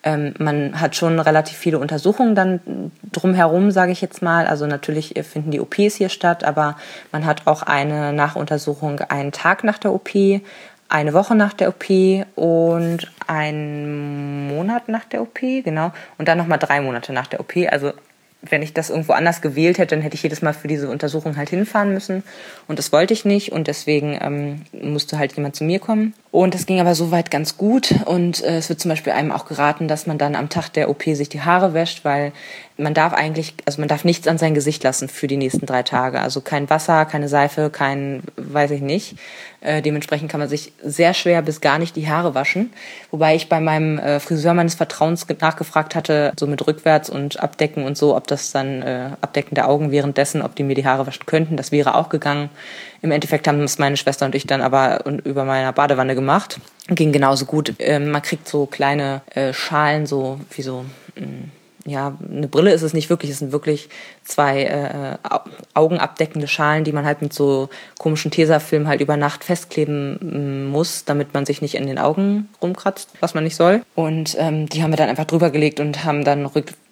ähm, 0.05 0.35
man 0.37 0.79
hat 0.79 0.95
schon 0.95 1.19
relativ 1.19 1.57
viele 1.57 1.79
Untersuchungen 1.79 2.35
dann 2.35 2.91
drumherum, 3.11 3.71
sage 3.71 3.91
ich 3.91 4.01
jetzt 4.01 4.21
mal. 4.21 4.45
Also 4.45 4.67
natürlich 4.67 5.15
finden 5.29 5.51
die 5.51 5.59
OPs 5.59 5.95
hier 5.95 6.09
statt, 6.09 6.43
aber 6.43 6.77
man 7.11 7.25
hat 7.25 7.47
auch 7.47 7.63
eine 7.63 8.13
Nachuntersuchung 8.13 8.99
einen 9.01 9.31
Tag 9.31 9.63
nach 9.63 9.79
der 9.79 9.93
OP, 9.93 10.11
eine 10.87 11.13
Woche 11.13 11.35
nach 11.35 11.53
der 11.53 11.69
OP 11.69 11.89
und 12.35 13.11
einen 13.25 14.47
Monat 14.47 14.87
nach 14.87 15.05
der 15.05 15.23
OP, 15.23 15.39
genau. 15.39 15.91
Und 16.19 16.27
dann 16.27 16.37
nochmal 16.37 16.59
drei 16.59 16.81
Monate 16.81 17.11
nach 17.11 17.27
der 17.27 17.39
OP. 17.39 17.53
Also 17.69 17.91
wenn 18.41 18.61
ich 18.61 18.73
das 18.73 18.89
irgendwo 18.89 19.13
anders 19.13 19.41
gewählt 19.41 19.77
hätte, 19.77 19.95
dann 19.95 20.03
hätte 20.03 20.15
ich 20.15 20.23
jedes 20.23 20.41
Mal 20.41 20.53
für 20.53 20.67
diese 20.67 20.89
Untersuchung 20.89 21.37
halt 21.37 21.49
hinfahren 21.49 21.93
müssen. 21.93 22.23
Und 22.67 22.79
das 22.79 22.91
wollte 22.91 23.13
ich 23.13 23.25
nicht. 23.25 23.51
Und 23.51 23.67
deswegen 23.67 24.17
ähm, 24.21 24.61
musste 24.71 25.17
halt 25.17 25.33
jemand 25.35 25.55
zu 25.55 25.63
mir 25.63 25.79
kommen. 25.79 26.13
Und 26.35 26.53
das 26.53 26.65
ging 26.65 26.81
aber 26.81 26.95
soweit 26.95 27.31
ganz 27.31 27.55
gut. 27.55 27.95
Und 28.03 28.43
äh, 28.43 28.57
es 28.57 28.67
wird 28.67 28.81
zum 28.81 28.89
Beispiel 28.89 29.13
einem 29.13 29.31
auch 29.31 29.45
geraten, 29.45 29.87
dass 29.87 30.05
man 30.05 30.17
dann 30.17 30.35
am 30.35 30.49
Tag 30.49 30.67
der 30.67 30.89
OP 30.89 31.03
sich 31.03 31.29
die 31.29 31.39
Haare 31.39 31.73
wäscht, 31.73 32.03
weil 32.03 32.33
man 32.75 32.93
darf 32.93 33.13
eigentlich, 33.13 33.53
also 33.63 33.79
man 33.79 33.87
darf 33.87 34.03
nichts 34.03 34.27
an 34.27 34.37
sein 34.37 34.53
Gesicht 34.53 34.83
lassen 34.83 35.07
für 35.07 35.27
die 35.27 35.37
nächsten 35.37 35.65
drei 35.65 35.81
Tage. 35.81 36.19
Also 36.19 36.41
kein 36.41 36.69
Wasser, 36.69 37.05
keine 37.05 37.29
Seife, 37.29 37.69
kein, 37.69 38.21
weiß 38.35 38.71
ich 38.71 38.81
nicht. 38.81 39.15
Äh, 39.61 39.81
dementsprechend 39.81 40.29
kann 40.29 40.41
man 40.41 40.49
sich 40.49 40.73
sehr 40.83 41.13
schwer 41.13 41.41
bis 41.41 41.61
gar 41.61 41.79
nicht 41.79 41.95
die 41.95 42.09
Haare 42.09 42.35
waschen. 42.35 42.73
Wobei 43.11 43.35
ich 43.35 43.47
bei 43.47 43.61
meinem 43.61 43.97
äh, 43.97 44.19
Friseur 44.19 44.53
meines 44.53 44.75
Vertrauens 44.75 45.25
nachgefragt 45.39 45.95
hatte, 45.95 46.33
so 46.37 46.47
mit 46.47 46.67
rückwärts 46.67 47.09
und 47.09 47.39
abdecken 47.39 47.85
und 47.85 47.97
so, 47.97 48.13
ob 48.13 48.27
das 48.27 48.51
dann 48.51 48.81
äh, 48.81 49.11
Abdecken 49.21 49.55
der 49.55 49.69
Augen 49.69 49.89
währenddessen, 49.89 50.41
ob 50.41 50.53
die 50.57 50.63
mir 50.63 50.75
die 50.75 50.85
Haare 50.85 51.07
waschen 51.07 51.25
könnten. 51.25 51.55
Das 51.55 51.71
wäre 51.71 51.95
auch 51.95 52.09
gegangen. 52.09 52.49
Im 53.05 53.11
Endeffekt 53.11 53.47
haben 53.47 53.61
es 53.61 53.77
meine 53.77 53.97
Schwester 53.97 54.25
und 54.25 54.33
ich 54.33 54.47
dann 54.47 54.61
aber 54.61 55.05
über 55.05 55.45
meiner 55.45 55.71
Badewanne 55.71 56.15
gemacht. 56.15 56.59
Ging 56.87 57.11
genauso 57.11 57.45
gut. 57.45 57.75
Ähm, 57.77 58.09
man 58.09 58.23
kriegt 58.23 58.47
so 58.47 58.65
kleine 58.65 59.21
äh, 59.35 59.53
Schalen, 59.53 60.07
so 60.07 60.39
wie 60.49 60.63
so 60.63 60.85
mh, 61.15 61.25
mm, 61.27 61.51
ja, 61.87 62.17
eine 62.27 62.47
Brille 62.47 62.73
ist 62.73 62.81
es 62.81 62.93
nicht 62.93 63.11
wirklich, 63.11 63.29
es 63.29 63.39
sind 63.39 63.51
wirklich 63.51 63.89
zwei 64.23 64.63
äh, 64.63 65.17
augenabdeckende 65.75 66.47
Schalen, 66.47 66.83
die 66.83 66.91
man 66.91 67.05
halt 67.05 67.21
mit 67.21 67.31
so 67.31 67.69
komischen 67.99 68.31
Tesafilm 68.31 68.87
halt 68.87 69.01
über 69.01 69.17
Nacht 69.17 69.43
festkleben 69.43 70.65
mm, 70.65 70.71
muss, 70.71 71.05
damit 71.05 71.35
man 71.35 71.45
sich 71.45 71.61
nicht 71.61 71.75
in 71.75 71.85
den 71.85 71.99
Augen 71.99 72.49
rumkratzt, 72.59 73.09
was 73.19 73.35
man 73.35 73.43
nicht 73.43 73.55
soll. 73.55 73.83
Und 73.93 74.35
ähm, 74.39 74.67
die 74.67 74.81
haben 74.81 74.91
wir 74.91 74.97
dann 74.97 75.09
einfach 75.09 75.25
drüber 75.25 75.51
gelegt 75.51 75.79
und 75.79 76.03
haben 76.03 76.23
dann 76.23 76.47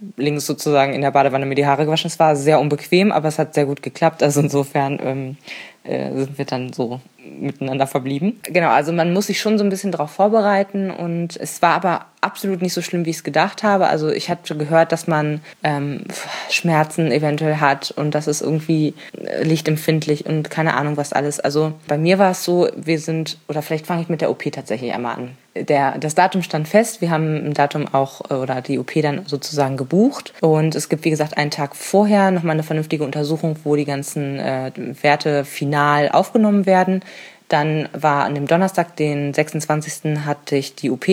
rücklinks 0.10 0.46
sozusagen 0.46 0.94
in 0.94 1.02
der 1.02 1.12
Badewanne 1.12 1.46
mir 1.46 1.56
die 1.56 1.66
Haare 1.66 1.86
gewaschen. 1.86 2.08
Es 2.08 2.20
war 2.20 2.36
sehr 2.36 2.60
unbequem, 2.60 3.12
aber 3.12 3.28
es 3.28 3.40
hat 3.40 3.54
sehr 3.54 3.66
gut 3.66 3.82
geklappt. 3.82 4.24
Also 4.24 4.42
insofern 4.42 5.00
ähm, 5.04 5.38
äh, 5.84 6.14
sind 6.14 6.38
wir 6.38 6.46
dann 6.46 6.74
so 6.74 7.00
miteinander 7.40 7.88
verblieben. 7.88 8.40
Genau, 8.44 8.70
also 8.70 8.92
man 8.92 9.14
muss 9.14 9.28
sich 9.28 9.40
schon 9.40 9.58
so 9.58 9.64
ein 9.64 9.70
bisschen 9.70 9.92
darauf 9.92 10.12
vorbereiten 10.12 10.92
und 10.92 11.38
es 11.38 11.62
war 11.62 11.74
aber 11.74 12.06
absolut 12.22 12.62
nicht 12.62 12.74
so 12.74 12.82
schlimm, 12.82 13.06
wie 13.06 13.12
ich 13.12 13.18
es 13.18 13.24
gedacht 13.24 13.64
habe. 13.64 13.88
Also 13.88 14.10
ich 14.10 14.30
hatte 14.30 14.58
gehört, 14.58 14.92
dass 14.92 15.08
man 15.08 15.42
ähm, 15.64 16.04
Schmerzen 16.50 17.12
eventuell 17.12 17.58
hat 17.58 17.92
und 17.92 18.14
das 18.14 18.28
ist 18.28 18.42
irgendwie 18.42 18.94
äh, 19.18 19.44
lichtempfindlich 19.44 20.26
und 20.26 20.50
keine 20.50 20.76
Ahnung 20.76 20.98
was 20.98 21.14
alles. 21.14 21.40
Also 21.40 21.74
bei 21.88 21.98
mir 21.98 22.20
war 22.20 22.32
es 22.32 22.44
so, 22.44 22.68
wir 22.76 23.00
sind, 23.00 23.38
oder 23.48 23.62
vielleicht 23.62 23.88
fange 23.88 24.02
ich 24.02 24.10
mit 24.10 24.22
der 24.22 24.30
OP 24.30 24.44
tatsächlich 24.52 24.94
einmal 24.94 25.16
an. 25.16 25.38
Der, 25.56 26.00
das 26.00 26.16
Datum 26.16 26.42
stand 26.42 26.68
fest, 26.68 27.00
wir 27.00 27.12
haben 27.12 27.36
ein 27.36 27.54
Datum 27.54 27.88
auch 27.94 28.32
äh, 28.32 28.34
oder 28.34 28.62
die 28.62 28.80
OP 28.80 28.94
dann 28.96 29.26
sozusagen 29.28 29.78
gebucht 29.78 30.34
und 30.42 30.74
es 30.74 30.90
gibt 30.90 31.06
wie 31.06 31.12
gesagt 31.12 31.38
einen 31.38 31.52
Tag 31.52 31.76
vorher 31.76 32.32
nochmal 32.32 32.54
eine 32.54 32.64
vernünftige 32.64 33.04
Untersuchung, 33.04 33.58
wo 33.64 33.76
die 33.76 33.86
ganzen 33.86 34.40
äh, 34.40 34.72
Werte 35.02 35.46
final 35.46 36.10
aufgenommen 36.10 36.66
werden. 36.66 37.02
Dann 37.50 37.88
war 37.94 38.24
an 38.24 38.34
dem 38.34 38.48
Donnerstag, 38.48 38.96
den 38.96 39.32
26. 39.32 40.26
hatte 40.26 40.56
ich 40.56 40.74
die 40.74 40.90
OP 40.90 41.06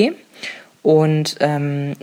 und 0.83 1.37
ähm, 1.41 1.95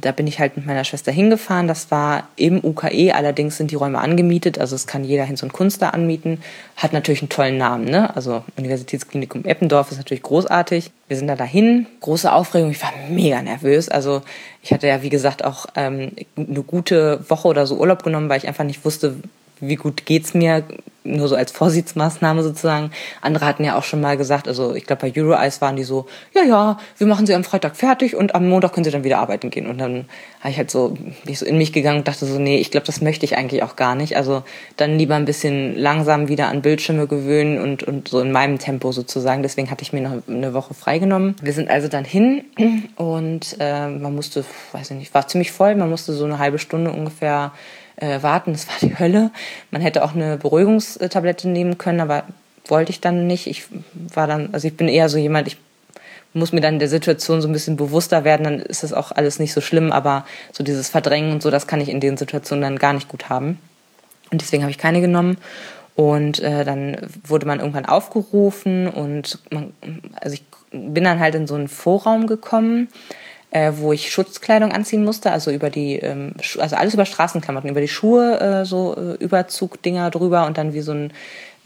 da 0.00 0.10
bin 0.10 0.26
ich 0.26 0.40
halt 0.40 0.56
mit 0.56 0.66
meiner 0.66 0.82
Schwester 0.82 1.12
hingefahren. 1.12 1.68
Das 1.68 1.92
war 1.92 2.28
im 2.34 2.64
UKE, 2.64 3.14
allerdings 3.14 3.56
sind 3.56 3.70
die 3.70 3.76
Räume 3.76 3.98
angemietet, 3.98 4.58
also 4.58 4.74
es 4.74 4.88
kann 4.88 5.04
jeder 5.04 5.24
hin 5.24 5.36
so 5.36 5.46
ein 5.46 5.70
da 5.78 5.90
anmieten. 5.90 6.42
Hat 6.76 6.92
natürlich 6.92 7.22
einen 7.22 7.28
tollen 7.28 7.56
Namen, 7.56 7.84
ne? 7.84 8.14
Also 8.16 8.42
Universitätsklinikum 8.56 9.44
Eppendorf 9.44 9.92
ist 9.92 9.98
natürlich 9.98 10.22
großartig. 10.22 10.90
Wir 11.06 11.16
sind 11.16 11.28
da 11.28 11.36
dahin, 11.36 11.86
große 12.00 12.32
Aufregung, 12.32 12.72
ich 12.72 12.82
war 12.82 12.92
mega 13.10 13.42
nervös. 13.42 13.88
Also 13.88 14.22
ich 14.62 14.72
hatte 14.72 14.88
ja, 14.88 15.02
wie 15.02 15.10
gesagt, 15.10 15.44
auch 15.44 15.66
ähm, 15.76 16.10
eine 16.36 16.62
gute 16.62 17.24
Woche 17.30 17.46
oder 17.46 17.66
so 17.66 17.76
Urlaub 17.76 18.02
genommen, 18.02 18.28
weil 18.28 18.38
ich 18.38 18.48
einfach 18.48 18.64
nicht 18.64 18.84
wusste, 18.84 19.16
wie 19.60 19.76
gut 19.76 20.04
geht's 20.04 20.34
mir, 20.34 20.64
nur 21.04 21.28
so 21.28 21.34
als 21.34 21.52
Vorsichtsmaßnahme 21.52 22.42
sozusagen. 22.42 22.90
Andere 23.22 23.46
hatten 23.46 23.64
ja 23.64 23.76
auch 23.78 23.84
schon 23.84 24.00
mal 24.00 24.16
gesagt, 24.16 24.48
also 24.48 24.74
ich 24.74 24.86
glaube 24.86 25.08
bei 25.08 25.12
Euroeyes 25.16 25.60
waren 25.60 25.76
die 25.76 25.84
so, 25.84 26.06
ja, 26.34 26.42
ja, 26.42 26.78
wir 26.98 27.06
machen 27.06 27.26
sie 27.26 27.34
am 27.34 27.44
Freitag 27.44 27.76
fertig 27.76 28.16
und 28.16 28.34
am 28.34 28.48
Montag 28.48 28.72
können 28.74 28.84
sie 28.84 28.90
dann 28.90 29.04
wieder 29.04 29.18
arbeiten 29.18 29.50
gehen. 29.50 29.66
Und 29.66 29.78
dann 29.78 30.06
habe 30.40 30.50
ich 30.50 30.58
halt 30.58 30.70
so, 30.70 30.90
bin 30.90 31.14
ich 31.26 31.38
so 31.38 31.46
in 31.46 31.56
mich 31.58 31.72
gegangen 31.72 31.98
und 31.98 32.08
dachte 32.08 32.26
so, 32.26 32.38
nee, 32.38 32.58
ich 32.58 32.70
glaube, 32.70 32.86
das 32.86 33.00
möchte 33.00 33.24
ich 33.24 33.36
eigentlich 33.36 33.62
auch 33.62 33.76
gar 33.76 33.94
nicht. 33.94 34.16
Also 34.16 34.42
dann 34.76 34.98
lieber 34.98 35.14
ein 35.14 35.24
bisschen 35.24 35.76
langsam 35.76 36.28
wieder 36.28 36.48
an 36.48 36.62
Bildschirme 36.62 37.06
gewöhnen 37.06 37.60
und, 37.60 37.82
und 37.82 38.08
so 38.08 38.20
in 38.20 38.32
meinem 38.32 38.58
Tempo 38.58 38.92
sozusagen. 38.92 39.42
Deswegen 39.42 39.70
hatte 39.70 39.82
ich 39.82 39.92
mir 39.92 40.02
noch 40.02 40.22
eine 40.28 40.52
Woche 40.54 40.74
freigenommen. 40.74 41.36
Wir 41.42 41.52
sind 41.52 41.70
also 41.70 41.88
dann 41.88 42.04
hin 42.04 42.44
und 42.96 43.56
äh, 43.58 43.88
man 43.88 44.14
musste, 44.14 44.44
weiß 44.72 44.90
ich 44.90 44.96
nicht, 44.96 45.14
war 45.14 45.26
ziemlich 45.28 45.52
voll, 45.52 45.74
man 45.76 45.88
musste 45.88 46.12
so 46.12 46.24
eine 46.24 46.38
halbe 46.38 46.58
Stunde 46.58 46.92
ungefähr 46.92 47.52
äh, 48.00 48.22
warten. 48.22 48.52
Das 48.52 48.68
war 48.68 48.76
die 48.80 48.98
Hölle. 48.98 49.30
Man 49.70 49.82
hätte 49.82 50.04
auch 50.04 50.14
eine 50.14 50.36
Beruhigungstablette 50.36 51.48
nehmen 51.48 51.78
können, 51.78 52.00
aber 52.00 52.24
wollte 52.66 52.90
ich 52.90 53.00
dann 53.00 53.26
nicht. 53.26 53.46
Ich 53.46 53.64
war 53.92 54.26
dann, 54.26 54.50
also 54.52 54.66
ich 54.68 54.76
bin 54.76 54.88
eher 54.88 55.08
so 55.08 55.18
jemand, 55.18 55.48
ich 55.48 55.56
muss 56.32 56.52
mir 56.52 56.60
dann 56.60 56.78
der 56.78 56.88
Situation 56.88 57.42
so 57.42 57.48
ein 57.48 57.52
bisschen 57.52 57.76
bewusster 57.76 58.24
werden, 58.24 58.44
dann 58.44 58.60
ist 58.60 58.82
das 58.82 58.92
auch 58.92 59.10
alles 59.10 59.38
nicht 59.38 59.52
so 59.52 59.60
schlimm, 59.60 59.90
aber 59.90 60.24
so 60.52 60.62
dieses 60.62 60.88
Verdrängen 60.88 61.32
und 61.32 61.42
so, 61.42 61.50
das 61.50 61.66
kann 61.66 61.80
ich 61.80 61.88
in 61.88 62.00
den 62.00 62.16
Situationen 62.16 62.62
dann 62.62 62.78
gar 62.78 62.92
nicht 62.92 63.08
gut 63.08 63.28
haben. 63.28 63.58
Und 64.30 64.40
deswegen 64.40 64.62
habe 64.62 64.70
ich 64.70 64.78
keine 64.78 65.00
genommen. 65.00 65.38
Und 65.96 66.40
äh, 66.40 66.64
dann 66.64 66.96
wurde 67.26 67.46
man 67.46 67.58
irgendwann 67.58 67.84
aufgerufen 67.84 68.86
und 68.88 69.38
man, 69.50 69.74
also 70.14 70.34
ich 70.34 70.44
bin 70.70 71.04
dann 71.04 71.18
halt 71.18 71.34
in 71.34 71.48
so 71.48 71.56
einen 71.56 71.68
Vorraum 71.68 72.26
gekommen 72.26 72.88
äh, 73.50 73.72
wo 73.76 73.92
ich 73.92 74.10
Schutzkleidung 74.10 74.72
anziehen 74.72 75.04
musste, 75.04 75.32
also 75.32 75.50
über 75.50 75.70
die, 75.70 75.96
ähm, 75.96 76.34
also 76.58 76.76
alles 76.76 76.94
über 76.94 77.04
Straßenklamotten, 77.04 77.70
über 77.70 77.80
die 77.80 77.88
Schuhe, 77.88 78.40
äh, 78.40 78.64
so 78.64 78.94
äh, 78.96 79.22
Überzugdinger 79.22 80.10
drüber 80.10 80.46
und 80.46 80.58
dann 80.58 80.72
wie 80.72 80.80
so 80.80 80.92
ein 80.92 81.12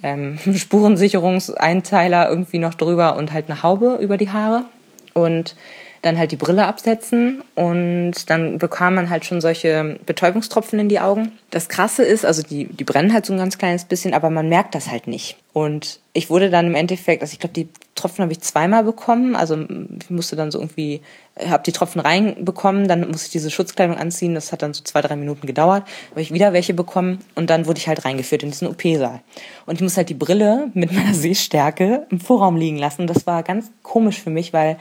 ähm, 0.03 0.39
Spurensicherungseinteiler 0.55 2.29
irgendwie 2.29 2.59
noch 2.59 2.75
drüber 2.75 3.17
und 3.17 3.33
halt 3.33 3.51
eine 3.51 3.63
Haube 3.63 3.99
über 4.01 4.17
die 4.17 4.31
Haare. 4.31 4.65
Und 5.13 5.57
dann 6.05 6.19
halt 6.19 6.33
die 6.33 6.37
Brille 6.37 6.67
absetzen 6.67 7.43
und 7.55 8.29
dann 8.29 8.59
bekam 8.59 8.95
man 8.95 9.09
halt 9.09 9.25
schon 9.25 9.41
solche 9.41 9.99
Betäubungstropfen 10.05 10.79
in 10.79 10.91
die 10.91 11.01
Augen. 11.01 11.33
Das 11.51 11.69
Krasse 11.69 12.05
ist, 12.05 12.27
also 12.27 12.43
die, 12.43 12.67
die 12.67 12.85
brennen 12.85 13.15
halt 13.15 13.25
so 13.25 13.33
ein 13.33 13.39
ganz 13.39 13.57
kleines 13.57 13.87
bisschen, 13.87 14.13
aber 14.13 14.29
man 14.29 14.49
merkt 14.49 14.75
das 14.75 14.91
halt 14.91 15.07
nicht. 15.07 15.37
Und 15.55 16.01
ich 16.13 16.29
wurde 16.29 16.51
dann 16.51 16.67
im 16.67 16.75
Endeffekt, 16.75 17.23
also 17.23 17.33
ich 17.33 17.39
glaube, 17.39 17.55
die 17.55 17.69
Tropfen 17.95 18.23
habe 18.23 18.33
ich 18.33 18.41
zweimal 18.41 18.85
bekommen. 18.85 19.35
Also 19.35 19.57
ich 19.57 20.11
musste 20.11 20.37
dann 20.37 20.51
so 20.51 20.59
irgendwie, 20.59 21.01
habe 21.49 21.63
die 21.63 21.73
Tropfen 21.73 22.01
reinbekommen, 22.01 22.87
dann 22.87 23.09
musste 23.09 23.27
ich 23.27 23.33
diese 23.33 23.51
Schutzkleidung 23.51 23.97
anziehen. 23.97 24.35
Das 24.35 24.53
hat 24.53 24.63
dann 24.63 24.75
so 24.75 24.83
zwei, 24.83 25.01
drei 25.01 25.17
Minuten 25.17 25.47
gedauert. 25.47 25.85
Habe 26.11 26.21
ich 26.21 26.35
wieder 26.35 26.53
welche 26.53 26.75
bekommen 26.75 27.21
und 27.35 27.49
dann 27.49 27.67
wurde 27.67 27.79
ich 27.79 27.89
halt 27.89 28.05
reingeführt 28.05 28.43
in 28.43 28.51
diesen 28.51 28.69
OP-Saal. 28.69 29.21
Und 29.65 29.77
ich 29.77 29.81
musste 29.81 29.99
halt 29.99 30.11
die 30.11 30.15
Brille 30.15 30.71
mit 30.75 30.93
meiner 30.93 31.15
Sehstärke 31.15 32.07
im 32.11 32.21
Vorraum 32.21 32.57
liegen 32.57 32.79
lassen. 32.79 33.07
Das 33.07 33.27
war 33.27 33.43
ganz 33.43 33.71
komisch 33.83 34.21
für 34.21 34.31
mich, 34.31 34.53
weil 34.53 34.77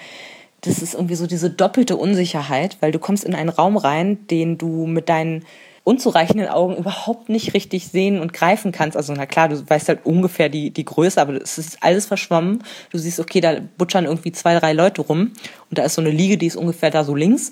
das 0.63 0.82
ist 0.82 0.93
irgendwie 0.93 1.15
so 1.15 1.28
diese 1.28 1.49
doppelte 1.49 1.97
Unsicherheit, 1.97 2.78
weil 2.80 2.91
du 2.91 2.99
kommst 2.99 3.23
in 3.23 3.36
einen 3.36 3.49
Raum 3.49 3.78
rein, 3.78 4.28
den 4.28 4.58
du 4.58 4.86
mit 4.86 5.10
deinen 5.10 5.45
unzureichenden 5.84 6.47
Augen 6.47 6.78
überhaupt 6.78 7.28
nicht 7.28 7.54
richtig 7.54 7.88
sehen 7.88 8.21
und 8.21 8.32
greifen 8.32 8.71
kannst. 8.71 8.95
Also 8.95 9.13
na 9.13 9.26
klar, 9.26 9.49
du 9.49 9.69
weißt 9.69 9.89
halt 9.89 10.06
ungefähr 10.06 10.47
die, 10.47 10.71
die 10.71 10.86
Größe, 10.86 11.19
aber 11.19 11.34
es 11.34 11.58
ist 11.58 11.84
alles 11.84 12.06
verschwommen. 12.06 12.63
Du 12.89 12.97
siehst, 12.97 13.19
okay, 13.19 13.41
da 13.41 13.58
butschern 13.78 14.06
irgendwie 14.06 14.32
zwei, 14.32 14.58
drei 14.58 14.71
Leute 14.71 15.02
rum 15.02 15.34
und 15.69 15.78
da 15.78 15.84
ist 15.84 15.95
so 15.95 16.02
eine 16.02 16.12
Liege, 16.12 16.38
die 16.38 16.47
ist 16.47 16.56
ungefähr 16.56 16.89
da 16.89 17.04
so 17.04 17.15
links. 17.15 17.52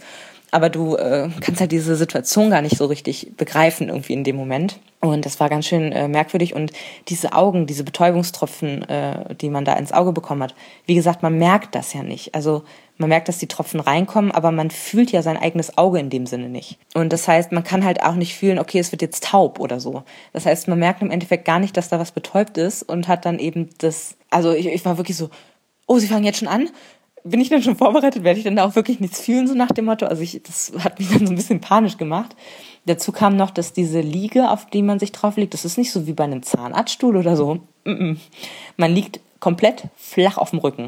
Aber 0.51 0.69
du 0.69 0.97
äh, 0.97 1.29
kannst 1.39 1.61
halt 1.61 1.71
diese 1.71 1.95
Situation 1.95 2.49
gar 2.49 2.61
nicht 2.61 2.77
so 2.77 2.85
richtig 2.85 3.31
begreifen 3.37 3.87
irgendwie 3.87 4.13
in 4.13 4.25
dem 4.25 4.35
Moment. 4.35 4.79
Und 4.99 5.25
das 5.25 5.39
war 5.39 5.49
ganz 5.49 5.65
schön 5.65 5.93
äh, 5.93 6.09
merkwürdig. 6.09 6.53
Und 6.53 6.73
diese 7.07 7.33
Augen, 7.33 7.65
diese 7.65 7.85
Betäubungstropfen, 7.85 8.87
äh, 8.87 9.33
die 9.35 9.49
man 9.49 9.63
da 9.63 9.73
ins 9.73 9.93
Auge 9.93 10.11
bekommen 10.11 10.43
hat, 10.43 10.53
wie 10.85 10.95
gesagt, 10.95 11.23
man 11.23 11.37
merkt 11.37 11.73
das 11.73 11.93
ja 11.93 12.03
nicht. 12.03 12.35
Also 12.35 12.63
man 12.97 13.09
merkt, 13.09 13.29
dass 13.29 13.39
die 13.39 13.47
Tropfen 13.47 13.79
reinkommen, 13.79 14.31
aber 14.31 14.51
man 14.51 14.69
fühlt 14.69 15.11
ja 15.11 15.23
sein 15.23 15.37
eigenes 15.37 15.77
Auge 15.77 15.99
in 15.99 16.09
dem 16.09 16.27
Sinne 16.27 16.49
nicht. 16.49 16.77
Und 16.93 17.11
das 17.11 17.27
heißt, 17.27 17.51
man 17.51 17.63
kann 17.63 17.83
halt 17.83 18.03
auch 18.03 18.15
nicht 18.15 18.35
fühlen, 18.35 18.59
okay, 18.59 18.77
es 18.77 18.91
wird 18.91 19.01
jetzt 19.01 19.23
taub 19.23 19.59
oder 19.59 19.79
so. 19.79 20.03
Das 20.33 20.45
heißt, 20.45 20.67
man 20.67 20.77
merkt 20.77 21.01
im 21.01 21.09
Endeffekt 21.09 21.45
gar 21.45 21.59
nicht, 21.59 21.75
dass 21.77 21.89
da 21.89 21.97
was 21.97 22.11
betäubt 22.11 22.57
ist 22.57 22.83
und 22.83 23.07
hat 23.07 23.25
dann 23.25 23.39
eben 23.39 23.69
das, 23.79 24.15
also 24.29 24.51
ich, 24.51 24.67
ich 24.67 24.85
war 24.85 24.97
wirklich 24.97 25.17
so, 25.17 25.29
oh, 25.87 25.97
sie 25.97 26.07
fangen 26.07 26.25
jetzt 26.25 26.37
schon 26.37 26.47
an? 26.47 26.69
Bin 27.23 27.39
ich 27.39 27.49
dann 27.49 27.63
schon 27.63 27.75
vorbereitet, 27.75 28.23
werde 28.23 28.39
ich 28.39 28.45
dann 28.45 28.57
auch 28.59 28.75
wirklich 28.75 28.99
nichts 28.99 29.21
fühlen, 29.21 29.47
so 29.47 29.53
nach 29.53 29.71
dem 29.71 29.85
Motto. 29.85 30.05
Also 30.05 30.21
ich, 30.21 30.41
das 30.43 30.71
hat 30.79 30.99
mich 30.99 31.09
dann 31.09 31.25
so 31.25 31.33
ein 31.33 31.35
bisschen 31.35 31.61
panisch 31.61 31.97
gemacht. 31.97 32.35
Dazu 32.85 33.11
kam 33.11 33.35
noch, 33.35 33.51
dass 33.51 33.73
diese 33.73 34.01
Liege, 34.01 34.49
auf 34.49 34.65
die 34.67 34.81
man 34.81 34.99
sich 34.99 35.11
drauf 35.11 35.37
legt, 35.37 35.53
das 35.53 35.65
ist 35.65 35.77
nicht 35.77 35.91
so 35.91 36.07
wie 36.07 36.13
bei 36.13 36.23
einem 36.23 36.43
Zahnarztstuhl 36.43 37.15
oder 37.15 37.35
so. 37.35 37.59
Man 37.83 38.91
liegt 38.93 39.19
komplett 39.39 39.83
flach 39.97 40.37
auf 40.37 40.51
dem 40.51 40.59
Rücken. 40.59 40.87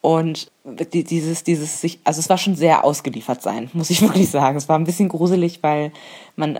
Und 0.00 0.52
dieses, 0.92 1.42
dieses 1.42 1.80
sich, 1.80 1.98
also 2.04 2.20
es 2.20 2.28
war 2.28 2.38
schon 2.38 2.54
sehr 2.54 2.84
ausgeliefert 2.84 3.42
sein, 3.42 3.70
muss 3.72 3.90
ich 3.90 4.02
wirklich 4.02 4.30
sagen. 4.30 4.56
Es 4.56 4.68
war 4.68 4.78
ein 4.78 4.84
bisschen 4.84 5.08
gruselig, 5.08 5.62
weil 5.62 5.92
man, 6.36 6.58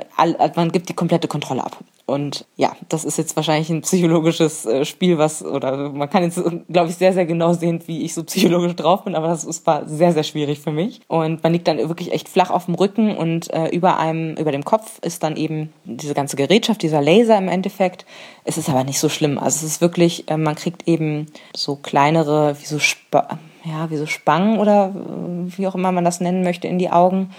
man 0.57 0.73
gibt 0.73 0.89
die 0.89 0.95
komplette 0.95 1.29
Kontrolle 1.29 1.65
ab. 1.65 1.79
Und 2.07 2.47
ja, 2.55 2.77
das 2.89 3.05
ist 3.05 3.19
jetzt 3.19 3.35
wahrscheinlich 3.35 3.69
ein 3.69 3.81
psychologisches 3.81 4.65
äh, 4.65 4.85
Spiel, 4.85 5.19
was, 5.19 5.45
oder 5.45 5.91
man 5.91 6.09
kann 6.09 6.23
jetzt, 6.23 6.41
glaube 6.69 6.89
ich, 6.89 6.95
sehr, 6.95 7.13
sehr 7.13 7.27
genau 7.27 7.53
sehen, 7.53 7.83
wie 7.87 8.03
ich 8.03 8.15
so 8.15 8.23
psychologisch 8.23 8.77
drauf 8.77 9.03
bin, 9.03 9.17
aber 9.17 9.27
das 9.27 9.43
ist, 9.43 9.67
war 9.67 9.89
sehr, 9.89 10.13
sehr 10.13 10.23
schwierig 10.23 10.61
für 10.61 10.71
mich. 10.71 11.01
Und 11.09 11.43
man 11.43 11.53
liegt 11.53 11.67
dann 11.67 11.79
wirklich 11.79 12.13
echt 12.13 12.29
flach 12.29 12.51
auf 12.51 12.67
dem 12.67 12.77
Rücken 12.77 13.17
und 13.17 13.53
äh, 13.53 13.71
über 13.71 13.99
einem, 13.99 14.37
über 14.37 14.53
dem 14.53 14.65
Kopf 14.65 15.01
ist 15.03 15.25
dann 15.25 15.35
eben 15.35 15.73
diese 15.85 16.15
ganze 16.15 16.37
Gerätschaft, 16.37 16.83
dieser 16.83 17.03
Laser 17.03 17.37
im 17.39 17.49
Endeffekt. 17.49 18.07
Es 18.45 18.57
ist 18.57 18.69
aber 18.69 18.85
nicht 18.85 19.01
so 19.01 19.09
schlimm. 19.09 19.37
Also 19.37 19.67
es 19.67 19.73
ist 19.73 19.81
wirklich, 19.81 20.31
äh, 20.31 20.37
man 20.37 20.55
kriegt 20.55 20.87
eben 20.87 21.27
so 21.57 21.75
kleinere, 21.75 22.57
wie 22.61 22.67
so, 22.67 22.77
Sp 22.79 23.19
ja, 23.65 23.91
wie 23.91 23.97
so 23.97 24.07
Spangen 24.07 24.61
oder 24.61 24.95
äh, 24.95 25.59
wie 25.59 25.67
auch 25.67 25.75
immer 25.75 25.91
man 25.91 26.05
das 26.05 26.21
nennen 26.21 26.45
möchte, 26.45 26.69
in 26.69 26.79
die 26.79 26.91
Augen 26.91 27.31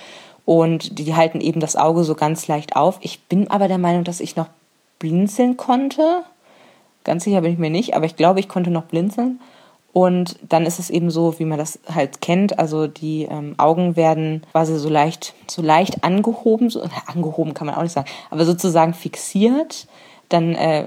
und 0.48 0.98
die 0.98 1.14
halten 1.14 1.42
eben 1.42 1.60
das 1.60 1.76
Auge 1.76 2.06
so 2.06 2.16
ganz 2.16 2.48
leicht 2.48 2.78
auf. 2.78 3.00
Ich 3.02 3.22
bin 3.24 3.52
aber 3.52 3.68
der 3.68 3.78
Meinung, 3.78 4.06
dass 4.06 4.22
ich 4.22 4.38
noch 4.38 4.48
blinzeln 4.98 5.58
konnte. 5.58 6.24
Ganz 7.04 7.26
sicher 7.26 7.42
bin 7.42 7.52
ich 7.52 7.58
mir 7.60 7.70
nicht, 7.70 7.96
aber 7.96 8.06
ich 8.06 8.16
glaube, 8.16 8.40
ich 8.40 8.48
konnte 8.48 8.72
noch 8.72 8.86
blinzeln. 8.86 9.42
Und 9.92 10.40
dann 10.48 10.66
ist 10.66 10.80
es 10.80 10.90
eben 10.90 11.12
so, 11.12 11.38
wie 11.38 11.44
man 11.44 11.58
das 11.58 11.80
halt 11.94 12.22
kennt. 12.22 12.60
Also 12.60 12.88
die 12.88 13.24
ähm, 13.24 13.56
Augen 13.58 13.98
werden 13.98 14.42
quasi 14.54 14.78
so 14.78 14.88
leicht, 14.88 15.34
so 15.48 15.62
leicht 15.62 16.06
angehoben, 16.06 16.70
so, 16.70 16.82
angehoben 17.08 17.54
kann 17.54 17.68
man 17.68 17.76
auch 17.76 17.84
nicht 17.84 17.92
sagen, 17.92 18.10
aber 18.30 18.46
sozusagen 18.46 18.94
fixiert. 18.94 19.86
Dann 20.30 20.56
äh, 20.56 20.86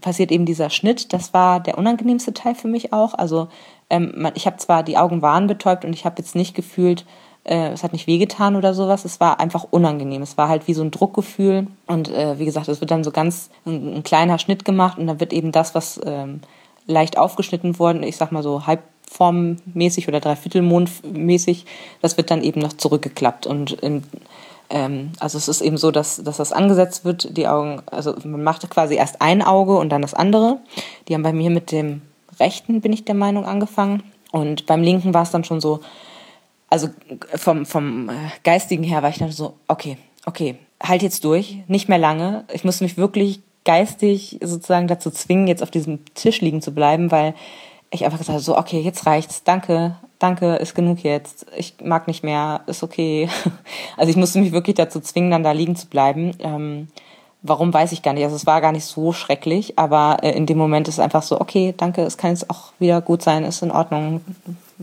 passiert 0.00 0.32
eben 0.32 0.46
dieser 0.46 0.68
Schnitt. 0.68 1.12
Das 1.12 1.32
war 1.32 1.60
der 1.60 1.78
unangenehmste 1.78 2.34
Teil 2.34 2.56
für 2.56 2.66
mich 2.66 2.92
auch. 2.92 3.14
Also 3.14 3.46
ähm, 3.88 4.28
ich 4.34 4.46
habe 4.46 4.56
zwar 4.56 4.82
die 4.82 4.98
Augen 4.98 5.22
waren 5.22 5.46
betäubt 5.46 5.84
und 5.84 5.92
ich 5.92 6.04
habe 6.04 6.16
jetzt 6.18 6.34
nicht 6.34 6.56
gefühlt, 6.56 7.04
äh, 7.46 7.68
es 7.68 7.82
hat 7.82 7.92
nicht 7.92 8.06
wehgetan 8.06 8.56
oder 8.56 8.74
sowas. 8.74 9.04
Es 9.04 9.20
war 9.20 9.40
einfach 9.40 9.66
unangenehm. 9.70 10.22
Es 10.22 10.36
war 10.36 10.48
halt 10.48 10.66
wie 10.66 10.74
so 10.74 10.82
ein 10.82 10.90
Druckgefühl. 10.90 11.68
Und 11.86 12.08
äh, 12.08 12.38
wie 12.38 12.44
gesagt, 12.44 12.68
es 12.68 12.80
wird 12.80 12.90
dann 12.90 13.04
so 13.04 13.12
ganz 13.12 13.50
ein, 13.64 13.96
ein, 13.96 14.02
kleiner 14.02 14.38
Schnitt 14.38 14.64
gemacht 14.64 14.98
und 14.98 15.06
dann 15.06 15.20
wird 15.20 15.32
eben 15.32 15.52
das, 15.52 15.74
was 15.74 16.00
ähm, 16.04 16.40
leicht 16.86 17.18
aufgeschnitten 17.18 17.78
worden, 17.78 18.02
ich 18.02 18.16
sag 18.16 18.32
mal 18.32 18.42
so 18.42 18.66
halbformmäßig 18.66 20.08
oder 20.08 20.20
dreiviertelmondmäßig, 20.20 21.66
das 22.02 22.16
wird 22.16 22.30
dann 22.30 22.42
eben 22.42 22.60
noch 22.60 22.72
zurückgeklappt. 22.72 23.46
Und 23.46 23.72
in, 23.72 24.02
ähm, 24.68 25.12
also 25.20 25.38
es 25.38 25.46
ist 25.46 25.60
eben 25.60 25.78
so, 25.78 25.92
dass, 25.92 26.22
dass 26.22 26.38
das 26.38 26.52
angesetzt 26.52 27.04
wird, 27.04 27.36
die 27.36 27.46
Augen, 27.46 27.82
also 27.86 28.14
man 28.24 28.42
macht 28.42 28.68
quasi 28.70 28.96
erst 28.96 29.22
ein 29.22 29.42
Auge 29.42 29.76
und 29.76 29.90
dann 29.90 30.02
das 30.02 30.14
andere. 30.14 30.58
Die 31.06 31.14
haben 31.14 31.22
bei 31.22 31.32
mir 31.32 31.50
mit 31.50 31.70
dem 31.70 32.02
rechten, 32.40 32.80
bin 32.80 32.92
ich 32.92 33.04
der 33.04 33.14
Meinung, 33.14 33.44
angefangen. 33.44 34.02
Und 34.32 34.66
beim 34.66 34.82
linken 34.82 35.14
war 35.14 35.22
es 35.22 35.30
dann 35.30 35.44
schon 35.44 35.60
so, 35.60 35.80
also 36.68 36.88
vom, 37.34 37.66
vom 37.66 38.08
äh, 38.08 38.12
geistigen 38.42 38.82
her 38.82 39.02
war 39.02 39.10
ich 39.10 39.18
dann 39.18 39.30
so, 39.30 39.54
okay, 39.68 39.98
okay, 40.24 40.56
halt 40.82 41.02
jetzt 41.02 41.24
durch, 41.24 41.58
nicht 41.68 41.88
mehr 41.88 41.98
lange. 41.98 42.44
Ich 42.52 42.64
muss 42.64 42.80
mich 42.80 42.96
wirklich 42.96 43.40
geistig 43.64 44.38
sozusagen 44.42 44.88
dazu 44.88 45.10
zwingen, 45.10 45.48
jetzt 45.48 45.62
auf 45.62 45.70
diesem 45.70 46.04
Tisch 46.14 46.40
liegen 46.40 46.62
zu 46.62 46.72
bleiben, 46.72 47.10
weil 47.10 47.34
ich 47.90 48.04
einfach 48.04 48.18
gesagt 48.18 48.34
habe, 48.34 48.42
so, 48.42 48.58
okay, 48.58 48.80
jetzt 48.80 49.06
reicht's, 49.06 49.44
danke, 49.44 49.96
danke, 50.18 50.56
ist 50.56 50.74
genug 50.74 51.00
jetzt, 51.00 51.46
ich 51.56 51.74
mag 51.82 52.08
nicht 52.08 52.24
mehr, 52.24 52.62
ist 52.66 52.82
okay. 52.82 53.28
Also 53.96 54.10
ich 54.10 54.16
musste 54.16 54.40
mich 54.40 54.52
wirklich 54.52 54.76
dazu 54.76 55.00
zwingen, 55.00 55.30
dann 55.30 55.42
da 55.42 55.52
liegen 55.52 55.76
zu 55.76 55.86
bleiben. 55.86 56.32
Ähm, 56.40 56.88
warum 57.42 57.72
weiß 57.72 57.92
ich 57.92 58.02
gar 58.02 58.12
nicht. 58.12 58.24
Also 58.24 58.36
es 58.36 58.46
war 58.46 58.60
gar 58.60 58.72
nicht 58.72 58.84
so 58.84 59.12
schrecklich, 59.12 59.78
aber 59.78 60.18
äh, 60.22 60.32
in 60.32 60.46
dem 60.46 60.58
Moment 60.58 60.88
ist 60.88 60.94
es 60.94 61.00
einfach 61.00 61.22
so, 61.22 61.40
okay, 61.40 61.74
danke, 61.76 62.02
es 62.02 62.18
kann 62.18 62.30
jetzt 62.30 62.50
auch 62.50 62.72
wieder 62.78 63.00
gut 63.00 63.22
sein, 63.22 63.44
ist 63.44 63.62
in 63.62 63.70
Ordnung, 63.70 64.20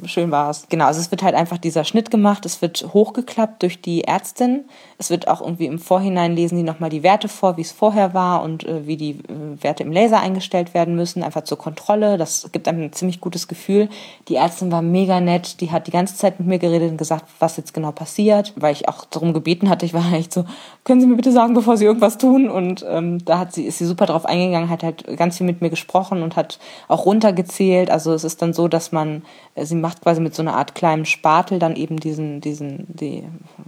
schön 0.05 0.31
war 0.31 0.49
es. 0.49 0.67
Genau, 0.69 0.85
also 0.85 0.99
es 0.99 1.11
wird 1.11 1.23
halt 1.23 1.35
einfach 1.35 1.57
dieser 1.57 1.83
Schnitt 1.83 2.11
gemacht, 2.11 2.45
es 2.45 2.61
wird 2.61 2.93
hochgeklappt 2.93 3.61
durch 3.61 3.81
die 3.81 4.03
Ärztin. 4.03 4.65
Es 5.03 5.09
wird 5.09 5.27
auch 5.27 5.41
irgendwie 5.41 5.65
im 5.65 5.79
Vorhinein 5.79 6.33
lesen 6.33 6.55
die 6.55 6.63
nochmal 6.63 6.89
die 6.89 7.03
Werte 7.03 7.27
vor, 7.27 7.57
wie 7.57 7.61
es 7.61 7.73
vorher 7.73 8.13
war 8.13 8.41
und 8.41 8.65
äh, 8.65 8.87
wie 8.87 8.95
die 8.95 9.11
äh, 9.11 9.61
Werte 9.61 9.83
im 9.83 9.91
Laser 9.91 10.21
eingestellt 10.21 10.73
werden 10.73 10.95
müssen, 10.95 11.23
einfach 11.23 11.43
zur 11.43 11.57
Kontrolle. 11.57 12.17
Das 12.17 12.49
gibt 12.53 12.69
einem 12.69 12.83
ein 12.83 12.93
ziemlich 12.93 13.19
gutes 13.19 13.49
Gefühl. 13.49 13.89
Die 14.29 14.35
Ärztin 14.35 14.71
war 14.71 14.81
mega 14.81 15.19
nett, 15.19 15.59
die 15.59 15.71
hat 15.71 15.87
die 15.87 15.91
ganze 15.91 16.15
Zeit 16.15 16.39
mit 16.39 16.47
mir 16.47 16.57
geredet 16.57 16.91
und 16.91 16.97
gesagt, 16.97 17.25
was 17.39 17.57
jetzt 17.57 17.73
genau 17.73 17.91
passiert, 17.91 18.53
weil 18.55 18.71
ich 18.71 18.87
auch 18.87 19.03
darum 19.03 19.33
gebeten 19.33 19.67
hatte. 19.69 19.85
Ich 19.85 19.93
war 19.93 20.13
echt 20.13 20.31
so, 20.31 20.45
können 20.85 21.01
Sie 21.01 21.07
mir 21.07 21.17
bitte 21.17 21.33
sagen, 21.33 21.53
bevor 21.53 21.75
Sie 21.75 21.83
irgendwas 21.83 22.17
tun? 22.17 22.49
Und 22.49 22.85
ähm, 22.87 23.25
da 23.25 23.39
hat 23.39 23.51
sie, 23.51 23.65
ist 23.65 23.79
sie 23.79 23.85
super 23.85 24.05
drauf 24.05 24.25
eingegangen, 24.25 24.69
hat 24.69 24.83
halt 24.83 25.05
ganz 25.17 25.37
viel 25.37 25.45
mit 25.45 25.59
mir 25.59 25.69
gesprochen 25.69 26.23
und 26.23 26.37
hat 26.37 26.59
auch 26.87 27.05
runtergezählt. 27.05 27.91
Also 27.91 28.13
es 28.13 28.23
ist 28.23 28.41
dann 28.41 28.53
so, 28.53 28.69
dass 28.69 28.93
man, 28.93 29.23
äh, 29.55 29.65
sie 29.65 29.75
macht 29.75 30.01
quasi 30.01 30.21
mit 30.21 30.33
so 30.33 30.41
einer 30.41 30.55
Art 30.55 30.75
kleinen 30.75 31.05
Spatel 31.05 31.59
dann 31.59 31.75
eben 31.75 31.97
diesen, 31.97 32.39
diesen, 32.39 32.85
die, 32.87 33.23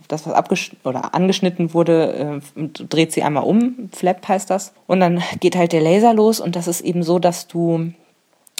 das, 0.08 0.26
was 0.26 0.34
abgeschnitten 0.34 0.88
oder 0.88 1.14
angeschnitten 1.26 1.74
wurde, 1.74 2.42
äh, 2.56 2.68
dreht 2.88 3.12
sie 3.12 3.24
einmal 3.24 3.44
um, 3.44 3.90
Flap 3.92 4.28
heißt 4.28 4.50
das. 4.50 4.74
Und 4.88 5.00
dann 5.00 5.22
geht 5.40 5.56
halt 5.56 5.74
der 5.74 5.82
Laser 5.82 6.14
los 6.14 6.40
und 6.40 6.56
das 6.56 6.68
ist 6.68 6.82
eben 6.82 7.04
so, 7.04 7.20
dass 7.20 7.48
du 7.48 7.92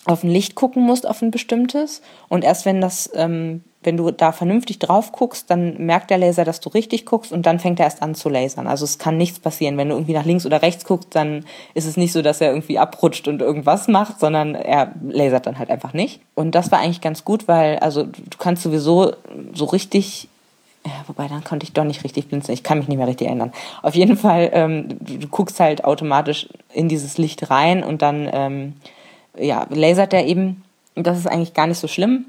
auf 0.06 0.24
ein 0.24 0.30
Licht 0.30 0.56
gucken 0.56 0.84
musst, 0.84 1.08
auf 1.08 1.22
ein 1.22 1.32
bestimmtes. 1.32 2.02
Und 2.28 2.44
erst 2.44 2.66
wenn 2.66 2.82
das 2.82 3.10
ähm, 3.16 3.64
wenn 3.86 3.98
du 3.98 4.12
da 4.12 4.32
vernünftig 4.32 4.80
drauf 4.80 5.12
guckst, 5.12 5.50
dann 5.50 5.86
merkt 5.86 6.10
der 6.10 6.18
Laser, 6.18 6.44
dass 6.44 6.60
du 6.60 6.70
richtig 6.70 7.06
guckst 7.06 7.32
und 7.32 7.46
dann 7.46 7.60
fängt 7.60 7.80
er 7.80 7.86
erst 7.86 8.02
an 8.02 8.16
zu 8.16 8.30
lasern. 8.30 8.68
Also 8.68 8.84
es 8.84 8.98
kann 8.98 9.18
nichts 9.18 9.40
passieren. 9.40 9.78
Wenn 9.78 9.90
du 9.90 9.96
irgendwie 9.96 10.14
nach 10.14 10.26
links 10.26 10.46
oder 10.46 10.62
rechts 10.62 10.86
guckst, 10.86 11.10
dann 11.16 11.46
ist 11.74 11.86
es 11.86 11.98
nicht 11.98 12.12
so, 12.12 12.22
dass 12.22 12.42
er 12.42 12.50
irgendwie 12.50 12.80
abrutscht 12.80 13.28
und 13.28 13.42
irgendwas 13.42 13.88
macht, 13.88 14.20
sondern 14.20 14.56
er 14.56 14.94
lasert 15.08 15.46
dann 15.46 15.60
halt 15.60 15.70
einfach 15.70 15.94
nicht. 15.94 16.22
Und 16.34 16.56
das 16.56 16.72
war 16.72 16.80
eigentlich 16.80 17.02
ganz 17.02 17.24
gut, 17.26 17.48
weil 17.48 17.78
also 17.78 18.04
du 18.04 18.38
kannst 18.38 18.64
sowieso 18.64 19.14
so 19.54 19.66
richtig 19.66 20.30
ja, 20.86 21.04
wobei 21.08 21.28
dann 21.28 21.44
konnte 21.44 21.64
ich 21.64 21.74
doch 21.74 21.84
nicht 21.84 22.04
richtig 22.04 22.28
blinzeln. 22.28 22.54
Ich 22.54 22.64
kann 22.64 22.78
mich 22.78 22.88
nicht 22.88 22.98
mehr 22.98 23.08
richtig 23.08 23.28
erinnern. 23.28 23.52
Auf 23.82 23.96
jeden 23.96 24.18
Fall, 24.18 24.52
ähm, 24.54 24.98
du, 25.00 25.18
du, 25.18 25.28
guckst 25.28 25.60
halt 25.60 25.84
automatisch 25.84 26.48
in 26.74 26.90
dieses 26.90 27.18
Licht 27.18 27.50
rein 27.50 27.84
und 27.84 28.02
dann 28.02 28.30
ähm, 28.32 28.74
ja, 29.38 29.66
lasert 29.70 30.14
er 30.14 30.26
eben. 30.26 30.64
Das 30.96 31.18
ist 31.18 31.28
eigentlich 31.28 31.54
gar 31.54 31.68
nicht 31.68 31.80
so 31.80 31.88
schlimm. 31.88 32.26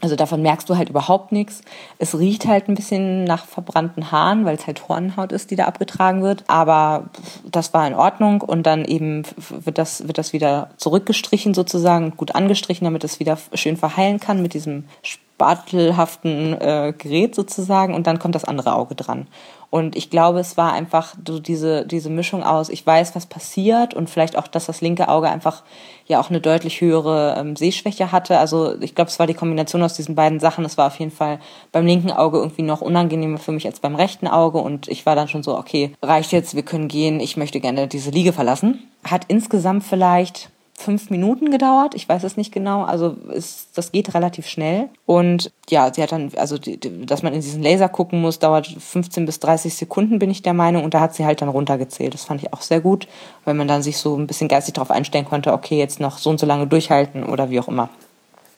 Also 0.00 0.16
davon 0.16 0.42
merkst 0.42 0.68
du 0.68 0.76
halt 0.76 0.90
überhaupt 0.90 1.32
nichts. 1.32 1.62
Es 1.98 2.18
riecht 2.18 2.46
halt 2.46 2.68
ein 2.68 2.74
bisschen 2.74 3.24
nach 3.24 3.46
verbrannten 3.46 4.10
Haaren, 4.10 4.44
weil 4.44 4.56
es 4.56 4.66
halt 4.66 4.88
Hornhaut 4.88 5.32
ist, 5.32 5.50
die 5.50 5.56
da 5.56 5.64
abgetragen 5.64 6.22
wird. 6.22 6.44
Aber 6.48 7.04
das 7.50 7.72
war 7.72 7.86
in 7.86 7.94
Ordnung 7.94 8.42
und 8.42 8.64
dann 8.64 8.84
eben 8.84 9.22
wird 9.48 9.78
das, 9.78 10.06
wird 10.06 10.18
das 10.18 10.32
wieder 10.32 10.70
zurückgestrichen 10.76 11.54
sozusagen, 11.54 12.16
gut 12.16 12.34
angestrichen, 12.34 12.84
damit 12.84 13.04
es 13.04 13.20
wieder 13.20 13.38
schön 13.54 13.76
verheilen 13.76 14.20
kann 14.20 14.42
mit 14.42 14.52
diesem 14.52 14.84
spatelhaften 15.02 16.60
äh, 16.60 16.92
Gerät 16.96 17.34
sozusagen 17.34 17.94
und 17.94 18.06
dann 18.06 18.18
kommt 18.18 18.34
das 18.34 18.44
andere 18.44 18.74
Auge 18.74 18.94
dran. 18.94 19.26
Und 19.74 19.96
ich 19.96 20.08
glaube, 20.08 20.38
es 20.38 20.56
war 20.56 20.72
einfach 20.72 21.16
so 21.26 21.40
diese, 21.40 21.84
diese 21.84 22.08
Mischung 22.08 22.44
aus, 22.44 22.68
ich 22.68 22.86
weiß, 22.86 23.16
was 23.16 23.26
passiert 23.26 23.92
und 23.92 24.08
vielleicht 24.08 24.38
auch, 24.38 24.46
dass 24.46 24.66
das 24.66 24.80
linke 24.80 25.08
Auge 25.08 25.28
einfach 25.28 25.64
ja 26.06 26.20
auch 26.20 26.30
eine 26.30 26.40
deutlich 26.40 26.80
höhere 26.80 27.34
ähm, 27.36 27.56
Sehschwäche 27.56 28.12
hatte. 28.12 28.38
Also 28.38 28.80
ich 28.80 28.94
glaube, 28.94 29.10
es 29.10 29.18
war 29.18 29.26
die 29.26 29.34
Kombination 29.34 29.82
aus 29.82 29.94
diesen 29.94 30.14
beiden 30.14 30.38
Sachen. 30.38 30.64
Es 30.64 30.78
war 30.78 30.86
auf 30.86 31.00
jeden 31.00 31.10
Fall 31.10 31.40
beim 31.72 31.86
linken 31.86 32.12
Auge 32.12 32.38
irgendwie 32.38 32.62
noch 32.62 32.82
unangenehmer 32.82 33.38
für 33.38 33.50
mich 33.50 33.66
als 33.66 33.80
beim 33.80 33.96
rechten 33.96 34.28
Auge 34.28 34.58
und 34.58 34.86
ich 34.86 35.06
war 35.06 35.16
dann 35.16 35.26
schon 35.26 35.42
so, 35.42 35.58
okay, 35.58 35.92
reicht 36.00 36.30
jetzt, 36.30 36.54
wir 36.54 36.62
können 36.62 36.86
gehen, 36.86 37.18
ich 37.18 37.36
möchte 37.36 37.58
gerne 37.58 37.88
diese 37.88 38.12
Liege 38.12 38.32
verlassen. 38.32 38.78
Hat 39.02 39.24
insgesamt 39.26 39.82
vielleicht 39.82 40.50
fünf 40.76 41.08
Minuten 41.08 41.50
gedauert. 41.50 41.94
Ich 41.94 42.08
weiß 42.08 42.24
es 42.24 42.36
nicht 42.36 42.52
genau. 42.52 42.82
Also 42.82 43.16
ist, 43.32 43.68
das 43.74 43.92
geht 43.92 44.14
relativ 44.14 44.46
schnell. 44.46 44.88
Und 45.06 45.52
ja, 45.68 45.92
sie 45.92 46.02
hat 46.02 46.12
dann, 46.12 46.32
also 46.36 46.58
die, 46.58 46.78
dass 47.06 47.22
man 47.22 47.32
in 47.32 47.40
diesen 47.40 47.62
Laser 47.62 47.88
gucken 47.88 48.20
muss, 48.20 48.38
dauert 48.38 48.66
15 48.66 49.24
bis 49.24 49.40
30 49.40 49.74
Sekunden, 49.74 50.18
bin 50.18 50.30
ich 50.30 50.42
der 50.42 50.54
Meinung. 50.54 50.84
Und 50.84 50.94
da 50.94 51.00
hat 51.00 51.14
sie 51.14 51.24
halt 51.24 51.42
dann 51.42 51.48
runtergezählt. 51.48 52.14
Das 52.14 52.24
fand 52.24 52.42
ich 52.42 52.52
auch 52.52 52.62
sehr 52.62 52.80
gut, 52.80 53.06
weil 53.44 53.54
man 53.54 53.68
dann 53.68 53.82
sich 53.82 53.98
so 53.98 54.16
ein 54.16 54.26
bisschen 54.26 54.48
geistig 54.48 54.74
darauf 54.74 54.90
einstellen 54.90 55.24
konnte, 55.24 55.52
okay, 55.52 55.78
jetzt 55.78 56.00
noch 56.00 56.18
so 56.18 56.30
und 56.30 56.40
so 56.40 56.46
lange 56.46 56.66
durchhalten 56.66 57.24
oder 57.24 57.50
wie 57.50 57.60
auch 57.60 57.68
immer. 57.68 57.88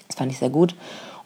Das 0.09 0.17
fand 0.17 0.33
ich 0.33 0.39
sehr 0.39 0.51
gut. 0.51 0.75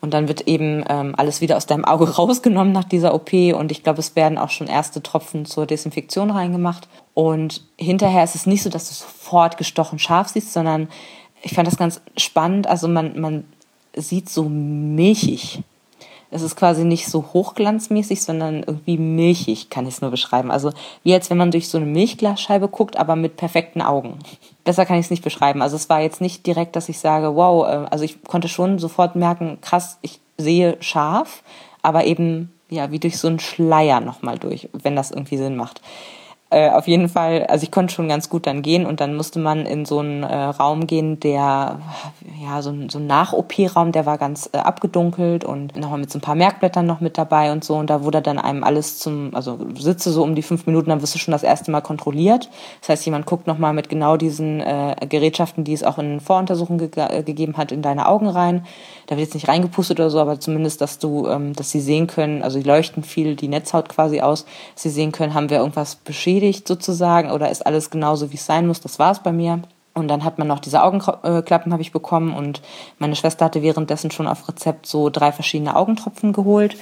Und 0.00 0.14
dann 0.14 0.28
wird 0.28 0.42
eben 0.42 0.82
ähm, 0.88 1.14
alles 1.16 1.40
wieder 1.40 1.56
aus 1.56 1.66
deinem 1.66 1.84
Auge 1.84 2.08
rausgenommen 2.16 2.72
nach 2.72 2.84
dieser 2.84 3.14
OP. 3.14 3.32
Und 3.32 3.70
ich 3.70 3.82
glaube, 3.82 4.00
es 4.00 4.16
werden 4.16 4.38
auch 4.38 4.50
schon 4.50 4.66
erste 4.66 5.02
Tropfen 5.02 5.44
zur 5.44 5.66
Desinfektion 5.66 6.30
reingemacht. 6.30 6.88
Und 7.14 7.62
hinterher 7.76 8.24
ist 8.24 8.34
es 8.34 8.46
nicht 8.46 8.62
so, 8.62 8.70
dass 8.70 8.88
du 8.88 8.94
sofort 8.94 9.58
gestochen 9.58 9.98
scharf 9.98 10.28
siehst, 10.28 10.52
sondern 10.52 10.88
ich 11.42 11.54
fand 11.54 11.66
das 11.66 11.76
ganz 11.76 12.00
spannend. 12.16 12.66
Also 12.66 12.88
man, 12.88 13.20
man 13.20 13.44
sieht 13.94 14.28
so 14.28 14.48
milchig. 14.48 15.62
Es 16.30 16.42
ist 16.42 16.56
quasi 16.56 16.84
nicht 16.84 17.08
so 17.08 17.24
hochglanzmäßig, 17.32 18.22
sondern 18.22 18.62
irgendwie 18.62 18.98
milchig, 18.98 19.68
kann 19.68 19.86
ich 19.86 19.94
es 19.94 20.00
nur 20.00 20.10
beschreiben. 20.10 20.50
Also 20.50 20.72
wie 21.02 21.12
als 21.14 21.28
wenn 21.30 21.38
man 21.38 21.50
durch 21.50 21.68
so 21.68 21.78
eine 21.78 21.86
Milchglasscheibe 21.86 22.68
guckt, 22.68 22.96
aber 22.96 23.16
mit 23.16 23.36
perfekten 23.36 23.82
Augen. 23.82 24.18
Besser 24.64 24.86
kann 24.86 24.98
ich 24.98 25.06
es 25.06 25.10
nicht 25.10 25.24
beschreiben. 25.24 25.62
Also 25.62 25.76
es 25.76 25.88
war 25.88 26.00
jetzt 26.00 26.20
nicht 26.20 26.46
direkt, 26.46 26.76
dass 26.76 26.88
ich 26.88 26.98
sage, 26.98 27.34
wow, 27.34 27.66
äh, 27.66 27.86
also 27.90 28.04
ich 28.04 28.22
konnte 28.22 28.48
schon 28.48 28.78
sofort 28.78 29.16
merken, 29.16 29.58
krass, 29.60 29.98
ich 30.02 30.20
sehe 30.38 30.76
scharf, 30.80 31.42
aber 31.82 32.04
eben 32.04 32.52
ja 32.68 32.92
wie 32.92 32.98
durch 32.98 33.18
so 33.18 33.28
einen 33.28 33.40
Schleier 33.40 34.00
nochmal 34.00 34.38
durch, 34.38 34.68
wenn 34.72 34.96
das 34.96 35.10
irgendwie 35.10 35.36
Sinn 35.36 35.56
macht. 35.56 35.80
Äh, 36.52 36.70
auf 36.70 36.88
jeden 36.88 37.08
Fall, 37.08 37.46
also 37.46 37.62
ich 37.62 37.70
konnte 37.70 37.94
schon 37.94 38.08
ganz 38.08 38.28
gut 38.28 38.44
dann 38.48 38.62
gehen 38.62 38.84
und 38.84 39.00
dann 39.00 39.14
musste 39.14 39.38
man 39.38 39.66
in 39.66 39.84
so 39.84 40.00
einen 40.00 40.24
äh, 40.24 40.34
Raum 40.34 40.88
gehen, 40.88 41.20
der, 41.20 41.78
ja, 42.42 42.60
so 42.60 42.70
ein, 42.70 42.88
so 42.88 42.98
ein 42.98 43.06
Nach-OP-Raum, 43.06 43.92
der 43.92 44.04
war 44.04 44.18
ganz 44.18 44.50
äh, 44.52 44.58
abgedunkelt 44.58 45.44
und 45.44 45.76
nochmal 45.76 46.00
mit 46.00 46.10
so 46.10 46.18
ein 46.18 46.22
paar 46.22 46.34
Merkblättern 46.34 46.84
noch 46.84 47.00
mit 47.00 47.16
dabei 47.16 47.52
und 47.52 47.62
so 47.62 47.76
und 47.76 47.88
da 47.88 48.02
wurde 48.02 48.20
dann 48.20 48.40
einem 48.40 48.64
alles 48.64 48.98
zum, 48.98 49.32
also 49.32 49.60
sitze 49.76 50.10
so 50.10 50.24
um 50.24 50.34
die 50.34 50.42
fünf 50.42 50.66
Minuten, 50.66 50.90
dann 50.90 51.02
wirst 51.02 51.14
du 51.14 51.20
schon 51.20 51.30
das 51.30 51.44
erste 51.44 51.70
Mal 51.70 51.82
kontrolliert. 51.82 52.50
Das 52.80 52.88
heißt, 52.88 53.04
jemand 53.04 53.26
guckt 53.26 53.46
nochmal 53.46 53.72
mit 53.72 53.88
genau 53.88 54.16
diesen 54.16 54.60
äh, 54.60 54.96
Gerätschaften, 55.08 55.62
die 55.62 55.72
es 55.72 55.84
auch 55.84 55.98
in 55.98 56.18
Voruntersuchungen 56.18 56.90
ge 56.90 57.04
äh, 57.10 57.22
gegeben 57.22 57.58
hat, 57.58 57.70
in 57.70 57.80
deine 57.80 58.08
Augen 58.08 58.26
rein. 58.26 58.66
Da 59.06 59.16
wird 59.16 59.26
jetzt 59.26 59.34
nicht 59.34 59.46
reingepustet 59.46 60.00
oder 60.00 60.10
so, 60.10 60.18
aber 60.18 60.40
zumindest, 60.40 60.80
dass 60.80 60.98
du, 60.98 61.28
ähm, 61.28 61.52
dass 61.52 61.70
sie 61.70 61.80
sehen 61.80 62.08
können, 62.08 62.42
also 62.42 62.58
die 62.58 62.66
leuchten 62.66 63.04
viel 63.04 63.36
die 63.36 63.46
Netzhaut 63.46 63.88
quasi 63.88 64.20
aus, 64.20 64.46
dass 64.74 64.82
sie 64.82 64.90
sehen 64.90 65.12
können, 65.12 65.34
haben 65.34 65.48
wir 65.48 65.58
irgendwas 65.58 65.94
beschädigt 65.94 66.39
erledigt 66.40 66.66
sozusagen 66.66 67.30
oder 67.30 67.50
ist 67.50 67.66
alles 67.66 67.90
genauso, 67.90 68.30
wie 68.32 68.36
es 68.36 68.46
sein 68.46 68.66
muss. 68.66 68.80
Das 68.80 68.98
war 68.98 69.12
es 69.12 69.20
bei 69.20 69.32
mir. 69.32 69.62
Und 69.92 70.08
dann 70.08 70.24
hat 70.24 70.38
man 70.38 70.48
noch 70.48 70.60
diese 70.60 70.82
Augenklappen 70.82 71.72
habe 71.72 71.82
ich 71.82 71.92
bekommen 71.92 72.32
und 72.32 72.62
meine 72.98 73.16
Schwester 73.16 73.44
hatte 73.44 73.60
währenddessen 73.60 74.10
schon 74.10 74.28
auf 74.28 74.48
Rezept 74.48 74.86
so 74.86 75.10
drei 75.10 75.32
verschiedene 75.32 75.74
Augentropfen 75.74 76.32
geholt. 76.32 76.76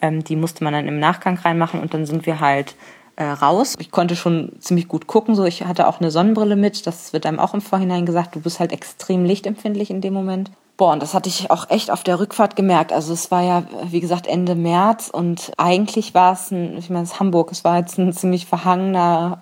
Ähm, 0.00 0.24
die 0.24 0.36
musste 0.36 0.64
man 0.64 0.72
dann 0.72 0.88
im 0.88 0.98
Nachgang 0.98 1.36
reinmachen 1.36 1.80
und 1.80 1.92
dann 1.92 2.06
sind 2.06 2.24
wir 2.24 2.40
halt 2.40 2.74
äh, 3.16 3.24
raus. 3.24 3.74
Ich 3.78 3.90
konnte 3.90 4.16
schon 4.16 4.52
ziemlich 4.58 4.88
gut 4.88 5.06
gucken, 5.06 5.34
so 5.34 5.44
ich 5.44 5.64
hatte 5.64 5.86
auch 5.86 6.00
eine 6.00 6.10
Sonnenbrille 6.10 6.56
mit. 6.56 6.86
Das 6.86 7.12
wird 7.12 7.26
einem 7.26 7.38
auch 7.38 7.54
im 7.54 7.60
Vorhinein 7.60 8.06
gesagt. 8.06 8.34
Du 8.34 8.40
bist 8.40 8.58
halt 8.58 8.72
extrem 8.72 9.24
lichtempfindlich 9.24 9.90
in 9.90 10.00
dem 10.00 10.14
Moment. 10.14 10.50
Boah, 10.76 10.92
und 10.92 11.02
das 11.02 11.14
hatte 11.14 11.30
ich 11.30 11.50
auch 11.50 11.70
echt 11.70 11.90
auf 11.90 12.02
der 12.02 12.20
Rückfahrt 12.20 12.54
gemerkt. 12.54 12.92
Also 12.92 13.14
es 13.14 13.30
war 13.30 13.42
ja, 13.42 13.62
wie 13.86 14.00
gesagt, 14.00 14.26
Ende 14.26 14.54
März 14.54 15.08
und 15.08 15.52
eigentlich 15.56 16.12
war 16.12 16.34
es 16.34 16.50
ein, 16.50 16.76
ich 16.76 16.90
meine, 16.90 17.04
es 17.04 17.12
ist 17.12 17.20
Hamburg, 17.20 17.50
es 17.50 17.64
war 17.64 17.78
jetzt 17.78 17.98
ein 17.98 18.12
ziemlich 18.12 18.44
verhangener, 18.44 19.38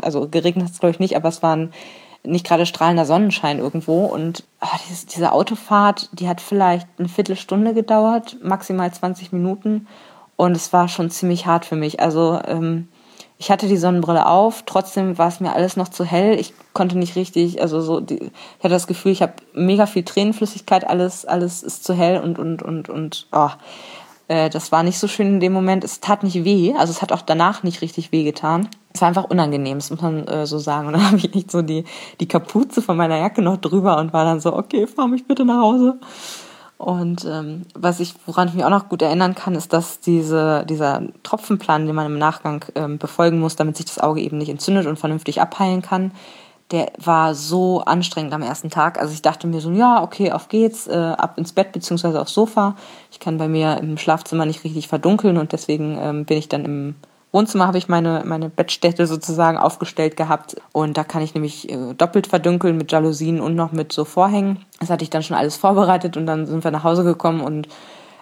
also 0.00 0.28
geregnet 0.28 0.66
hat 0.66 0.72
es 0.72 0.78
glaube 0.78 0.92
ich 0.92 1.00
nicht, 1.00 1.16
aber 1.16 1.28
es 1.28 1.42
war 1.42 1.56
ein 1.56 1.72
nicht 2.26 2.46
gerade 2.46 2.66
strahlender 2.66 3.04
Sonnenschein 3.04 3.58
irgendwo. 3.58 4.04
Und 4.04 4.44
ach, 4.60 4.78
dieses, 4.86 5.06
diese 5.06 5.32
Autofahrt, 5.32 6.08
die 6.12 6.28
hat 6.28 6.40
vielleicht 6.40 6.88
eine 6.98 7.08
Viertelstunde 7.08 7.74
gedauert, 7.74 8.36
maximal 8.42 8.92
20 8.92 9.32
Minuten. 9.32 9.86
Und 10.36 10.52
es 10.56 10.72
war 10.72 10.88
schon 10.88 11.10
ziemlich 11.10 11.46
hart 11.46 11.64
für 11.64 11.76
mich. 11.76 12.00
Also 12.00 12.40
ähm, 12.46 12.88
ich 13.38 13.50
hatte 13.50 13.68
die 13.68 13.76
Sonnenbrille 13.76 14.26
auf, 14.26 14.62
trotzdem 14.64 15.18
war 15.18 15.28
es 15.28 15.40
mir 15.40 15.52
alles 15.52 15.76
noch 15.76 15.88
zu 15.88 16.04
hell. 16.04 16.38
Ich 16.38 16.54
konnte 16.72 16.96
nicht 16.96 17.16
richtig, 17.16 17.60
also 17.60 17.80
so, 17.80 18.00
die, 18.00 18.14
ich 18.14 18.64
hatte 18.64 18.70
das 18.70 18.86
Gefühl, 18.86 19.12
ich 19.12 19.22
habe 19.22 19.34
mega 19.52 19.86
viel 19.86 20.04
Tränenflüssigkeit, 20.04 20.86
alles, 20.88 21.26
alles 21.26 21.62
ist 21.62 21.84
zu 21.84 21.94
hell 21.94 22.20
und 22.20 22.38
und 22.38 22.62
und 22.62 22.88
und. 22.88 23.26
Oh, 23.32 23.50
äh, 24.28 24.48
das 24.48 24.72
war 24.72 24.82
nicht 24.82 24.98
so 24.98 25.06
schön 25.06 25.26
in 25.26 25.40
dem 25.40 25.52
Moment. 25.52 25.84
Es 25.84 26.00
tat 26.00 26.22
nicht 26.22 26.44
weh, 26.44 26.74
also 26.78 26.90
es 26.90 27.02
hat 27.02 27.12
auch 27.12 27.22
danach 27.22 27.62
nicht 27.62 27.82
richtig 27.82 28.10
weh 28.10 28.24
getan. 28.24 28.68
Es 28.94 29.02
war 29.02 29.08
einfach 29.08 29.24
unangenehm, 29.24 29.78
das 29.78 29.90
muss 29.90 30.00
man 30.00 30.26
äh, 30.26 30.46
so 30.46 30.58
sagen. 30.58 30.86
Und 30.86 30.94
dann 30.94 31.06
habe 31.06 31.18
ich 31.18 31.34
echt 31.34 31.50
so 31.50 31.60
die 31.60 31.84
die 32.20 32.28
Kapuze 32.28 32.80
von 32.80 32.96
meiner 32.96 33.18
Jacke 33.18 33.42
noch 33.42 33.58
drüber 33.58 33.98
und 33.98 34.14
war 34.14 34.24
dann 34.24 34.40
so, 34.40 34.56
okay, 34.56 34.86
fahr 34.86 35.08
mich 35.08 35.26
bitte 35.26 35.44
nach 35.44 35.60
Hause. 35.60 35.98
Und 36.78 37.24
ähm, 37.24 37.62
was 37.74 38.00
ich, 38.00 38.14
woran 38.26 38.48
ich 38.48 38.54
mich 38.54 38.64
auch 38.64 38.70
noch 38.70 38.88
gut 38.88 39.00
erinnern 39.00 39.34
kann, 39.34 39.54
ist, 39.54 39.72
dass 39.72 40.00
diese, 40.00 40.64
dieser 40.68 41.02
Tropfenplan, 41.22 41.86
den 41.86 41.94
man 41.94 42.06
im 42.06 42.18
Nachgang 42.18 42.64
ähm, 42.74 42.98
befolgen 42.98 43.40
muss, 43.40 43.56
damit 43.56 43.76
sich 43.76 43.86
das 43.86 43.98
Auge 43.98 44.20
eben 44.20 44.36
nicht 44.36 44.50
entzündet 44.50 44.86
und 44.86 44.98
vernünftig 44.98 45.40
abheilen 45.40 45.80
kann, 45.80 46.12
der 46.72 46.92
war 46.98 47.34
so 47.34 47.80
anstrengend 47.80 48.34
am 48.34 48.42
ersten 48.42 48.70
Tag. 48.70 49.00
Also 49.00 49.14
ich 49.14 49.22
dachte 49.22 49.46
mir 49.46 49.60
so, 49.60 49.70
ja, 49.70 50.02
okay, 50.02 50.32
auf 50.32 50.48
geht's, 50.48 50.86
äh, 50.86 50.94
ab 50.94 51.38
ins 51.38 51.52
Bett 51.52 51.72
beziehungsweise 51.72 52.20
aufs 52.20 52.34
Sofa. 52.34 52.76
Ich 53.10 53.20
kann 53.20 53.38
bei 53.38 53.48
mir 53.48 53.78
im 53.78 53.96
Schlafzimmer 53.96 54.44
nicht 54.44 54.64
richtig 54.64 54.88
verdunkeln 54.88 55.38
und 55.38 55.52
deswegen 55.52 55.96
ähm, 55.98 56.24
bin 56.24 56.38
ich 56.38 56.48
dann 56.48 56.64
im 56.64 56.94
Wohnzimmer 57.36 57.66
habe 57.66 57.76
ich 57.76 57.86
meine, 57.86 58.22
meine 58.24 58.48
Bettstätte 58.48 59.06
sozusagen 59.06 59.58
aufgestellt 59.58 60.16
gehabt. 60.16 60.56
Und 60.72 60.96
da 60.96 61.04
kann 61.04 61.20
ich 61.20 61.34
nämlich 61.34 61.70
äh, 61.70 61.92
doppelt 61.92 62.26
verdunkeln 62.26 62.78
mit 62.78 62.90
Jalousien 62.90 63.42
und 63.42 63.54
noch 63.54 63.72
mit 63.72 63.92
so 63.92 64.06
Vorhängen. 64.06 64.64
Das 64.80 64.88
hatte 64.88 65.04
ich 65.04 65.10
dann 65.10 65.22
schon 65.22 65.36
alles 65.36 65.58
vorbereitet 65.58 66.16
und 66.16 66.24
dann 66.24 66.46
sind 66.46 66.64
wir 66.64 66.70
nach 66.70 66.82
Hause 66.82 67.04
gekommen 67.04 67.42
und 67.42 67.68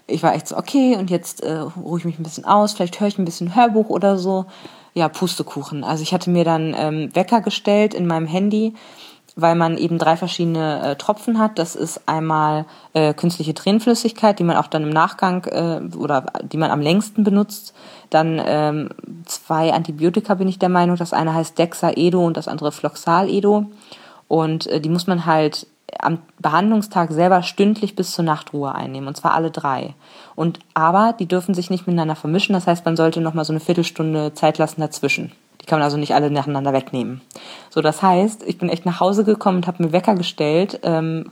ich 0.09 0.25
war 0.25 0.35
echt 0.35 0.49
so, 0.49 0.57
okay, 0.57 0.97
und 0.97 1.11
jetzt 1.11 1.45
äh, 1.45 1.59
ruhe 1.59 2.01
ich 2.01 2.05
mich 2.05 2.19
ein 2.19 2.25
bisschen 2.25 2.45
aus, 2.45 2.73
vielleicht 2.73 2.99
höre 2.99 3.07
ich 3.07 3.17
ein 3.17 3.25
bisschen 3.25 3.55
Hörbuch 3.55 3.89
oder 3.89 4.19
so. 4.19 4.47
Ja, 4.95 5.09
Pustekuchen. 5.09 5.85
Also 5.85 6.03
ich 6.03 6.13
hatte 6.13 6.31
mir 6.31 6.45
dann 6.45 6.75
ähm, 6.77 7.15
Wecker 7.15 7.41
gestellt 7.41 7.95
in 7.95 8.09
meinem 8.09 8.27
Handy 8.27 8.75
weil 9.37 9.55
man 9.55 9.77
eben 9.77 9.99
drei 9.99 10.17
verschiedene 10.17 10.83
äh, 10.83 10.97
Tropfen 10.97 11.39
hat. 11.39 11.59
Das 11.59 11.75
ist 11.75 12.03
einmal 12.07 12.67
äh, 12.93 13.15
künstliche 13.15 13.55
Tränenflüssigkeit, 13.55 14.39
die 14.39 14.45
man 14.45 14.57
auch 14.57 14.69
dann 14.69 14.85
im 14.85 14.91
Nachgang 14.91 15.45
äh, 15.45 15.97
oder 15.97 16.27
die 16.43 16.57
man 16.57 16.71
am 16.71 16.81
längsten 16.81 17.25
benutzt. 17.25 17.75
Dann 18.11 18.41
ähm, 18.45 18.91
zwei 19.25 19.73
Antibiotika 19.73 20.35
bin 20.35 20.49
ich 20.49 20.59
der 20.59 20.69
Meinung. 20.69 20.97
Das 20.97 21.13
eine 21.13 21.35
heißt 21.35 21.59
Dexa-Edo 21.59 22.25
und 22.25 22.37
das 22.37 22.49
andere 22.49 22.71
Floxal-Edo. 22.71 23.67
Und 24.29 24.67
äh, 24.69 24.81
die 24.81 24.89
muss 24.89 25.07
man 25.07 25.27
halt 25.27 25.67
am 25.99 26.19
Behandlungstag 26.39 27.11
selber 27.13 27.43
stündlich 27.43 27.95
bis 27.95 28.13
zur 28.13 28.25
Nachtruhe 28.25 28.75
einnehmen, 28.75 29.09
und 29.09 29.17
zwar 29.17 29.35
alle 29.35 29.51
drei. 29.51 29.95
Und 30.35 30.59
aber 30.75 31.15
die 31.19 31.27
dürfen 31.27 31.55
sich 31.55 31.71
nicht 31.71 31.87
miteinander 31.87 32.17
vermischen, 32.17 32.53
das 32.53 32.67
heißt, 32.67 32.85
man 32.85 32.97
sollte 32.97 33.21
noch 33.21 33.35
mal 33.35 33.45
so 33.45 33.53
eine 33.53 33.61
Viertelstunde 33.61 34.35
Zeit 34.35 34.59
lassen 34.59 34.81
dazwischen. 34.81 35.33
Die 35.65 35.67
kann 35.67 35.79
man 35.79 35.85
also 35.85 35.97
nicht 35.97 36.15
alle 36.15 36.31
nacheinander 36.31 36.75
wegnehmen. 36.75 37.23
So, 37.71 37.81
das 37.81 38.03
heißt, 38.03 38.43
ich 38.47 38.59
bin 38.59 38.69
echt 38.69 38.85
nach 38.85 39.01
Hause 39.01 39.25
gekommen 39.25 39.59
und 39.59 39.67
habe 39.67 39.83
mir 39.83 39.93
Wecker 39.93 40.15
gestellt, 40.15 40.81
ähm, 40.83 41.31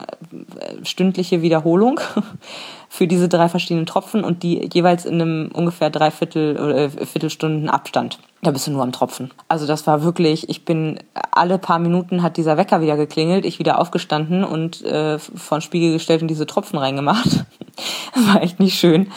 stündliche 0.81 1.43
Wiederholung 1.43 1.99
für 2.89 3.05
diese 3.05 3.29
drei 3.29 3.47
verschiedenen 3.47 3.85
Tropfen 3.85 4.23
und 4.23 4.41
die 4.41 4.67
jeweils 4.73 5.05
in 5.05 5.21
einem 5.21 5.51
ungefähr 5.53 5.91
dreiviertel 5.91 6.59
oder 6.59 6.75
äh, 6.75 6.89
Viertelstunden 6.89 7.69
Abstand. 7.69 8.17
Da 8.41 8.49
bist 8.49 8.65
du 8.65 8.71
nur 8.71 8.81
am 8.81 8.91
Tropfen. 8.91 9.29
Also 9.49 9.67
das 9.67 9.85
war 9.85 10.01
wirklich, 10.03 10.49
ich 10.49 10.65
bin 10.65 10.97
alle 11.29 11.59
paar 11.59 11.77
Minuten 11.77 12.23
hat 12.23 12.35
dieser 12.37 12.57
Wecker 12.57 12.81
wieder 12.81 12.97
geklingelt, 12.97 13.45
ich 13.45 13.59
wieder 13.59 13.79
aufgestanden 13.79 14.43
und 14.43 14.83
äh, 14.83 15.19
vor 15.19 15.59
den 15.59 15.61
Spiegel 15.61 15.93
gestellt 15.93 16.23
und 16.23 16.27
diese 16.27 16.47
Tropfen 16.47 16.79
reingemacht. 16.79 17.45
war 18.27 18.41
echt 18.41 18.59
nicht 18.59 18.77
schön. 18.77 19.11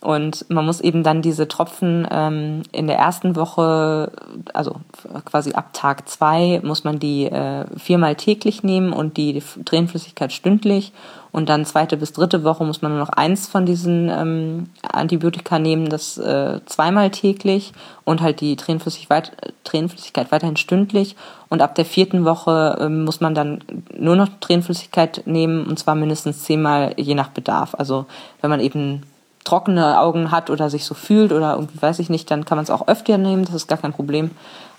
Und 0.00 0.48
man 0.48 0.64
muss 0.64 0.80
eben 0.80 1.02
dann 1.02 1.20
diese 1.20 1.48
Tropfen 1.48 2.06
ähm, 2.10 2.62
in 2.70 2.86
der 2.86 2.96
ersten 2.96 3.34
Woche, 3.34 4.12
also 4.54 4.76
quasi 5.24 5.54
ab 5.54 5.70
Tag 5.72 6.08
zwei, 6.08 6.60
muss 6.62 6.84
man 6.84 7.00
die 7.00 7.24
äh, 7.24 7.64
viermal 7.76 8.14
täglich 8.14 8.62
nehmen 8.62 8.92
und 8.92 9.16
die 9.16 9.42
Tränenflüssigkeit 9.64 10.32
stündlich. 10.32 10.92
Und 11.36 11.50
dann 11.50 11.66
zweite 11.66 11.98
bis 11.98 12.14
dritte 12.14 12.44
Woche 12.44 12.64
muss 12.64 12.80
man 12.80 12.92
nur 12.92 13.00
noch 13.00 13.10
eins 13.10 13.46
von 13.46 13.66
diesen 13.66 14.08
ähm, 14.08 14.70
Antibiotika 14.80 15.58
nehmen, 15.58 15.90
das 15.90 16.16
äh, 16.16 16.60
zweimal 16.64 17.10
täglich 17.10 17.74
und 18.04 18.22
halt 18.22 18.40
die 18.40 18.56
Tränenflüssigkeit, 18.56 19.32
Tränenflüssigkeit 19.62 20.32
weiterhin 20.32 20.56
stündlich. 20.56 21.14
Und 21.50 21.60
ab 21.60 21.74
der 21.74 21.84
vierten 21.84 22.24
Woche 22.24 22.78
äh, 22.80 22.88
muss 22.88 23.20
man 23.20 23.34
dann 23.34 23.62
nur 23.94 24.16
noch 24.16 24.28
Tränenflüssigkeit 24.40 25.24
nehmen 25.26 25.66
und 25.66 25.78
zwar 25.78 25.94
mindestens 25.94 26.42
zehnmal 26.42 26.94
je 26.96 27.14
nach 27.14 27.28
Bedarf. 27.28 27.74
Also 27.76 28.06
wenn 28.40 28.48
man 28.48 28.60
eben 28.60 29.02
trockene 29.44 30.00
Augen 30.00 30.30
hat 30.30 30.48
oder 30.48 30.70
sich 30.70 30.86
so 30.86 30.94
fühlt 30.94 31.32
oder 31.32 31.52
irgendwie 31.56 31.82
weiß 31.82 31.98
ich 31.98 32.08
nicht, 32.08 32.30
dann 32.30 32.46
kann 32.46 32.56
man 32.56 32.64
es 32.64 32.70
auch 32.70 32.88
öfter 32.88 33.18
nehmen, 33.18 33.44
das 33.44 33.54
ist 33.54 33.68
gar 33.68 33.76
kein 33.76 33.92
Problem, 33.92 34.30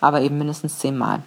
aber 0.02 0.22
eben 0.22 0.40
mindestens 0.40 0.80
zehnmal. 0.80 1.22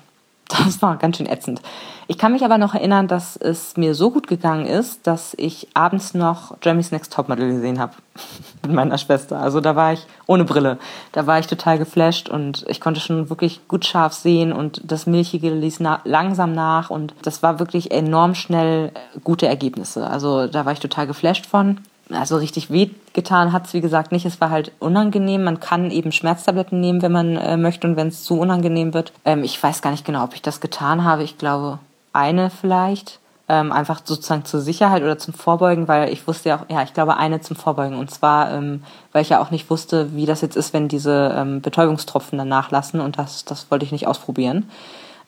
Das 0.50 0.82
war 0.82 0.96
ganz 0.96 1.16
schön 1.16 1.28
ätzend. 1.28 1.62
Ich 2.08 2.18
kann 2.18 2.32
mich 2.32 2.44
aber 2.44 2.58
noch 2.58 2.74
erinnern, 2.74 3.06
dass 3.06 3.36
es 3.36 3.76
mir 3.76 3.94
so 3.94 4.10
gut 4.10 4.26
gegangen 4.26 4.66
ist, 4.66 5.06
dass 5.06 5.34
ich 5.38 5.68
abends 5.74 6.12
noch 6.12 6.56
Jeremy's 6.60 6.90
Next 6.90 7.12
Topmodel 7.12 7.52
gesehen 7.52 7.78
habe 7.78 7.92
mit 8.62 8.72
meiner 8.72 8.98
Schwester. 8.98 9.38
Also 9.38 9.60
da 9.60 9.76
war 9.76 9.92
ich 9.92 10.06
ohne 10.26 10.44
Brille. 10.44 10.78
Da 11.12 11.28
war 11.28 11.38
ich 11.38 11.46
total 11.46 11.78
geflasht 11.78 12.28
und 12.28 12.64
ich 12.68 12.80
konnte 12.80 13.00
schon 13.00 13.30
wirklich 13.30 13.68
gut 13.68 13.84
scharf 13.84 14.12
sehen 14.12 14.52
und 14.52 14.82
das 14.84 15.06
Milchige 15.06 15.50
ließ 15.50 15.78
na 15.78 16.00
langsam 16.04 16.52
nach 16.52 16.90
und 16.90 17.14
das 17.22 17.44
war 17.44 17.60
wirklich 17.60 17.92
enorm 17.92 18.34
schnell 18.34 18.90
gute 19.22 19.46
Ergebnisse. 19.46 20.08
Also 20.08 20.48
da 20.48 20.64
war 20.64 20.72
ich 20.72 20.80
total 20.80 21.06
geflasht 21.06 21.46
von 21.46 21.78
also 22.12 22.36
richtig 22.36 22.70
weh 22.70 22.90
getan 23.12 23.52
hat 23.52 23.66
es, 23.66 23.74
wie 23.74 23.80
gesagt, 23.80 24.12
nicht. 24.12 24.24
Es 24.24 24.40
war 24.40 24.50
halt 24.50 24.72
unangenehm. 24.78 25.44
Man 25.44 25.60
kann 25.60 25.90
eben 25.90 26.12
Schmerztabletten 26.12 26.80
nehmen, 26.80 27.02
wenn 27.02 27.12
man 27.12 27.36
äh, 27.36 27.56
möchte 27.56 27.86
und 27.86 27.96
wenn 27.96 28.08
es 28.08 28.24
zu 28.24 28.38
unangenehm 28.38 28.94
wird. 28.94 29.12
Ähm, 29.24 29.44
ich 29.44 29.62
weiß 29.62 29.82
gar 29.82 29.90
nicht 29.90 30.04
genau, 30.04 30.24
ob 30.24 30.34
ich 30.34 30.42
das 30.42 30.60
getan 30.60 31.04
habe. 31.04 31.22
Ich 31.22 31.38
glaube, 31.38 31.78
eine 32.12 32.50
vielleicht. 32.50 33.18
Ähm, 33.48 33.72
einfach 33.72 34.02
sozusagen 34.04 34.44
zur 34.44 34.60
Sicherheit 34.60 35.02
oder 35.02 35.18
zum 35.18 35.34
Vorbeugen, 35.34 35.88
weil 35.88 36.12
ich 36.12 36.28
wusste 36.28 36.50
ja 36.50 36.60
auch, 36.60 36.66
ja, 36.68 36.84
ich 36.84 36.94
glaube 36.94 37.16
eine 37.16 37.40
zum 37.40 37.56
Vorbeugen. 37.56 37.96
Und 37.96 38.08
zwar, 38.08 38.52
ähm, 38.52 38.84
weil 39.10 39.22
ich 39.22 39.30
ja 39.30 39.40
auch 39.42 39.50
nicht 39.50 39.70
wusste, 39.70 40.14
wie 40.14 40.24
das 40.24 40.40
jetzt 40.40 40.56
ist, 40.56 40.72
wenn 40.72 40.86
diese 40.86 41.34
ähm, 41.36 41.60
Betäubungstropfen 41.60 42.38
dann 42.38 42.46
nachlassen 42.46 43.00
und 43.00 43.18
das, 43.18 43.44
das 43.44 43.68
wollte 43.72 43.84
ich 43.84 43.90
nicht 43.90 44.06
ausprobieren. 44.06 44.70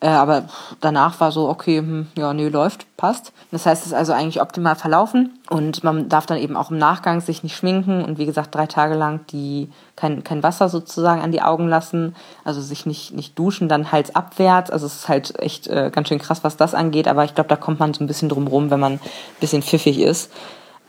Äh, 0.02 0.08
aber 0.08 0.44
danach 0.80 1.20
war 1.20 1.30
so, 1.30 1.48
okay, 1.48 1.78
hm, 1.78 2.08
ja, 2.18 2.34
nee, 2.34 2.48
läuft, 2.48 2.96
passt. 2.96 3.32
Das 3.52 3.66
heißt, 3.66 3.82
es 3.82 3.88
ist 3.88 3.94
also 3.94 4.12
eigentlich 4.12 4.42
optimal 4.42 4.74
verlaufen 4.74 5.38
und 5.48 5.84
man 5.84 6.08
darf 6.08 6.26
dann 6.26 6.38
eben 6.38 6.56
auch 6.56 6.72
im 6.72 6.78
Nachgang 6.78 7.20
sich 7.20 7.44
nicht 7.44 7.56
schminken 7.56 8.04
und 8.04 8.18
wie 8.18 8.26
gesagt, 8.26 8.52
drei 8.52 8.66
Tage 8.66 8.96
lang 8.96 9.20
die 9.28 9.70
kein, 9.94 10.24
kein 10.24 10.42
Wasser 10.42 10.68
sozusagen 10.68 11.22
an 11.22 11.30
die 11.30 11.40
Augen 11.40 11.68
lassen, 11.68 12.16
also 12.42 12.60
sich 12.60 12.84
nicht, 12.84 13.14
nicht 13.14 13.38
duschen, 13.38 13.68
dann 13.68 13.92
Hals 13.92 14.12
abwärts. 14.12 14.72
Also 14.72 14.86
es 14.86 14.96
ist 14.96 15.08
halt 15.08 15.38
echt 15.38 15.68
äh, 15.68 15.92
ganz 15.94 16.08
schön 16.08 16.18
krass, 16.18 16.42
was 16.42 16.56
das 16.56 16.74
angeht, 16.74 17.06
aber 17.06 17.24
ich 17.24 17.36
glaube, 17.36 17.48
da 17.48 17.56
kommt 17.56 17.78
man 17.78 17.94
so 17.94 18.02
ein 18.02 18.08
bisschen 18.08 18.28
drum 18.28 18.48
rum, 18.48 18.70
wenn 18.70 18.80
man 18.80 18.94
ein 18.94 19.00
bisschen 19.38 19.62
pfiffig 19.62 20.00
ist. 20.00 20.32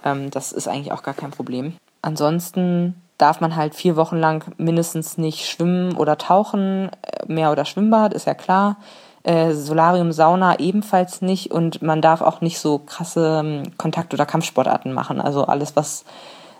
Ähm, 0.04 0.32
das 0.32 0.52
ist 0.52 0.68
eigentlich 0.68 0.92
auch 0.92 1.04
gar 1.04 1.14
kein 1.14 1.30
Problem. 1.30 1.74
Ansonsten 2.02 2.96
darf 3.20 3.42
man 3.42 3.56
halt 3.56 3.76
vier 3.76 3.96
Wochen 3.96 4.18
lang 4.18 4.44
mindestens 4.58 5.18
nicht 5.18 5.48
schwimmen 5.48 5.96
oder 5.96 6.18
tauchen, 6.18 6.90
äh, 7.04 7.32
Meer 7.32 7.52
oder 7.52 7.66
Schwimmbad, 7.66 8.14
ist 8.14 8.26
ja 8.28 8.34
klar. 8.34 8.78
Äh, 9.24 9.54
Solarium, 9.54 10.12
Sauna 10.12 10.60
ebenfalls 10.60 11.22
nicht 11.22 11.52
und 11.52 11.82
man 11.82 12.02
darf 12.02 12.22
auch 12.22 12.42
nicht 12.42 12.60
so 12.60 12.80
krasse 12.80 13.42
ähm, 13.44 13.64
Kontakt- 13.78 14.14
oder 14.14 14.26
Kampfsportarten 14.26 14.92
machen. 14.92 15.22
Also 15.22 15.46
alles, 15.46 15.76
was 15.76 16.04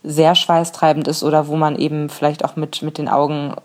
sehr 0.04 0.36
schweißtreibend 0.36 1.08
ist 1.08 1.24
oder 1.24 1.48
wo 1.48 1.56
man 1.56 1.76
eben 1.78 2.10
vielleicht 2.10 2.46
auch 2.46 2.56
mit, 2.56 2.82
mit 2.82 2.98
den 2.98 3.10
Augen 3.10 3.56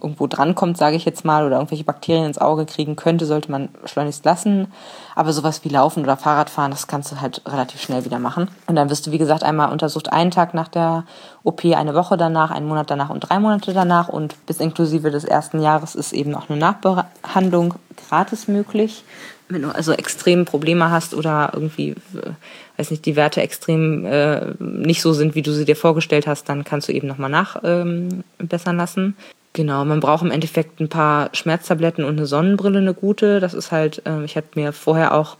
irgendwo 0.00 0.26
drankommt, 0.26 0.76
sage 0.76 0.96
ich 0.96 1.04
jetzt 1.04 1.24
mal, 1.24 1.44
oder 1.44 1.56
irgendwelche 1.56 1.84
Bakterien 1.84 2.26
ins 2.26 2.38
Auge 2.38 2.66
kriegen 2.66 2.96
könnte, 2.96 3.26
sollte 3.26 3.50
man 3.50 3.68
schleunigst 3.84 4.24
lassen. 4.24 4.68
Aber 5.14 5.32
sowas 5.32 5.64
wie 5.64 5.68
Laufen 5.68 6.02
oder 6.04 6.16
Fahrradfahren, 6.16 6.70
das 6.70 6.86
kannst 6.86 7.10
du 7.10 7.20
halt 7.20 7.42
relativ 7.46 7.80
schnell 7.80 8.04
wieder 8.04 8.18
machen. 8.18 8.48
Und 8.66 8.76
dann 8.76 8.90
wirst 8.90 9.06
du, 9.06 9.10
wie 9.10 9.18
gesagt, 9.18 9.42
einmal 9.42 9.72
untersucht, 9.72 10.12
einen 10.12 10.30
Tag 10.30 10.54
nach 10.54 10.68
der 10.68 11.04
OP, 11.42 11.64
eine 11.64 11.94
Woche 11.94 12.16
danach, 12.16 12.50
einen 12.50 12.68
Monat 12.68 12.90
danach 12.90 13.10
und 13.10 13.20
drei 13.20 13.40
Monate 13.40 13.72
danach. 13.72 14.08
Und 14.08 14.34
bis 14.46 14.60
inklusive 14.60 15.10
des 15.10 15.24
ersten 15.24 15.60
Jahres 15.60 15.94
ist 15.94 16.12
eben 16.12 16.34
auch 16.34 16.48
eine 16.48 16.58
Nachbehandlung 16.58 17.74
gratis 18.08 18.48
möglich. 18.48 19.04
Wenn 19.48 19.62
du 19.62 19.74
also 19.74 19.92
extreme 19.92 20.44
Probleme 20.44 20.92
hast 20.92 21.12
oder 21.12 21.50
irgendwie, 21.52 21.90
äh, 21.90 22.30
weiß 22.76 22.92
nicht, 22.92 23.04
die 23.04 23.16
Werte 23.16 23.42
extrem 23.42 24.06
äh, 24.06 24.54
nicht 24.60 25.02
so 25.02 25.12
sind, 25.12 25.34
wie 25.34 25.42
du 25.42 25.52
sie 25.52 25.64
dir 25.64 25.74
vorgestellt 25.74 26.28
hast, 26.28 26.48
dann 26.48 26.62
kannst 26.62 26.86
du 26.86 26.92
eben 26.92 27.08
nochmal 27.08 27.30
nachbessern 27.30 28.22
ähm, 28.38 28.76
lassen. 28.76 29.16
Genau, 29.52 29.84
man 29.84 30.00
braucht 30.00 30.22
im 30.22 30.30
Endeffekt 30.30 30.80
ein 30.80 30.88
paar 30.88 31.30
Schmerztabletten 31.32 32.04
und 32.04 32.16
eine 32.16 32.26
Sonnenbrille, 32.26 32.78
eine 32.78 32.94
gute. 32.94 33.40
Das 33.40 33.52
ist 33.52 33.72
halt, 33.72 34.02
äh, 34.06 34.24
ich 34.24 34.36
hatte 34.36 34.58
mir 34.58 34.72
vorher 34.72 35.14
auch 35.14 35.36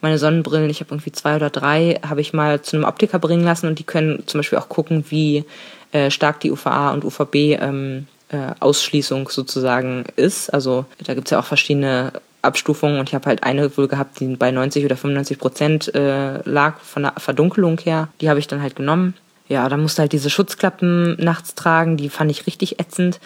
meine 0.00 0.18
Sonnenbrillen, 0.18 0.68
ich 0.68 0.80
habe 0.80 0.92
irgendwie 0.92 1.12
zwei 1.12 1.36
oder 1.36 1.48
drei, 1.48 2.00
habe 2.06 2.20
ich 2.20 2.32
mal 2.32 2.60
zu 2.60 2.76
einem 2.76 2.84
Optiker 2.84 3.20
bringen 3.20 3.44
lassen 3.44 3.68
und 3.68 3.78
die 3.78 3.84
können 3.84 4.24
zum 4.26 4.40
Beispiel 4.40 4.58
auch 4.58 4.68
gucken, 4.68 5.04
wie 5.10 5.44
äh, 5.92 6.10
stark 6.10 6.40
die 6.40 6.50
UVA 6.50 6.92
und 6.92 7.04
UVB 7.04 7.34
ähm, 7.60 8.08
äh, 8.30 8.50
Ausschließung 8.58 9.28
sozusagen 9.28 10.04
ist. 10.16 10.52
Also 10.52 10.86
da 11.04 11.14
gibt's 11.14 11.30
ja 11.30 11.38
auch 11.38 11.44
verschiedene 11.44 12.12
Abstufungen 12.42 12.98
und 12.98 13.08
ich 13.08 13.14
habe 13.14 13.26
halt 13.26 13.44
eine 13.44 13.76
wohl 13.76 13.86
gehabt, 13.86 14.18
die 14.18 14.34
bei 14.34 14.50
90 14.50 14.84
oder 14.84 14.96
95 14.96 15.38
Prozent 15.38 15.94
äh, 15.94 16.42
lag 16.48 16.80
von 16.80 17.04
der 17.04 17.14
Verdunkelung 17.18 17.78
her. 17.78 18.08
Die 18.20 18.28
habe 18.28 18.40
ich 18.40 18.48
dann 18.48 18.60
halt 18.60 18.74
genommen. 18.74 19.14
Ja, 19.48 19.68
da 19.68 19.76
musste 19.76 20.02
halt 20.02 20.12
diese 20.12 20.30
Schutzklappen 20.30 21.16
nachts 21.22 21.54
tragen, 21.54 21.96
die 21.96 22.08
fand 22.08 22.30
ich 22.30 22.46
richtig 22.46 22.80
ätzend. 22.80 23.20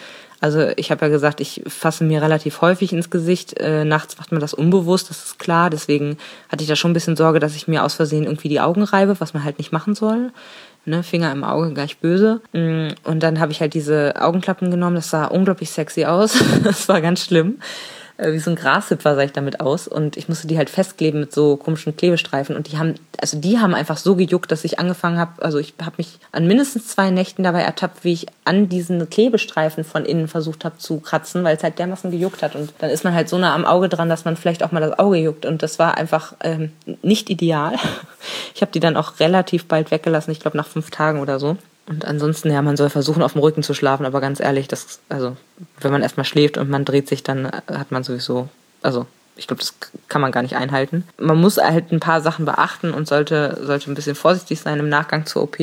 Also 0.46 0.70
ich 0.76 0.92
habe 0.92 1.04
ja 1.04 1.10
gesagt, 1.10 1.40
ich 1.40 1.60
fasse 1.66 2.04
mir 2.04 2.22
relativ 2.22 2.60
häufig 2.60 2.92
ins 2.92 3.10
Gesicht. 3.10 3.58
Äh, 3.58 3.84
nachts 3.84 4.16
macht 4.16 4.30
man 4.30 4.40
das 4.40 4.54
unbewusst, 4.54 5.10
das 5.10 5.24
ist 5.24 5.38
klar. 5.40 5.70
Deswegen 5.70 6.18
hatte 6.48 6.62
ich 6.62 6.68
da 6.68 6.76
schon 6.76 6.92
ein 6.92 6.94
bisschen 6.94 7.16
Sorge, 7.16 7.40
dass 7.40 7.56
ich 7.56 7.66
mir 7.66 7.82
aus 7.82 7.94
Versehen 7.94 8.22
irgendwie 8.22 8.48
die 8.48 8.60
Augen 8.60 8.84
reibe, 8.84 9.18
was 9.18 9.34
man 9.34 9.42
halt 9.42 9.58
nicht 9.58 9.72
machen 9.72 9.96
soll. 9.96 10.30
Ne, 10.84 11.02
Finger 11.02 11.32
im 11.32 11.42
Auge 11.42 11.72
gleich 11.72 11.98
böse. 11.98 12.40
Mm, 12.52 12.90
und 13.02 13.24
dann 13.24 13.40
habe 13.40 13.50
ich 13.50 13.60
halt 13.60 13.74
diese 13.74 14.14
Augenklappen 14.20 14.70
genommen. 14.70 14.94
Das 14.94 15.10
sah 15.10 15.24
unglaublich 15.24 15.70
sexy 15.70 16.04
aus. 16.04 16.40
das 16.62 16.88
war 16.88 17.00
ganz 17.00 17.24
schlimm. 17.24 17.58
Äh, 18.18 18.32
wie 18.32 18.38
so 18.38 18.50
ein 18.50 18.56
Grashüpfer 18.56 19.14
sah 19.14 19.22
ich 19.22 19.32
damit 19.32 19.60
aus 19.60 19.86
und 19.86 20.16
ich 20.16 20.28
musste 20.28 20.46
die 20.46 20.56
halt 20.56 20.70
festkleben 20.70 21.20
mit 21.20 21.32
so 21.32 21.56
komischen 21.56 21.96
Klebestreifen 21.96 22.56
und 22.56 22.72
die 22.72 22.78
haben, 22.78 22.94
also 23.20 23.38
die 23.38 23.58
haben 23.58 23.74
einfach 23.74 23.98
so 23.98 24.16
gejuckt, 24.16 24.50
dass 24.50 24.64
ich 24.64 24.78
angefangen 24.78 25.18
habe, 25.18 25.42
also 25.42 25.58
ich 25.58 25.74
habe 25.82 25.96
mich 25.98 26.18
an 26.32 26.46
mindestens 26.46 26.88
zwei 26.88 27.10
Nächten 27.10 27.42
dabei 27.42 27.62
ertappt, 27.62 28.04
wie 28.04 28.14
ich 28.14 28.26
an 28.44 28.68
diesen 28.68 29.10
Klebestreifen 29.10 29.84
von 29.84 30.04
innen 30.04 30.28
versucht 30.28 30.64
habe 30.64 30.78
zu 30.78 31.00
kratzen, 31.00 31.44
weil 31.44 31.56
es 31.56 31.62
halt 31.62 31.78
dermaßen 31.78 32.10
gejuckt 32.10 32.42
hat 32.42 32.54
und 32.54 32.72
dann 32.78 32.90
ist 32.90 33.04
man 33.04 33.14
halt 33.14 33.28
so 33.28 33.36
nah 33.36 33.54
am 33.54 33.66
Auge 33.66 33.88
dran, 33.88 34.08
dass 34.08 34.24
man 34.24 34.36
vielleicht 34.36 34.62
auch 34.62 34.72
mal 34.72 34.80
das 34.80 34.98
Auge 34.98 35.18
juckt 35.18 35.44
und 35.44 35.62
das 35.62 35.78
war 35.78 35.98
einfach 35.98 36.34
ähm, 36.42 36.72
nicht 37.02 37.30
ideal. 37.30 37.76
Ich 38.56 38.62
habe 38.62 38.72
die 38.72 38.80
dann 38.80 38.96
auch 38.96 39.20
relativ 39.20 39.66
bald 39.66 39.90
weggelassen, 39.92 40.32
ich 40.32 40.40
glaube 40.40 40.56
nach 40.56 40.66
fünf 40.66 40.90
Tagen 40.90 41.20
oder 41.20 41.38
so. 41.38 41.58
Und 41.88 42.04
ansonsten, 42.04 42.50
ja, 42.50 42.62
man 42.62 42.76
soll 42.76 42.90
versuchen, 42.90 43.22
auf 43.22 43.32
dem 43.32 43.42
Rücken 43.42 43.62
zu 43.62 43.74
schlafen, 43.74 44.06
aber 44.06 44.20
ganz 44.20 44.40
ehrlich, 44.40 44.66
das, 44.66 44.98
also, 45.08 45.36
wenn 45.80 45.92
man 45.92 46.02
erstmal 46.02 46.24
schläft 46.24 46.58
und 46.58 46.68
man 46.68 46.84
dreht 46.84 47.08
sich, 47.08 47.22
dann 47.22 47.46
hat 47.46 47.92
man 47.92 48.02
sowieso, 48.02 48.48
also, 48.82 49.06
ich 49.36 49.46
glaube, 49.46 49.60
das 49.60 49.74
kann 50.08 50.20
man 50.20 50.32
gar 50.32 50.42
nicht 50.42 50.56
einhalten. 50.56 51.04
Man 51.18 51.38
muss 51.38 51.58
halt 51.58 51.92
ein 51.92 52.00
paar 52.00 52.22
Sachen 52.22 52.44
beachten 52.44 52.92
und 52.92 53.06
sollte, 53.06 53.58
sollte 53.62 53.90
ein 53.90 53.94
bisschen 53.94 54.14
vorsichtig 54.16 54.60
sein 54.60 54.78
im 54.78 54.88
Nachgang 54.88 55.26
zur 55.26 55.42
OP. 55.42 55.58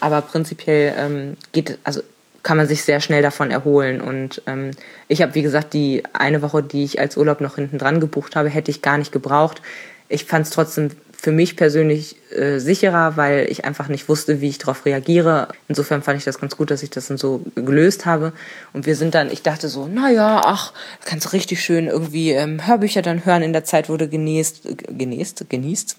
Aber 0.00 0.20
prinzipiell 0.20 0.92
ähm, 0.98 1.36
geht, 1.52 1.78
also 1.84 2.02
kann 2.42 2.56
man 2.56 2.66
sich 2.66 2.84
sehr 2.84 3.00
schnell 3.00 3.22
davon 3.22 3.50
erholen. 3.50 4.00
Und 4.00 4.42
ähm, 4.46 4.72
ich 5.08 5.22
habe, 5.22 5.34
wie 5.34 5.42
gesagt, 5.42 5.72
die 5.72 6.02
eine 6.12 6.42
Woche, 6.42 6.62
die 6.62 6.84
ich 6.84 7.00
als 7.00 7.16
Urlaub 7.16 7.40
noch 7.40 7.54
hinten 7.54 7.78
dran 7.78 8.00
gebucht 8.00 8.36
habe, 8.36 8.48
hätte 8.48 8.70
ich 8.70 8.82
gar 8.82 8.98
nicht 8.98 9.12
gebraucht. 9.12 9.62
Ich 10.08 10.24
fand 10.24 10.46
es 10.46 10.52
trotzdem 10.52 10.90
für 11.26 11.32
mich 11.32 11.56
persönlich 11.56 12.14
äh, 12.30 12.60
sicherer, 12.60 13.16
weil 13.16 13.50
ich 13.50 13.64
einfach 13.64 13.88
nicht 13.88 14.08
wusste, 14.08 14.40
wie 14.40 14.48
ich 14.48 14.58
darauf 14.58 14.86
reagiere. 14.86 15.48
Insofern 15.66 16.00
fand 16.00 16.18
ich 16.18 16.24
das 16.24 16.38
ganz 16.38 16.56
gut, 16.56 16.70
dass 16.70 16.84
ich 16.84 16.90
das 16.90 17.08
dann 17.08 17.18
so 17.18 17.42
gelöst 17.56 18.06
habe. 18.06 18.32
Und 18.72 18.86
wir 18.86 18.94
sind 18.94 19.16
dann, 19.16 19.28
ich 19.32 19.42
dachte 19.42 19.68
so, 19.68 19.88
naja, 19.88 20.42
ach, 20.44 20.72
kannst 21.04 21.32
richtig 21.32 21.60
schön 21.60 21.88
irgendwie 21.88 22.30
ähm, 22.30 22.64
Hörbücher 22.64 23.02
dann 23.02 23.26
hören 23.26 23.42
in 23.42 23.52
der 23.52 23.64
Zeit, 23.64 23.88
wurde 23.88 24.08
genießt, 24.08 24.68
genießt, 24.96 25.46
genießt. 25.50 25.96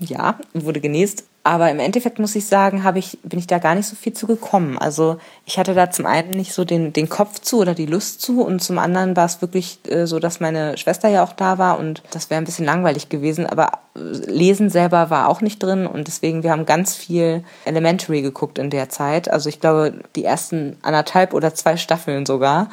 Ja, 0.00 0.38
wurde 0.54 0.80
genießt. 0.80 1.24
Aber 1.44 1.70
im 1.70 1.78
Endeffekt 1.78 2.18
muss 2.18 2.36
ich 2.36 2.44
sagen, 2.44 2.84
habe 2.84 2.98
ich, 2.98 3.18
bin 3.22 3.38
ich 3.38 3.46
da 3.46 3.58
gar 3.58 3.74
nicht 3.74 3.86
so 3.86 3.96
viel 3.96 4.12
zu 4.12 4.26
gekommen. 4.26 4.76
Also 4.76 5.16
ich 5.46 5.58
hatte 5.58 5.72
da 5.72 5.90
zum 5.90 6.04
einen 6.04 6.30
nicht 6.30 6.52
so 6.52 6.66
den, 6.66 6.92
den 6.92 7.08
Kopf 7.08 7.38
zu 7.38 7.60
oder 7.60 7.74
die 7.74 7.86
Lust 7.86 8.20
zu 8.20 8.42
und 8.42 8.60
zum 8.60 8.78
anderen 8.78 9.16
war 9.16 9.24
es 9.24 9.40
wirklich 9.40 9.78
äh, 9.88 10.06
so, 10.06 10.18
dass 10.18 10.40
meine 10.40 10.76
Schwester 10.76 11.08
ja 11.08 11.24
auch 11.24 11.32
da 11.32 11.56
war 11.56 11.78
und 11.78 12.02
das 12.10 12.28
wäre 12.28 12.38
ein 12.38 12.44
bisschen 12.44 12.66
langweilig 12.66 13.08
gewesen. 13.08 13.46
Aber 13.46 13.70
äh, 13.96 14.00
Lesen 14.00 14.68
selber 14.68 15.08
war 15.08 15.28
auch 15.28 15.40
nicht 15.40 15.62
drin 15.62 15.86
und 15.86 16.06
deswegen, 16.06 16.42
wir 16.42 16.50
haben 16.50 16.66
ganz 16.66 16.94
viel 16.94 17.44
Elementary 17.64 18.20
geguckt 18.20 18.58
in 18.58 18.68
der 18.68 18.90
Zeit. 18.90 19.30
Also 19.30 19.48
ich 19.48 19.58
glaube, 19.58 19.94
die 20.16 20.24
ersten 20.24 20.76
anderthalb 20.82 21.32
oder 21.32 21.54
zwei 21.54 21.78
Staffeln 21.78 22.26
sogar 22.26 22.68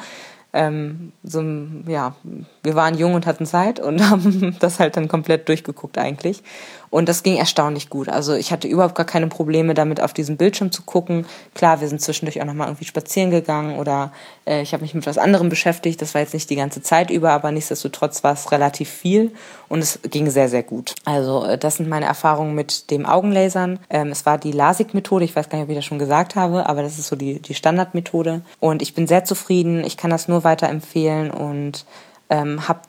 ähm, 0.56 1.12
so, 1.22 1.42
ja, 1.86 2.14
wir 2.62 2.74
waren 2.74 2.96
jung 2.96 3.14
und 3.14 3.26
hatten 3.26 3.46
Zeit 3.46 3.78
und 3.78 4.00
haben 4.10 4.56
das 4.58 4.80
halt 4.80 4.96
dann 4.96 5.06
komplett 5.06 5.48
durchgeguckt 5.48 5.98
eigentlich. 5.98 6.42
Und 6.90 7.08
das 7.08 7.22
ging 7.22 7.36
erstaunlich 7.36 7.90
gut. 7.90 8.08
Also 8.08 8.34
ich 8.34 8.52
hatte 8.52 8.68
überhaupt 8.68 8.94
gar 8.94 9.06
keine 9.06 9.26
Probleme 9.28 9.74
damit, 9.74 10.00
auf 10.00 10.12
diesem 10.12 10.36
Bildschirm 10.36 10.72
zu 10.72 10.82
gucken. 10.82 11.26
Klar, 11.54 11.80
wir 11.80 11.88
sind 11.88 12.00
zwischendurch 12.00 12.40
auch 12.40 12.46
nochmal 12.46 12.68
irgendwie 12.68 12.84
spazieren 12.84 13.30
gegangen 13.30 13.78
oder 13.78 14.12
äh, 14.46 14.62
ich 14.62 14.72
habe 14.72 14.82
mich 14.82 14.94
mit 14.94 15.06
was 15.06 15.18
anderem 15.18 15.48
beschäftigt. 15.48 16.00
Das 16.00 16.14
war 16.14 16.20
jetzt 16.20 16.34
nicht 16.34 16.48
die 16.50 16.56
ganze 16.56 16.82
Zeit 16.82 17.10
über, 17.10 17.32
aber 17.32 17.52
nichtsdestotrotz 17.52 18.24
war 18.24 18.32
es 18.32 18.52
relativ 18.52 18.88
viel 18.88 19.32
und 19.68 19.80
es 19.80 20.00
ging 20.10 20.30
sehr, 20.30 20.48
sehr 20.48 20.62
gut. 20.62 20.94
Also 21.04 21.44
äh, 21.44 21.58
das 21.58 21.76
sind 21.76 21.88
meine 21.88 22.06
Erfahrungen 22.06 22.54
mit 22.54 22.90
dem 22.90 23.06
Augenlasern. 23.06 23.78
Ähm, 23.90 24.08
es 24.10 24.26
war 24.26 24.38
die 24.38 24.52
LASIK-Methode. 24.52 25.24
Ich 25.24 25.36
weiß 25.36 25.48
gar 25.48 25.58
nicht, 25.58 25.64
ob 25.64 25.70
ich 25.70 25.76
das 25.76 25.84
schon 25.84 25.98
gesagt 25.98 26.36
habe, 26.36 26.68
aber 26.68 26.82
das 26.82 26.98
ist 26.98 27.08
so 27.08 27.16
die, 27.16 27.40
die 27.40 27.54
Standardmethode. 27.54 28.42
Und 28.60 28.82
ich 28.82 28.94
bin 28.94 29.06
sehr 29.06 29.24
zufrieden. 29.24 29.84
Ich 29.84 29.96
kann 29.96 30.10
das 30.10 30.28
nur 30.28 30.44
weiterempfehlen 30.44 31.30
und 31.30 31.84
ähm, 32.30 32.68
habe 32.68 32.80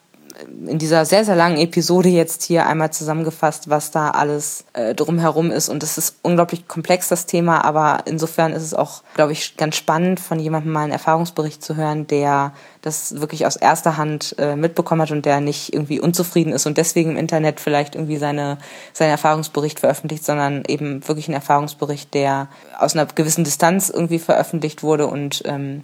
in 0.67 0.77
dieser 0.77 1.05
sehr, 1.05 1.25
sehr 1.25 1.35
langen 1.35 1.57
Episode 1.57 2.09
jetzt 2.09 2.43
hier 2.43 2.65
einmal 2.67 2.91
zusammengefasst, 2.91 3.69
was 3.69 3.91
da 3.91 4.11
alles 4.11 4.65
äh, 4.73 4.93
drumherum 4.93 5.51
ist. 5.51 5.69
Und 5.69 5.83
es 5.83 5.97
ist 5.97 6.17
unglaublich 6.21 6.67
komplex, 6.67 7.07
das 7.07 7.25
Thema, 7.25 7.63
aber 7.63 8.03
insofern 8.05 8.53
ist 8.53 8.63
es 8.63 8.73
auch, 8.73 9.03
glaube 9.15 9.31
ich, 9.31 9.57
ganz 9.57 9.75
spannend, 9.75 10.19
von 10.19 10.39
jemandem 10.39 10.71
mal 10.71 10.83
einen 10.83 10.91
Erfahrungsbericht 10.91 11.63
zu 11.63 11.75
hören, 11.75 12.07
der 12.07 12.53
das 12.81 13.19
wirklich 13.19 13.45
aus 13.45 13.55
erster 13.55 13.97
Hand 13.97 14.35
äh, 14.37 14.55
mitbekommen 14.55 15.01
hat 15.01 15.11
und 15.11 15.25
der 15.25 15.41
nicht 15.41 15.73
irgendwie 15.73 15.99
unzufrieden 15.99 16.53
ist 16.53 16.65
und 16.65 16.77
deswegen 16.77 17.11
im 17.11 17.17
Internet 17.17 17.59
vielleicht 17.59 17.95
irgendwie 17.95 18.17
seine, 18.17 18.57
seinen 18.93 19.11
Erfahrungsbericht 19.11 19.79
veröffentlicht, 19.79 20.25
sondern 20.25 20.63
eben 20.67 21.07
wirklich 21.07 21.27
ein 21.27 21.33
Erfahrungsbericht, 21.33 22.13
der 22.13 22.47
aus 22.77 22.95
einer 22.95 23.05
gewissen 23.05 23.43
Distanz 23.43 23.89
irgendwie 23.89 24.19
veröffentlicht 24.19 24.83
wurde 24.83 25.07
und 25.07 25.43
ähm, 25.45 25.83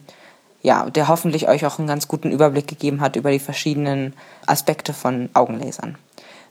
ja, 0.64 0.90
der 0.90 1.10
hoffentlich 1.10 1.48
euch 1.48 1.66
auch 1.66 1.78
einen 1.78 1.88
ganz 1.88 2.08
guten 2.08 2.32
Überblick 2.32 2.68
gegeben 2.68 3.02
hat 3.02 3.16
über 3.16 3.30
die 3.32 3.40
verschiedenen 3.40 4.14
Aspekte 4.48 4.94
von 4.94 5.30
Augenlasern. 5.34 5.98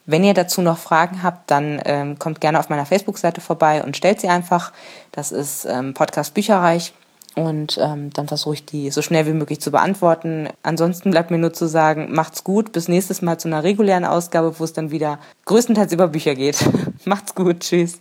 Wenn 0.05 0.25
ihr 0.25 0.35
dazu 0.35 0.63
noch 0.63 0.79
Fragen 0.79 1.23
habt, 1.23 1.51
dann 1.51 1.81
ähm, 1.85 2.19
kommt 2.19 2.41
gerne 2.41 2.59
auf 2.59 2.69
meiner 2.69 2.87
Facebook-Seite 2.87 3.41
vorbei 3.41 3.83
und 3.83 3.97
stellt 3.97 4.21
sie 4.21 4.29
einfach. 4.29 4.73
Das 5.13 5.33
ist 5.33 5.65
ähm, 5.65 5.95
Podcast 5.95 6.35
Bücherreich. 6.35 6.93
Und 7.35 7.79
ähm, 7.81 8.13
dann 8.13 8.29
versuche 8.29 8.55
ich 8.57 8.67
die 8.67 8.91
so 8.91 9.01
schnell 9.01 9.27
wie 9.27 9.33
möglich 9.33 9.61
zu 9.61 9.71
beantworten. 9.71 10.49
Ansonsten 10.63 11.11
bleibt 11.11 11.31
mir 11.31 11.39
nur 11.39 11.55
zu 11.55 11.67
sagen, 11.67 12.09
macht's 12.13 12.45
gut. 12.45 12.73
Bis 12.73 12.89
nächstes 12.89 13.23
Mal 13.23 13.39
zu 13.39 13.49
einer 13.49 13.63
regulären 13.63 14.05
Ausgabe, 14.05 14.59
wo 14.59 14.65
es 14.65 14.75
dann 14.75 14.91
wieder 14.91 15.19
größtenteils 15.47 15.93
über 15.93 16.09
Bücher 16.09 16.35
geht. 16.35 16.59
macht's 17.07 17.35
gut. 17.35 17.61
Tschüss. 17.61 18.01